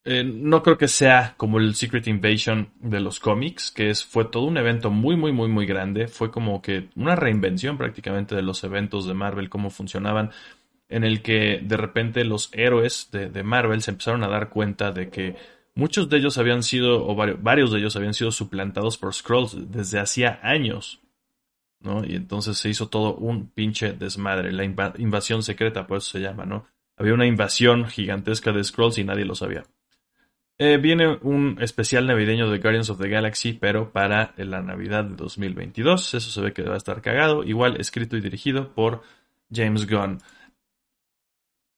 Eh, 0.07 0.23
no 0.23 0.63
creo 0.63 0.77
que 0.77 0.89
sea 0.89 1.35
como 1.37 1.59
el 1.59 1.75
Secret 1.75 2.07
Invasion 2.07 2.71
de 2.81 3.01
los 3.01 3.21
cómics, 3.21 3.71
que 3.71 3.89
es, 3.89 4.05
fue 4.05 4.27
todo 4.27 4.45
un 4.45 4.59
evento 4.59 4.91
muy, 4.91 5.17
muy, 5.17 5.33
muy, 5.33 5.49
muy 5.49 5.67
grande. 5.67 6.09
Fue 6.09 6.31
como 6.31 6.61
que 6.61 6.89
una 6.97 7.17
reinvención 7.17 7.79
prácticamente 7.79 8.35
de 8.35 8.43
los 8.43 8.65
eventos 8.65 9.07
de 9.07 9.15
Marvel, 9.15 9.49
cómo 9.49 9.71
funcionaban 9.71 10.31
en 10.89 11.05
el 11.05 11.23
que 11.23 11.61
de 11.63 11.77
repente 11.77 12.25
los 12.25 12.51
héroes 12.53 13.09
de, 13.11 13.43
Marvel 13.43 13.83
se 13.83 13.91
empezaron 13.93 14.23
a 14.25 14.29
dar 14.29 14.51
cuenta 14.51 14.93
de 14.93 15.11
que 15.11 15.37
muchos 15.75 16.09
de 16.09 16.19
ellos 16.19 16.39
habían 16.39 16.63
sido, 16.63 17.07
o 17.07 17.15
varios, 17.15 17.73
de 17.73 17.79
ellos 17.79 17.97
habían 17.97 18.15
sido 18.15 18.31
suplantados 18.31 18.99
por 18.99 19.15
Scrolls 19.15 19.71
desde 19.71 19.99
hacía 19.99 20.41
años. 20.43 21.01
¿no? 21.81 22.05
Y 22.05 22.17
entonces 22.17 22.57
se 22.57 22.69
hizo 22.69 22.89
todo 22.89 23.15
un 23.15 23.51
pinche 23.51 23.93
desmadre, 23.93 24.53
la 24.53 24.65
invasión 24.65 25.43
secreta, 25.43 25.87
por 25.87 25.99
eso 25.99 26.13
se 26.13 26.21
llama, 26.21 26.47
¿no? 26.47 26.67
Había 26.97 27.13
una 27.13 27.27
invasión 27.27 27.87
gigantesca 27.87 28.53
de 28.53 28.65
Scrolls 28.65 28.99
y 28.99 29.05
nadie 29.05 29.25
lo 29.25 29.35
sabía. 29.35 29.65
Eh, 30.57 30.77
viene 30.77 31.19
un 31.23 31.59
especial 31.61 32.07
navideño 32.07 32.49
de 32.49 32.59
Guardians 32.59 32.89
of 32.89 33.01
the 33.01 33.09
Galaxy, 33.09 33.55
pero 33.55 33.91
para 33.93 34.35
la 34.37 34.63
Navidad 34.63 35.05
de 35.05 35.17
2022. 35.17 36.15
Eso 36.15 36.31
se 36.31 36.41
ve 36.41 36.53
que 36.53 36.63
va 36.63 36.75
a 36.75 36.77
estar 36.77 37.03
cagado. 37.03 37.43
Igual 37.43 37.81
escrito 37.81 38.17
y 38.17 38.21
dirigido 38.21 38.73
por 38.73 39.03
James 39.53 39.89
Gunn. 39.89 40.21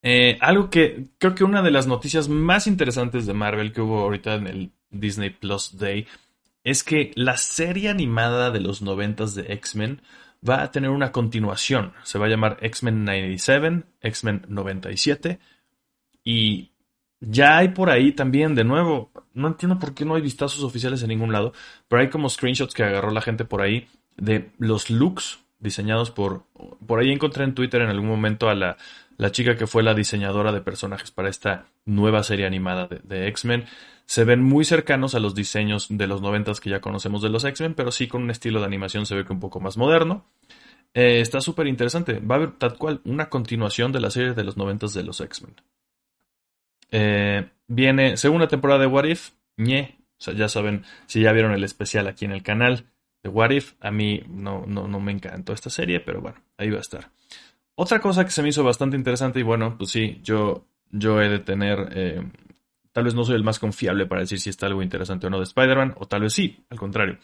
Eh, 0.03 0.39
algo 0.41 0.71
que 0.71 1.09
creo 1.19 1.35
que 1.35 1.45
una 1.45 1.63
de 1.63 1.71
las 1.71 1.87
noticias 1.87 2.29
más 2.29 2.67
interesantes 2.67 3.27
de 3.27 3.35
Marvel 3.35 3.73
que 3.73 3.81
hubo 3.81 4.01
ahorita 4.01 4.35
en 4.35 4.47
el 4.47 4.73
Disney 4.91 5.31
Plus 5.31 5.79
Day 5.79 6.07
es 6.65 6.83
que 6.83 7.13
la 7.15 7.37
serie 7.37 7.89
animada 7.89 8.51
de 8.51 8.61
los 8.61 8.83
noventas 8.83 9.35
de 9.35 9.53
X-Men 9.53 10.03
va 10.47 10.63
a 10.63 10.71
tener 10.71 10.91
una 10.91 11.13
continuación. 11.13 11.93
Se 12.03 12.19
va 12.19 12.27
a 12.27 12.29
llamar 12.29 12.59
X-Men 12.61 13.05
97, 13.05 13.85
X-Men 14.01 14.47
97. 14.49 15.39
Y 16.25 16.73
ya 17.21 17.59
hay 17.59 17.69
por 17.69 17.91
ahí 17.91 18.13
también, 18.13 18.55
de 18.55 18.65
nuevo, 18.65 19.11
no 19.33 19.49
entiendo 19.49 19.79
por 19.79 19.95
qué 19.95 20.05
no 20.05 20.17
hay 20.17 20.23
vistazos 20.23 20.63
oficiales 20.65 21.03
en 21.03 21.09
ningún 21.09 21.33
lado, 21.33 21.53
pero 21.89 22.03
hay 22.03 22.11
como 22.11 22.29
screenshots 22.29 22.75
que 22.75 22.83
agarró 22.83 23.11
la 23.11 23.23
gente 23.23 23.45
por 23.45 23.63
ahí 23.63 23.89
de 24.17 24.51
los 24.59 24.91
looks 24.91 25.39
diseñados 25.59 26.11
por... 26.11 26.45
Por 26.87 27.01
ahí 27.01 27.11
encontré 27.11 27.45
en 27.45 27.55
Twitter 27.55 27.81
en 27.83 27.89
algún 27.89 28.09
momento 28.09 28.49
a 28.49 28.55
la, 28.55 28.77
la 29.17 29.33
chica 29.33 29.57
que 29.57 29.67
fue 29.67 29.83
la 29.83 29.95
diseñadora 29.95 30.53
de 30.53 30.61
personajes 30.61 31.11
para 31.11 31.29
esta 31.29 31.67
nueva 31.85 32.23
serie 32.23 32.47
animada 32.47 32.89
de, 33.03 33.29
X-Men. 33.29 33.65
Se 34.05 34.25
ven 34.25 34.43
muy 34.43 34.65
cercanos 34.65 35.15
a 35.15 35.21
los 35.21 35.35
diseños 35.35 35.87
de 35.91 36.07
los 36.07 36.23
noventas 36.23 36.61
que 36.61 36.71
ya 36.71 36.81
conocemos 36.81 37.23
de 37.23 37.31
los 37.31 37.45
X-Men, 37.45 37.75
pero 37.75 37.91
sí 37.91 38.09
con 38.09 38.23
un 38.23 38.31
estilo 38.31 38.61
de 38.61 38.67
animación 38.67 39.07
se 39.07 39.15
ve 39.15 39.25
que 39.25 39.33
un 39.33 39.41
poco 39.41 39.61
más 39.61 39.77
moderno. 39.77 40.27
Eh, 40.95 41.21
está 41.21 41.41
súper 41.41 41.67
interesante. 41.67 42.21
Va 42.21 42.37
a 42.37 42.39
haber 42.39 42.53
tal 42.53 42.77
cual 42.77 43.01
una 43.05 43.29
continuación 43.29 43.93
de 43.93 44.01
la 44.01 44.11
serie 44.11 44.35
de 44.35 44.45
los 44.45 44.57
noventas 44.57 44.95
de 44.95 45.03
los 45.03 45.21
X-Men. 45.21 45.57
Eh, 46.91 47.49
viene 47.67 48.17
segunda 48.17 48.49
temporada 48.49 48.81
de 48.81 48.87
What 48.87 49.05
If. 49.05 49.31
Ñe. 49.57 49.99
O 50.19 50.23
sea, 50.23 50.35
ya 50.35 50.49
saben, 50.49 50.85
si 51.07 51.21
ya 51.21 51.33
vieron 51.33 51.53
el 51.53 51.65
especial 51.65 52.07
aquí 52.07 52.25
en 52.25 52.33
el 52.33 52.43
canal 52.43 52.87
de 53.23 53.29
What 53.29 53.51
If, 53.51 53.75
a 53.81 53.91
mí 53.91 54.23
no, 54.29 54.65
no, 54.67 54.89
no 54.89 55.01
me 55.01 55.13
encantó 55.13 55.53
esta 55.53 55.69
serie, 55.69 56.01
pero 56.01 56.21
bueno, 56.21 56.43
ahí 56.57 56.71
va 56.71 56.79
a 56.79 56.81
estar. 56.81 57.11
Otra 57.77 58.01
cosa 58.01 58.25
que 58.25 58.31
se 58.31 58.43
me 58.43 58.49
hizo 58.49 58.65
bastante 58.65 58.97
interesante, 58.97 59.39
y 59.39 59.43
bueno, 59.43 59.77
pues 59.77 59.91
sí, 59.91 60.19
yo, 60.23 60.67
yo 60.91 61.21
he 61.21 61.29
de 61.29 61.39
tener. 61.39 61.91
Eh, 61.93 62.23
tal 62.91 63.05
vez 63.05 63.15
no 63.15 63.25
soy 63.25 63.37
el 63.37 63.45
más 63.45 63.59
confiable 63.59 64.07
para 64.07 64.23
decir 64.23 64.41
si 64.41 64.49
está 64.49 64.67
algo 64.67 64.83
interesante 64.83 65.27
o 65.27 65.31
no 65.31 65.39
de 65.39 65.45
Spider-Man, 65.45 65.95
o 65.99 66.07
tal 66.07 66.23
vez 66.23 66.33
sí, 66.33 66.65
al 66.71 66.79
contrario. 66.79 67.19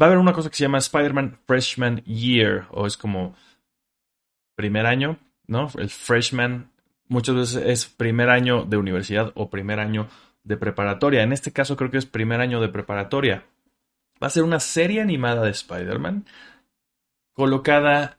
Va 0.00 0.06
a 0.06 0.08
haber 0.08 0.18
una 0.18 0.32
cosa 0.32 0.48
que 0.48 0.56
se 0.56 0.62
llama 0.62 0.78
Spider-Man 0.78 1.40
Freshman 1.46 2.04
Year, 2.04 2.66
o 2.70 2.86
es 2.86 2.96
como 2.96 3.34
primer 4.54 4.86
año, 4.86 5.18
¿no? 5.48 5.68
El 5.76 5.90
freshman 5.90 6.70
muchas 7.08 7.34
veces 7.34 7.62
es 7.66 7.86
primer 7.86 8.30
año 8.30 8.64
de 8.64 8.76
universidad 8.76 9.32
o 9.34 9.50
primer 9.50 9.80
año 9.80 10.08
de 10.44 10.56
preparatoria. 10.56 11.22
En 11.22 11.32
este 11.32 11.52
caso 11.52 11.76
creo 11.76 11.90
que 11.90 11.98
es 11.98 12.06
primer 12.06 12.40
año 12.40 12.60
de 12.60 12.68
preparatoria. 12.68 13.44
Va 14.22 14.28
a 14.28 14.30
ser 14.30 14.44
una 14.44 14.60
serie 14.60 15.00
animada 15.00 15.42
de 15.42 15.50
Spider-Man 15.50 16.24
colocada 17.32 18.18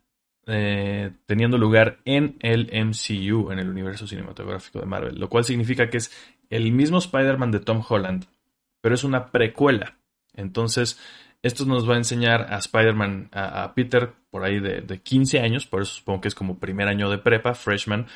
eh, 0.50 1.12
teniendo 1.26 1.58
lugar 1.58 2.00
en 2.06 2.38
el 2.42 2.70
MCU, 2.74 3.52
en 3.52 3.60
el 3.60 3.70
universo 3.70 4.08
cinematográfico 4.08 4.80
de 4.80 4.86
Marvel, 4.86 5.20
lo 5.20 5.30
cual 5.30 5.44
significa 5.44 5.90
que 5.90 5.98
es 5.98 6.12
el 6.50 6.72
mismo 6.72 6.98
Spider-Man 6.98 7.52
de 7.52 7.60
Tom 7.60 7.84
Holland, 7.88 8.26
pero 8.82 8.96
es 8.96 9.04
una 9.04 9.32
precuela. 9.32 9.98
Entonces, 10.34 11.00
esto 11.42 11.66
nos 11.66 11.90
va 11.90 11.94
a 11.94 11.98
enseñar 11.98 12.54
a 12.54 12.58
Spider-Man, 12.58 13.30
a, 13.32 13.74
Peter, 13.74 14.12
por 14.30 14.44
ahí 14.44 14.60
de, 14.60 14.82
de, 14.82 15.00
15 15.00 15.40
años, 15.40 15.66
por 15.66 15.82
eso 15.82 15.94
supongo 15.94 16.22
que 16.22 16.28
es 16.28 16.36
como 16.36 16.60
primer 16.60 16.88
año 16.88 17.10
de 17.10 17.18
prepa, 17.18 17.54
freshman, 17.54 18.08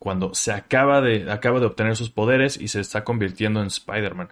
cuando 0.00 0.34
se 0.34 0.50
acaba 0.50 1.02
de, 1.02 1.30
acaba 1.30 1.60
de 1.60 1.66
obtener 1.66 1.94
sus 1.94 2.08
poderes 2.10 2.58
y 2.58 2.68
se 2.68 2.80
está 2.80 3.04
convirtiendo 3.04 3.60
en 3.60 3.66
Spider-Man. 3.66 4.30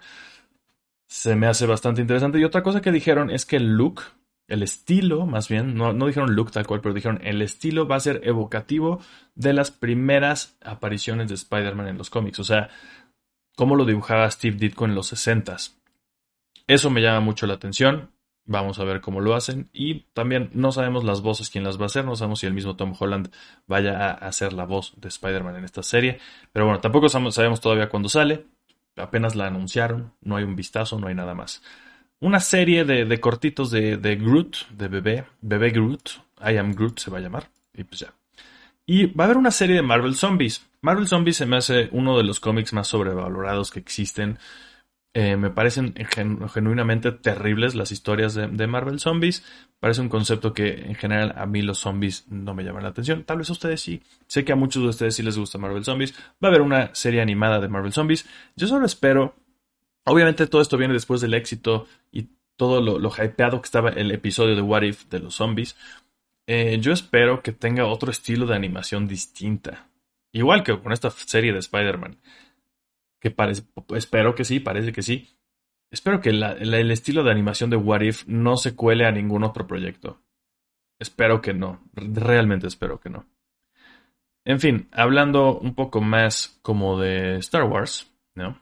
Se 1.05 1.35
me 1.35 1.45
hace 1.45 1.67
bastante 1.67 2.01
interesante. 2.01 2.39
Y 2.39 2.43
otra 2.43 2.63
cosa 2.63 2.81
que 2.81 2.91
dijeron 2.91 3.29
es 3.29 3.45
que 3.45 3.59
look, 3.59 4.01
el 4.49 4.63
estilo, 4.63 5.25
más 5.25 5.47
bien, 5.47 5.75
no, 5.75 5.93
dijeron 6.05 6.35
look 6.35 6.51
tal 6.51 6.67
cual, 6.67 6.81
pero 6.81 6.93
dijeron 6.93 7.19
el 7.23 7.41
estilo 7.41 7.87
va 7.87 7.95
a 7.95 7.99
ser 7.99 8.21
evocativo 8.23 8.99
de 9.35 9.53
las 9.53 9.71
primeras 9.71 10.57
apariciones 10.63 11.29
de 11.29 11.35
Spider-Man 11.35 11.87
en 11.87 11.97
los 11.97 12.09
cómics. 12.09 12.39
O 12.39 12.43
sea, 12.43 12.69
cómo 13.55 13.75
lo 13.75 13.85
dibujaba 13.85 14.29
Steve 14.29 14.57
Ditko 14.57 14.85
en 14.85 14.95
los 14.95 15.13
60s. 15.13 15.75
Eso 16.67 16.89
me 16.89 17.01
llama 17.01 17.19
mucho 17.19 17.47
la 17.47 17.55
atención. 17.55 18.11
Vamos 18.45 18.79
a 18.79 18.83
ver 18.83 19.01
cómo 19.01 19.21
lo 19.21 19.35
hacen. 19.35 19.69
Y 19.73 20.05
también 20.13 20.49
no 20.53 20.71
sabemos 20.71 21.03
las 21.03 21.21
voces 21.21 21.49
quién 21.49 21.63
las 21.63 21.77
va 21.77 21.83
a 21.83 21.85
hacer. 21.85 22.05
No 22.05 22.15
sabemos 22.15 22.39
si 22.39 22.47
el 22.47 22.53
mismo 22.53 22.75
Tom 22.75 22.93
Holland 22.99 23.31
vaya 23.67 23.97
a 23.97 24.11
hacer 24.13 24.53
la 24.53 24.65
voz 24.65 24.93
de 24.97 25.07
Spider-Man 25.07 25.55
en 25.55 25.65
esta 25.65 25.83
serie. 25.83 26.19
Pero 26.51 26.65
bueno, 26.65 26.79
tampoco 26.79 27.09
sabemos 27.09 27.61
todavía 27.61 27.89
cuándo 27.89 28.09
sale. 28.09 28.45
Apenas 28.95 29.35
la 29.35 29.47
anunciaron. 29.47 30.13
No 30.21 30.35
hay 30.35 30.43
un 30.43 30.55
vistazo, 30.55 30.99
no 30.99 31.07
hay 31.07 31.15
nada 31.15 31.35
más. 31.35 31.61
Una 32.21 32.39
serie 32.41 32.83
de, 32.83 33.19
cortitos 33.19 33.71
de, 33.71 33.97
de, 33.97 34.15
Groot, 34.17 34.69
de 34.71 34.87
bebé. 34.89 35.25
Bebé 35.41 35.69
Groot. 35.69 36.09
I 36.41 36.57
am 36.57 36.73
Groot 36.73 36.99
se 36.99 37.09
va 37.09 37.19
a 37.19 37.21
llamar. 37.21 37.49
Y 37.73 37.83
pues 37.85 38.01
ya. 38.01 38.13
Y 38.85 39.05
va 39.05 39.23
a 39.23 39.25
haber 39.25 39.37
una 39.37 39.51
serie 39.51 39.75
de 39.75 39.81
Marvel 39.81 40.15
Zombies. 40.15 40.67
Marvel 40.81 41.07
Zombies 41.07 41.37
se 41.37 41.45
me 41.45 41.57
hace 41.57 41.89
uno 41.91 42.17
de 42.17 42.23
los 42.23 42.39
cómics 42.39 42.73
más 42.73 42.87
sobrevalorados 42.87 43.71
que 43.71 43.79
existen. 43.79 44.39
Eh, 45.13 45.37
me 45.37 45.49
parecen 45.49 45.95
genuinamente 46.53 47.11
terribles 47.11 47.73
las 47.73 47.91
historias 47.91 48.35
de, 48.35 48.67
Marvel 48.67 48.99
Zombies. 48.99 49.43
Parece 49.79 50.01
un 50.01 50.09
concepto 50.09 50.53
que 50.53 50.73
en 50.73 50.95
general 50.95 51.33
a 51.37 51.45
mí 51.45 51.61
los 51.61 51.79
zombies 51.79 52.25
no 52.29 52.53
me 52.53 52.63
llaman 52.63 52.83
la 52.83 52.89
atención. 52.89 53.23
Tal 53.23 53.37
vez 53.37 53.49
a 53.49 53.53
ustedes 53.53 53.81
sí. 53.81 54.03
Sé 54.27 54.43
que 54.43 54.51
a 54.51 54.55
muchos 54.55 54.83
de 54.83 54.89
ustedes 54.89 55.15
sí 55.15 55.23
les 55.23 55.37
gusta 55.37 55.57
Marvel 55.57 55.85
Zombies. 55.85 56.13
Va 56.43 56.47
a 56.47 56.51
haber 56.51 56.61
una 56.61 56.93
serie 56.93 57.21
animada 57.21 57.59
de 57.59 57.69
Marvel 57.69 57.93
Zombies. 57.93 58.27
Yo 58.55 58.67
solo 58.67 58.85
espero. 58.85 59.35
Obviamente 60.05 60.47
todo 60.47 60.61
esto 60.61 60.77
viene 60.77 60.93
después 60.93 61.21
del 61.21 61.33
éxito 61.33 61.87
y 62.11 62.29
todo 62.55 62.81
lo, 62.81 63.09
hypeado 63.09 63.61
que 63.61 63.65
estaba 63.65 63.89
el 63.89 64.11
episodio 64.11 64.55
de 64.55 64.61
What 64.61 64.81
If 64.83 65.05
de 65.05 65.19
los 65.19 65.35
zombies. 65.35 65.77
Eh, 66.47 66.77
yo 66.81 66.91
espero 66.91 67.41
que 67.41 67.51
tenga 67.51 67.85
otro 67.85 68.11
estilo 68.11 68.45
de 68.45 68.55
animación 68.55 69.07
distinta. 69.07 69.89
Igual 70.31 70.63
que 70.63 70.79
con 70.79 70.91
esta 70.91 71.09
serie 71.09 71.53
de 71.53 71.59
Spider-Man 71.59 72.17
que 73.19 73.31
parece, 73.31 73.63
espero 73.95 74.33
que 74.35 74.45
sí, 74.45 74.59
parece 74.59 74.91
que 74.91 75.01
sí. 75.01 75.27
Espero 75.91 76.21
que 76.21 76.29
el 76.29 76.91
estilo 76.91 77.23
de 77.23 77.31
animación 77.31 77.69
de 77.69 77.75
What 77.75 78.01
If 78.01 78.27
no 78.27 78.57
se 78.57 78.75
cuele 78.75 79.05
a 79.05 79.11
ningún 79.11 79.43
otro 79.43 79.67
proyecto. 79.67 80.21
Espero 80.99 81.41
que 81.41 81.53
no, 81.53 81.81
realmente 81.93 82.67
espero 82.67 82.99
que 82.99 83.09
no. 83.09 83.25
En 84.45 84.59
fin, 84.59 84.87
hablando 84.91 85.57
un 85.57 85.75
poco 85.75 86.01
más 86.01 86.59
como 86.61 86.99
de 86.99 87.37
Star 87.37 87.63
Wars, 87.63 88.11
¿no? 88.35 88.61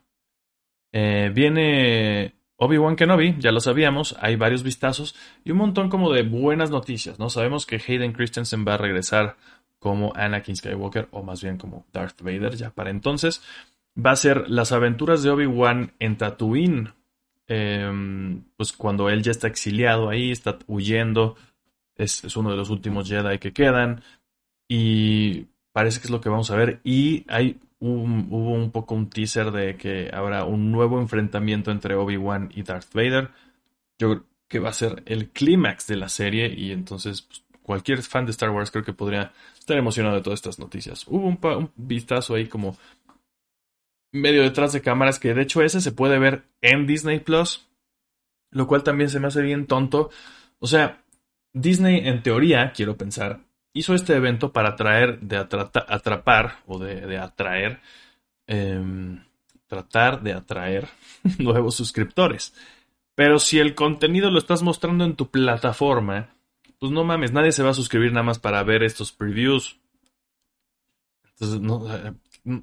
Eh, 0.91 1.31
viene 1.33 2.35
Obi-Wan 2.55 2.95
Kenobi, 2.95 3.35
ya 3.39 3.51
lo 3.51 3.59
sabíamos, 3.59 4.15
hay 4.19 4.35
varios 4.35 4.63
vistazos 4.63 5.15
y 5.43 5.51
un 5.51 5.57
montón 5.57 5.89
como 5.89 6.11
de 6.11 6.23
buenas 6.23 6.71
noticias, 6.71 7.19
¿no? 7.19 7.29
Sabemos 7.29 7.65
que 7.65 7.81
Hayden 7.85 8.13
Christensen 8.13 8.65
va 8.67 8.75
a 8.75 8.77
regresar 8.77 9.37
como 9.79 10.13
Anakin 10.15 10.55
Skywalker 10.55 11.07
o 11.11 11.21
más 11.23 11.43
bien 11.43 11.57
como 11.57 11.85
Darth 11.93 12.21
Vader 12.21 12.55
ya 12.55 12.71
para 12.71 12.89
entonces 12.89 13.41
va 13.97 14.11
a 14.11 14.15
ser 14.15 14.49
las 14.49 14.71
aventuras 14.71 15.23
de 15.23 15.29
Obi-Wan 15.31 15.93
en 15.99 16.17
Tatooine. 16.17 16.93
Em, 17.47 18.43
pues 18.55 18.73
cuando 18.73 19.09
él 19.09 19.23
ya 19.23 19.31
está 19.31 19.47
exiliado 19.47 20.09
ahí, 20.09 20.31
está 20.31 20.59
huyendo, 20.67 21.35
es, 21.95 22.35
uno 22.35 22.51
de 22.51 22.57
los 22.57 22.69
últimos 22.69 23.07
Jedi 23.09 23.39
que 23.39 23.53
quedan. 23.53 24.03
Y 24.67 25.47
parece 25.71 25.99
que 25.99 26.07
es 26.07 26.11
lo 26.11 26.21
que 26.21 26.29
vamos 26.29 26.51
a 26.51 26.55
ver. 26.55 26.79
Y 26.83 27.25
hay 27.27 27.59
hubo 27.79 28.53
un 28.53 28.71
poco 28.71 28.95
un 28.95 29.09
teaser 29.09 29.51
de 29.51 29.77
que 29.77 30.09
habrá 30.13 30.43
un 30.45 30.71
nuevo 30.71 30.99
enfrentamiento 30.99 31.71
entre 31.71 31.95
Obi-Wan 31.95 32.49
y 32.53 32.63
Darth 32.63 32.93
Vader. 32.93 33.31
Yo 33.99 34.09
creo 34.09 34.23
que 34.47 34.59
va 34.59 34.69
a 34.69 34.73
ser 34.73 35.03
el 35.05 35.29
clímax 35.29 35.87
de 35.87 35.97
la 35.97 36.09
serie. 36.09 36.53
Y 36.55 36.71
entonces 36.71 37.23
pues, 37.23 37.43
cualquier 37.61 38.01
fan 38.01 38.25
de 38.25 38.31
Star 38.31 38.49
Wars 38.49 38.71
creo 38.71 38.83
que 38.83 38.93
podría 38.93 39.31
estar 39.57 39.77
emocionado 39.77 40.15
de 40.15 40.21
todas 40.21 40.37
estas 40.37 40.59
noticias. 40.59 41.05
Hubo 41.07 41.27
un, 41.27 41.39
un 41.41 41.71
vistazo 41.75 42.35
ahí 42.35 42.47
como 42.47 42.77
medio 44.11 44.43
detrás 44.43 44.73
de 44.73 44.81
cámaras, 44.81 45.19
que 45.19 45.33
de 45.33 45.41
hecho 45.41 45.61
ese 45.61 45.81
se 45.81 45.91
puede 45.91 46.17
ver 46.17 46.43
en 46.61 46.87
Disney 46.87 47.19
Plus, 47.19 47.67
lo 48.51 48.67
cual 48.67 48.83
también 48.83 49.09
se 49.09 49.19
me 49.19 49.27
hace 49.27 49.41
bien 49.41 49.67
tonto. 49.67 50.09
O 50.59 50.67
sea, 50.67 51.03
Disney 51.53 52.07
en 52.07 52.23
teoría, 52.23 52.71
quiero 52.73 52.97
pensar, 52.97 53.41
hizo 53.77 53.93
este 53.93 54.15
evento 54.15 54.51
para 54.51 54.69
atraer, 54.69 55.19
de 55.19 55.37
atrapar 55.37 56.59
o 56.65 56.79
de, 56.79 57.17
atraer, 57.17 57.79
em, 58.47 59.23
tratar 59.67 60.21
de 60.21 60.33
atraer 60.33 60.87
nuevos 61.39 61.75
suscriptores. 61.75 62.53
Pero 63.15 63.39
si 63.39 63.59
el 63.59 63.75
contenido 63.75 64.29
lo 64.29 64.39
estás 64.39 64.61
mostrando 64.61 65.03
en 65.03 65.15
tu 65.15 65.29
plataforma, 65.29 66.29
pues 66.79 66.91
no 66.91 67.03
mames, 67.03 67.31
nadie 67.31 67.51
se 67.51 67.63
va 67.63 67.71
a 67.71 67.73
suscribir 67.73 68.11
nada 68.11 68.23
más 68.23 68.39
para 68.39 68.63
ver 68.63 68.83
estos 68.83 69.11
previews. 69.11 69.79
Entonces, 71.31 71.61
no, 71.61 71.85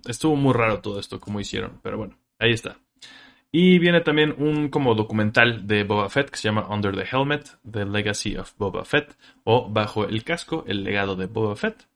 estuvo 0.06 0.36
muy 0.36 0.52
raro 0.52 0.80
todo 0.80 0.98
esto, 1.00 1.20
como 1.20 1.40
hicieron, 1.40 1.80
pero 1.82 1.98
bueno, 1.98 2.16
ahí 2.38 2.52
está. 2.52 2.78
Y 3.56 3.78
viene 3.78 4.00
también 4.00 4.34
un 4.36 4.68
como 4.68 4.96
documental 4.96 5.68
de 5.68 5.84
Boba 5.84 6.08
Fett 6.08 6.28
que 6.28 6.36
se 6.38 6.48
llama 6.48 6.66
Under 6.68 6.92
the 6.92 7.04
Helmet, 7.08 7.56
The 7.70 7.84
Legacy 7.84 8.36
of 8.36 8.52
Boba 8.58 8.84
Fett, 8.84 9.16
o 9.44 9.70
Bajo 9.70 10.06
el 10.06 10.24
casco, 10.24 10.64
el 10.66 10.82
legado 10.82 11.14
de 11.14 11.26
Boba 11.26 11.54
Fett. 11.54 11.86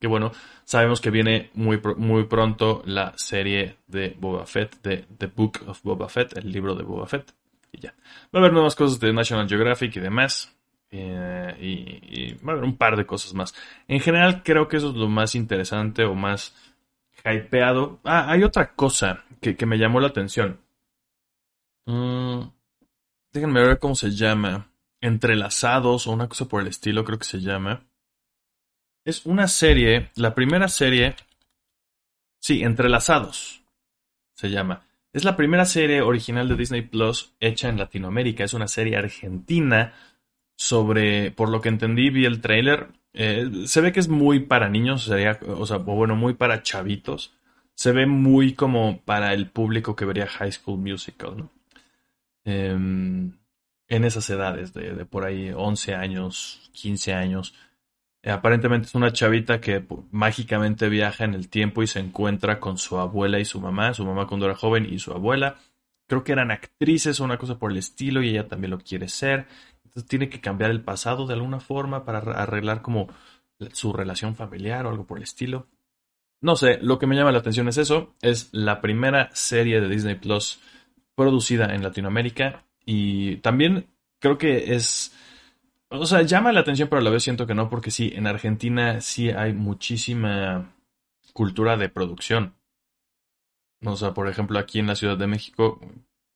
Que 0.00 0.08
bueno, 0.08 0.32
sabemos 0.64 1.00
que 1.00 1.10
viene 1.10 1.50
muy, 1.54 1.80
muy 1.98 2.24
pronto 2.24 2.82
la 2.84 3.12
serie 3.14 3.76
de 3.86 4.16
Boba 4.18 4.44
Fett, 4.44 4.82
de 4.82 5.04
The 5.16 5.28
Book 5.28 5.60
of 5.68 5.84
Boba 5.84 6.08
Fett, 6.08 6.36
el 6.36 6.50
libro 6.50 6.74
de 6.74 6.82
Boba 6.82 7.06
Fett. 7.06 7.32
Y 7.70 7.78
ya. 7.78 7.94
Va 8.34 8.38
a 8.40 8.42
haber 8.42 8.52
nuevas 8.52 8.74
cosas 8.74 8.98
de 8.98 9.12
National 9.12 9.48
Geographic 9.48 9.94
y 9.94 10.00
demás. 10.00 10.52
Eh, 10.90 11.56
y, 11.60 12.44
va 12.44 12.54
a 12.54 12.56
haber 12.56 12.64
un 12.64 12.76
par 12.76 12.96
de 12.96 13.06
cosas 13.06 13.34
más. 13.34 13.54
En 13.86 14.00
general 14.00 14.42
creo 14.42 14.66
que 14.66 14.78
eso 14.78 14.90
es 14.90 14.96
lo 14.96 15.08
más 15.08 15.36
interesante 15.36 16.02
o 16.02 16.16
más 16.16 16.56
hypeado. 17.24 18.00
Ah, 18.02 18.26
hay 18.28 18.42
otra 18.42 18.74
cosa 18.74 19.22
que, 19.40 19.64
me 19.64 19.78
llamó 19.78 20.00
la 20.00 20.08
atención. 20.08 20.63
Mm, 21.86 22.40
déjenme 23.32 23.66
ver 23.66 23.78
cómo 23.78 23.94
se 23.94 24.10
llama. 24.10 24.70
Entrelazados 25.00 26.06
o 26.06 26.12
una 26.12 26.28
cosa 26.28 26.46
por 26.46 26.62
el 26.62 26.68
estilo, 26.68 27.04
creo 27.04 27.18
que 27.18 27.26
se 27.26 27.40
llama. 27.40 27.86
Es 29.04 29.26
una 29.26 29.48
serie, 29.48 30.10
la 30.16 30.34
primera 30.34 30.68
serie. 30.68 31.14
Sí, 32.40 32.62
Entrelazados 32.62 33.62
se 34.34 34.50
llama. 34.50 34.86
Es 35.12 35.24
la 35.24 35.36
primera 35.36 35.64
serie 35.64 36.02
original 36.02 36.48
de 36.48 36.56
Disney 36.56 36.82
Plus 36.82 37.34
hecha 37.38 37.68
en 37.68 37.78
Latinoamérica. 37.78 38.44
Es 38.44 38.54
una 38.54 38.66
serie 38.66 38.96
argentina 38.96 39.94
sobre, 40.56 41.30
por 41.30 41.48
lo 41.50 41.60
que 41.60 41.68
entendí, 41.68 42.10
vi 42.10 42.24
el 42.24 42.40
trailer. 42.40 42.88
Eh, 43.12 43.48
se 43.66 43.80
ve 43.80 43.92
que 43.92 44.00
es 44.00 44.08
muy 44.08 44.40
para 44.40 44.68
niños, 44.68 45.04
sería, 45.04 45.38
o 45.46 45.66
sea, 45.66 45.76
bueno, 45.76 46.16
muy 46.16 46.34
para 46.34 46.62
chavitos. 46.62 47.32
Se 47.74 47.92
ve 47.92 48.06
muy 48.06 48.54
como 48.54 49.00
para 49.02 49.32
el 49.34 49.48
público 49.50 49.94
que 49.94 50.04
vería 50.04 50.26
High 50.26 50.52
School 50.52 50.80
Musical, 50.80 51.36
¿no? 51.36 51.50
Em, 52.44 53.32
en 53.88 54.04
esas 54.04 54.28
edades, 54.30 54.72
de, 54.72 55.04
por 55.06 55.24
ahí 55.24 55.50
11 55.54 55.94
años, 55.94 56.70
15 56.72 57.14
años. 57.14 57.54
Aparentemente 58.24 58.86
es 58.86 58.94
una 58.94 59.12
chavita 59.12 59.60
que 59.60 59.84
mágicamente 60.10 60.88
viaja 60.88 61.24
en 61.24 61.34
el 61.34 61.48
tiempo 61.48 61.82
y 61.82 61.86
se 61.86 62.00
encuentra 62.00 62.58
con 62.58 62.78
su 62.78 62.98
abuela 62.98 63.38
y 63.38 63.44
su 63.44 63.60
mamá, 63.60 63.92
su 63.92 64.04
mamá 64.04 64.26
cuando 64.26 64.46
era 64.46 64.54
joven 64.54 64.86
y 64.90 64.98
su 64.98 65.12
abuela. 65.12 65.56
Creo 66.06 66.24
que 66.24 66.32
eran 66.32 66.50
actrices 66.50 67.20
o 67.20 67.24
una 67.24 67.38
cosa 67.38 67.58
por 67.58 67.70
el 67.70 67.78
estilo 67.78 68.22
y 68.22 68.30
ella 68.30 68.48
también 68.48 68.70
lo 68.70 68.78
quiere 68.78 69.08
ser. 69.08 69.46
Entonces 69.84 70.06
tiene 70.08 70.28
que 70.30 70.40
cambiar 70.40 70.70
el 70.70 70.82
pasado 70.82 71.26
de 71.26 71.34
alguna 71.34 71.60
forma 71.60 72.04
para 72.04 72.18
arreglar 72.18 72.82
como 72.82 73.08
su 73.72 73.92
relación 73.92 74.34
familiar 74.34 74.86
o 74.86 74.90
algo 74.90 75.06
por 75.06 75.18
el 75.18 75.24
estilo. 75.24 75.66
No 76.40 76.56
sé, 76.56 76.78
lo 76.82 76.98
que 76.98 77.06
me 77.06 77.16
llama 77.16 77.32
la 77.32 77.38
atención 77.38 77.68
es 77.68 77.78
eso. 77.78 78.14
Es 78.22 78.48
la 78.52 78.80
primera 78.80 79.30
serie 79.34 79.80
de 79.80 79.88
Disney 79.88 80.14
Plus 80.14 80.60
producida 81.14 81.74
en 81.74 81.82
Latinoamérica 81.82 82.64
y 82.84 83.36
también 83.36 83.86
creo 84.20 84.38
que 84.38 84.74
es 84.74 85.12
o 85.96 86.06
sea, 86.06 86.22
llama 86.22 86.52
la 86.52 86.60
atención, 86.60 86.88
pero 86.88 87.00
a 87.00 87.04
la 87.04 87.10
vez 87.10 87.22
siento 87.22 87.46
que 87.46 87.54
no, 87.54 87.68
porque 87.70 87.90
sí, 87.90 88.12
en 88.14 88.26
Argentina 88.26 89.00
sí 89.00 89.30
hay 89.30 89.52
muchísima 89.52 90.74
cultura 91.32 91.76
de 91.76 91.88
producción. 91.88 92.54
O 93.84 93.96
sea, 93.96 94.12
por 94.14 94.28
ejemplo, 94.28 94.58
aquí 94.58 94.80
en 94.80 94.86
la 94.88 94.96
Ciudad 94.96 95.16
de 95.16 95.26
México, 95.26 95.80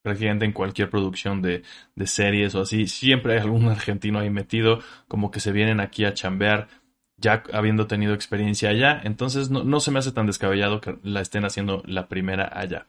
prácticamente 0.03 0.45
en 0.45 0.53
cualquier 0.53 0.91
producción 0.91 1.43
de, 1.43 1.62
de 1.97 2.07
series 2.07 2.55
o 2.55 2.61
así, 2.61 2.87
siempre 2.87 3.35
hay 3.35 3.41
algún 3.41 3.68
argentino 3.68 4.20
ahí 4.20 4.31
metido, 4.31 4.81
como 5.09 5.31
que 5.31 5.41
se 5.41 5.53
vienen 5.53 5.81
aquí 5.81 6.05
a 6.05 6.14
chambear, 6.14 6.68
ya 7.16 7.43
habiendo 7.53 7.87
tenido 7.89 8.14
experiencia 8.14 8.70
allá. 8.70 9.01
Entonces, 9.03 9.51
no, 9.51 9.64
no 9.64 9.81
se 9.81 9.91
me 9.91 9.99
hace 9.99 10.12
tan 10.12 10.26
descabellado 10.26 10.81
que 10.81 10.99
la 11.03 11.20
estén 11.20 11.45
haciendo 11.45 11.83
la 11.87 12.09
primera 12.09 12.49
allá. 12.53 12.87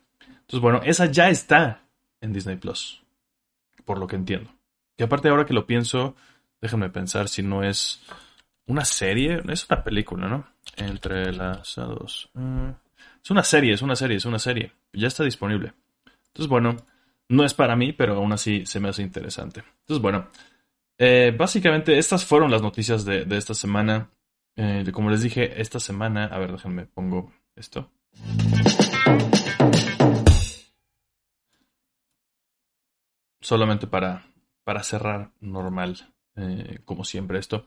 Entonces, 0.50 0.62
bueno, 0.62 0.82
esa 0.84 1.06
ya 1.06 1.30
está 1.30 1.84
en 2.22 2.34
Disney 2.34 2.56
Plus, 2.58 3.04
por 3.86 4.00
lo 4.00 4.08
que 4.08 4.16
entiendo. 4.16 4.52
Que 4.98 5.04
aparte, 5.04 5.30
ahora 5.30 5.46
que 5.46 5.54
lo 5.54 5.66
pienso, 5.66 6.16
Déjenme 6.62 6.90
pensar 6.90 7.30
si 7.30 7.42
no 7.42 7.64
es 7.64 8.02
una 8.66 8.86
serie. 8.86 9.42
Es 9.50 9.68
una 9.70 9.84
película, 9.84 10.28
¿no? 10.28 10.48
Entre 10.76 11.32
las 11.34 11.76
dos. 11.76 12.30
Mm, 12.34 12.70
es 13.24 13.32
una 13.32 13.44
serie, 13.44 13.74
es 13.74 13.82
una 13.82 13.96
serie, 13.96 14.18
es 14.18 14.26
una 14.26 14.40
serie. 14.40 14.74
Ya 14.94 15.08
está 15.08 15.24
disponible. 15.24 15.74
Entonces, 16.28 16.50
bueno, 16.50 16.76
no 17.30 17.46
es 17.46 17.54
para 17.54 17.76
mí, 17.76 17.94
pero 17.94 18.16
aún 18.16 18.34
así 18.34 18.66
se 18.66 18.80
me 18.80 18.90
hace 18.90 19.02
interesante. 19.02 19.64
Entonces, 19.82 20.02
bueno, 20.02 20.28
eh, 20.98 21.34
básicamente 21.38 21.98
estas 21.98 22.26
fueron 22.26 22.52
las 22.52 22.62
noticias 22.62 23.06
de, 23.06 23.26
esta 23.32 23.54
semana. 23.54 24.10
Eh, 24.56 24.86
como 24.92 25.10
les 25.10 25.22
dije, 25.22 25.62
esta 25.62 25.80
semana, 25.80 26.26
a 26.26 26.38
ver, 26.40 26.52
déjenme 26.52 26.86
pongo 26.86 27.32
esto. 27.56 27.90
Solamente 33.50 33.88
para, 33.88 34.28
para 34.64 34.84
cerrar 34.84 35.32
normal. 35.42 35.98
Eh, 36.36 36.82
como 36.86 37.04
siempre 37.04 37.40
esto. 37.40 37.66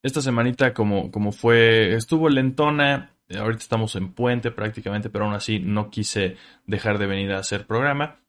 Esta 0.00 0.20
semanita 0.20 0.72
como, 0.72 1.10
como 1.10 1.32
fue, 1.32 1.94
estuvo 1.94 2.28
lentona, 2.28 3.16
ahorita 3.28 3.60
estamos 3.60 3.96
en 3.96 4.12
puente 4.12 4.52
prácticamente, 4.52 5.10
pero 5.10 5.24
aún 5.24 5.34
así 5.34 5.58
no 5.58 5.90
quise 5.90 6.36
dejar 6.66 6.98
de 6.98 7.08
venir 7.08 7.32
a 7.32 7.40
hacer 7.40 7.66
programa. 7.66 8.20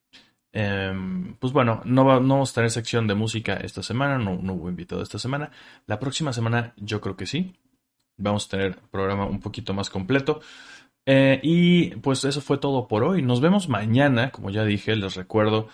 Em, 0.51 1.35
pues 1.35 1.53
bueno, 1.53 1.83
no, 1.85 2.05
va, 2.05 2.15
vamos 2.15 2.49
a 2.49 2.55
tener 2.55 2.71
sección 2.71 3.05
de 3.05 3.13
música 3.13 3.53
esta 3.57 3.83
semana, 3.83 4.17
no, 4.17 4.39
no 4.41 4.53
hubo 4.53 4.67
invitado 4.67 5.03
esta 5.03 5.19
semana. 5.19 5.51
La 5.85 5.99
próxima 5.99 6.33
semana 6.33 6.73
yo 6.75 7.01
creo 7.01 7.15
que 7.15 7.27
sí. 7.27 7.53
Vamos 8.17 8.47
a 8.47 8.49
tener 8.49 8.79
programa 8.89 9.27
un 9.27 9.41
poquito 9.41 9.75
más 9.75 9.91
completo. 9.91 10.41
Eh, 11.05 11.39
y 11.43 11.95
pues 11.97 12.23
eso 12.25 12.41
fue 12.41 12.57
todo 12.57 12.87
por 12.87 13.03
hoy. 13.03 13.21
Nos 13.21 13.41
vemos 13.41 13.69
mañana, 13.69 14.31
como 14.31 14.49
ya 14.49 14.65
dije, 14.65 14.95
les 14.95 15.13
recuerdo. 15.13 15.67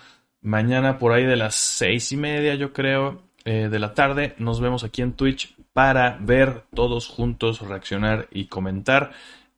Mañana 0.45 0.99
por 0.99 1.11
ahí 1.11 1.25
de 1.25 1.37
las 1.37 1.55
seis 1.55 2.11
y 2.11 2.17
media, 2.17 2.53
yo 2.53 2.71
creo, 2.71 3.23
eh, 3.45 3.67
de 3.67 3.79
la 3.79 3.95
tarde 3.95 4.35
nos 4.37 4.61
vemos 4.61 4.83
aquí 4.83 5.01
en 5.01 5.13
Twitch 5.13 5.55
para 5.73 6.19
ver 6.21 6.65
todos 6.71 7.07
juntos, 7.07 7.61
reaccionar 7.61 8.27
y 8.29 8.45
comentar 8.45 9.11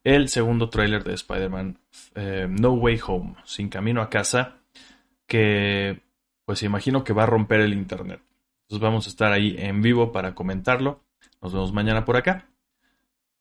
el 0.05 0.29
segundo 0.29 0.69
tráiler 0.69 1.03
de 1.03 1.13
Spider-Man 1.13 1.77
eh, 2.15 2.47
No 2.49 2.71
Way 2.71 3.01
Home, 3.05 3.35
Sin 3.43 3.67
Camino 3.67 4.01
a 4.01 4.09
Casa, 4.09 4.59
que 5.25 5.99
pues 6.45 6.63
imagino 6.63 7.03
que 7.03 7.11
va 7.11 7.23
a 7.23 7.25
romper 7.25 7.59
el 7.59 7.73
internet. 7.73 8.21
Entonces 8.61 8.81
vamos 8.81 9.07
a 9.07 9.09
estar 9.09 9.33
ahí 9.33 9.57
en 9.59 9.81
vivo 9.81 10.13
para 10.13 10.35
comentarlo. 10.35 11.01
Nos 11.41 11.51
vemos 11.51 11.73
mañana 11.73 12.05
por 12.05 12.15
acá. 12.15 12.47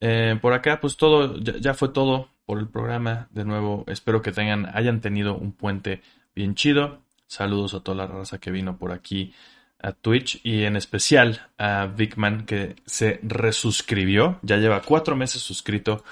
Eh, 0.01 0.37
por 0.41 0.51
acá, 0.51 0.81
pues 0.81 0.97
todo, 0.97 1.39
ya, 1.39 1.53
ya, 1.59 1.73
fue 1.73 1.87
todo 1.87 2.27
por 2.45 2.59
el 2.59 2.67
programa. 2.67 3.29
De 3.31 3.45
nuevo, 3.45 3.85
espero 3.87 4.21
que 4.21 4.33
tengan, 4.33 4.69
hayan 4.75 4.99
tenido 4.99 5.37
un 5.37 5.53
puente 5.53 6.01
bien 6.35 6.53
chido. 6.53 7.06
Saludos 7.27 7.73
a 7.73 7.81
toda 7.81 7.97
la 7.97 8.07
raza 8.07 8.39
que 8.39 8.51
vino 8.51 8.77
por 8.77 8.91
aquí 8.91 9.33
a 9.79 9.91
Twitch 9.91 10.39
y 10.43 10.63
en 10.63 10.75
especial 10.75 11.47
a 11.57 11.85
Vicman 11.85 12.45
que 12.45 12.75
se 12.85 13.19
resuscribió, 13.21 14.39
ya 14.41 14.57
lleva 14.57 14.81
cuatro 14.81 15.15
meses 15.15 15.41
suscrito 15.41 16.03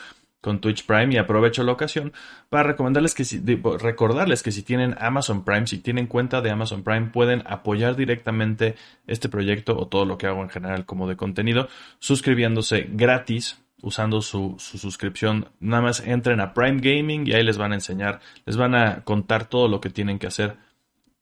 con 0.41 0.61
Twitch 0.61 0.85
Prime 0.85 1.11
y 1.11 1.17
aprovecho 1.17 1.63
la 1.63 1.71
ocasión 1.71 2.13
para 2.49 2.61
recomendarles 2.61 3.15
que 3.15 3.25
si, 3.25 3.41
recordarles 3.79 4.43
que 4.43 4.51
si 4.51 4.61
tienen 4.61 4.95
Amazon 4.99 5.43
Prime, 5.43 5.65
si 5.65 5.79
tienen 5.79 6.05
cuenta 6.05 6.41
de 6.41 6.51
Amazon 6.51 6.83
Prime, 6.83 7.07
pueden 7.07 7.41
apoyar 7.47 7.95
directamente 7.95 8.75
este 9.07 9.27
proyecto 9.27 9.75
o 9.75 9.87
todo 9.87 10.05
lo 10.05 10.19
que 10.19 10.27
hago 10.27 10.43
en 10.43 10.49
general 10.49 10.85
como 10.85 11.07
de 11.07 11.15
contenido, 11.15 11.67
suscribiéndose 11.97 12.87
gratis 12.91 13.59
usando 13.81 14.21
su, 14.21 14.55
su, 14.59 14.77
suscripción. 14.77 15.49
Nada 15.59 15.81
más 15.81 15.99
entren 16.01 16.39
a 16.39 16.53
Prime 16.53 16.79
Gaming 16.79 17.27
y 17.27 17.33
ahí 17.33 17.43
les 17.43 17.57
van 17.57 17.71
a 17.71 17.75
enseñar, 17.75 18.19
les 18.45 18.57
van 18.57 18.75
a 18.75 19.03
contar 19.03 19.45
todo 19.45 19.67
lo 19.67 19.81
que 19.81 19.89
tienen 19.89 20.19
que 20.19 20.27
hacer 20.27 20.57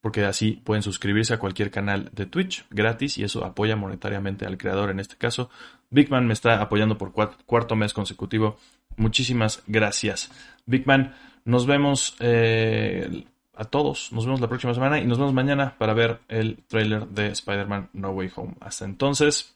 porque 0.03 0.25
así 0.25 0.61
pueden 0.65 0.83
suscribirse 0.83 1.33
a 1.33 1.39
cualquier 1.39 1.71
canal 1.71 2.09
de 2.11 2.25
Twitch 2.25 2.65
gratis 2.69 3.17
y 3.17 3.23
eso 3.23 3.45
apoya 3.45 3.77
monetariamente 3.77 4.45
al 4.45 4.57
creador 4.57 4.89
en 4.89 4.99
este 4.99 5.15
caso. 5.15 5.49
Bigman 5.91 6.27
me 6.27 6.33
está 6.33 6.61
apoyando 6.61 6.97
por 6.97 7.13
cuarto 7.13 7.77
mes 7.77 7.93
consecutivo. 7.93 8.57
Muchísimas 8.97 9.63
gracias. 9.65 10.29
Bigman, 10.65 11.15
nos 11.45 11.65
vemos 11.65 12.17
eh, 12.19 13.23
a 13.55 13.63
todos. 13.63 14.11
Nos 14.11 14.25
vemos 14.25 14.41
la 14.41 14.49
próxima 14.49 14.73
semana 14.73 14.99
y 14.99 15.07
nos 15.07 15.19
vemos 15.19 15.33
mañana 15.33 15.77
para 15.77 15.93
ver 15.93 16.19
el 16.27 16.57
trailer 16.67 17.07
de 17.07 17.27
Spider-Man 17.27 17.91
No 17.93 18.09
Way 18.09 18.31
Home. 18.35 18.55
Hasta 18.59 18.83
entonces, 18.83 19.55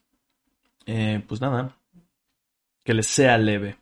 eh, 0.85 1.21
pues 1.27 1.41
nada, 1.41 1.75
que 2.85 2.93
les 2.93 3.07
sea 3.07 3.37
leve. 3.37 3.75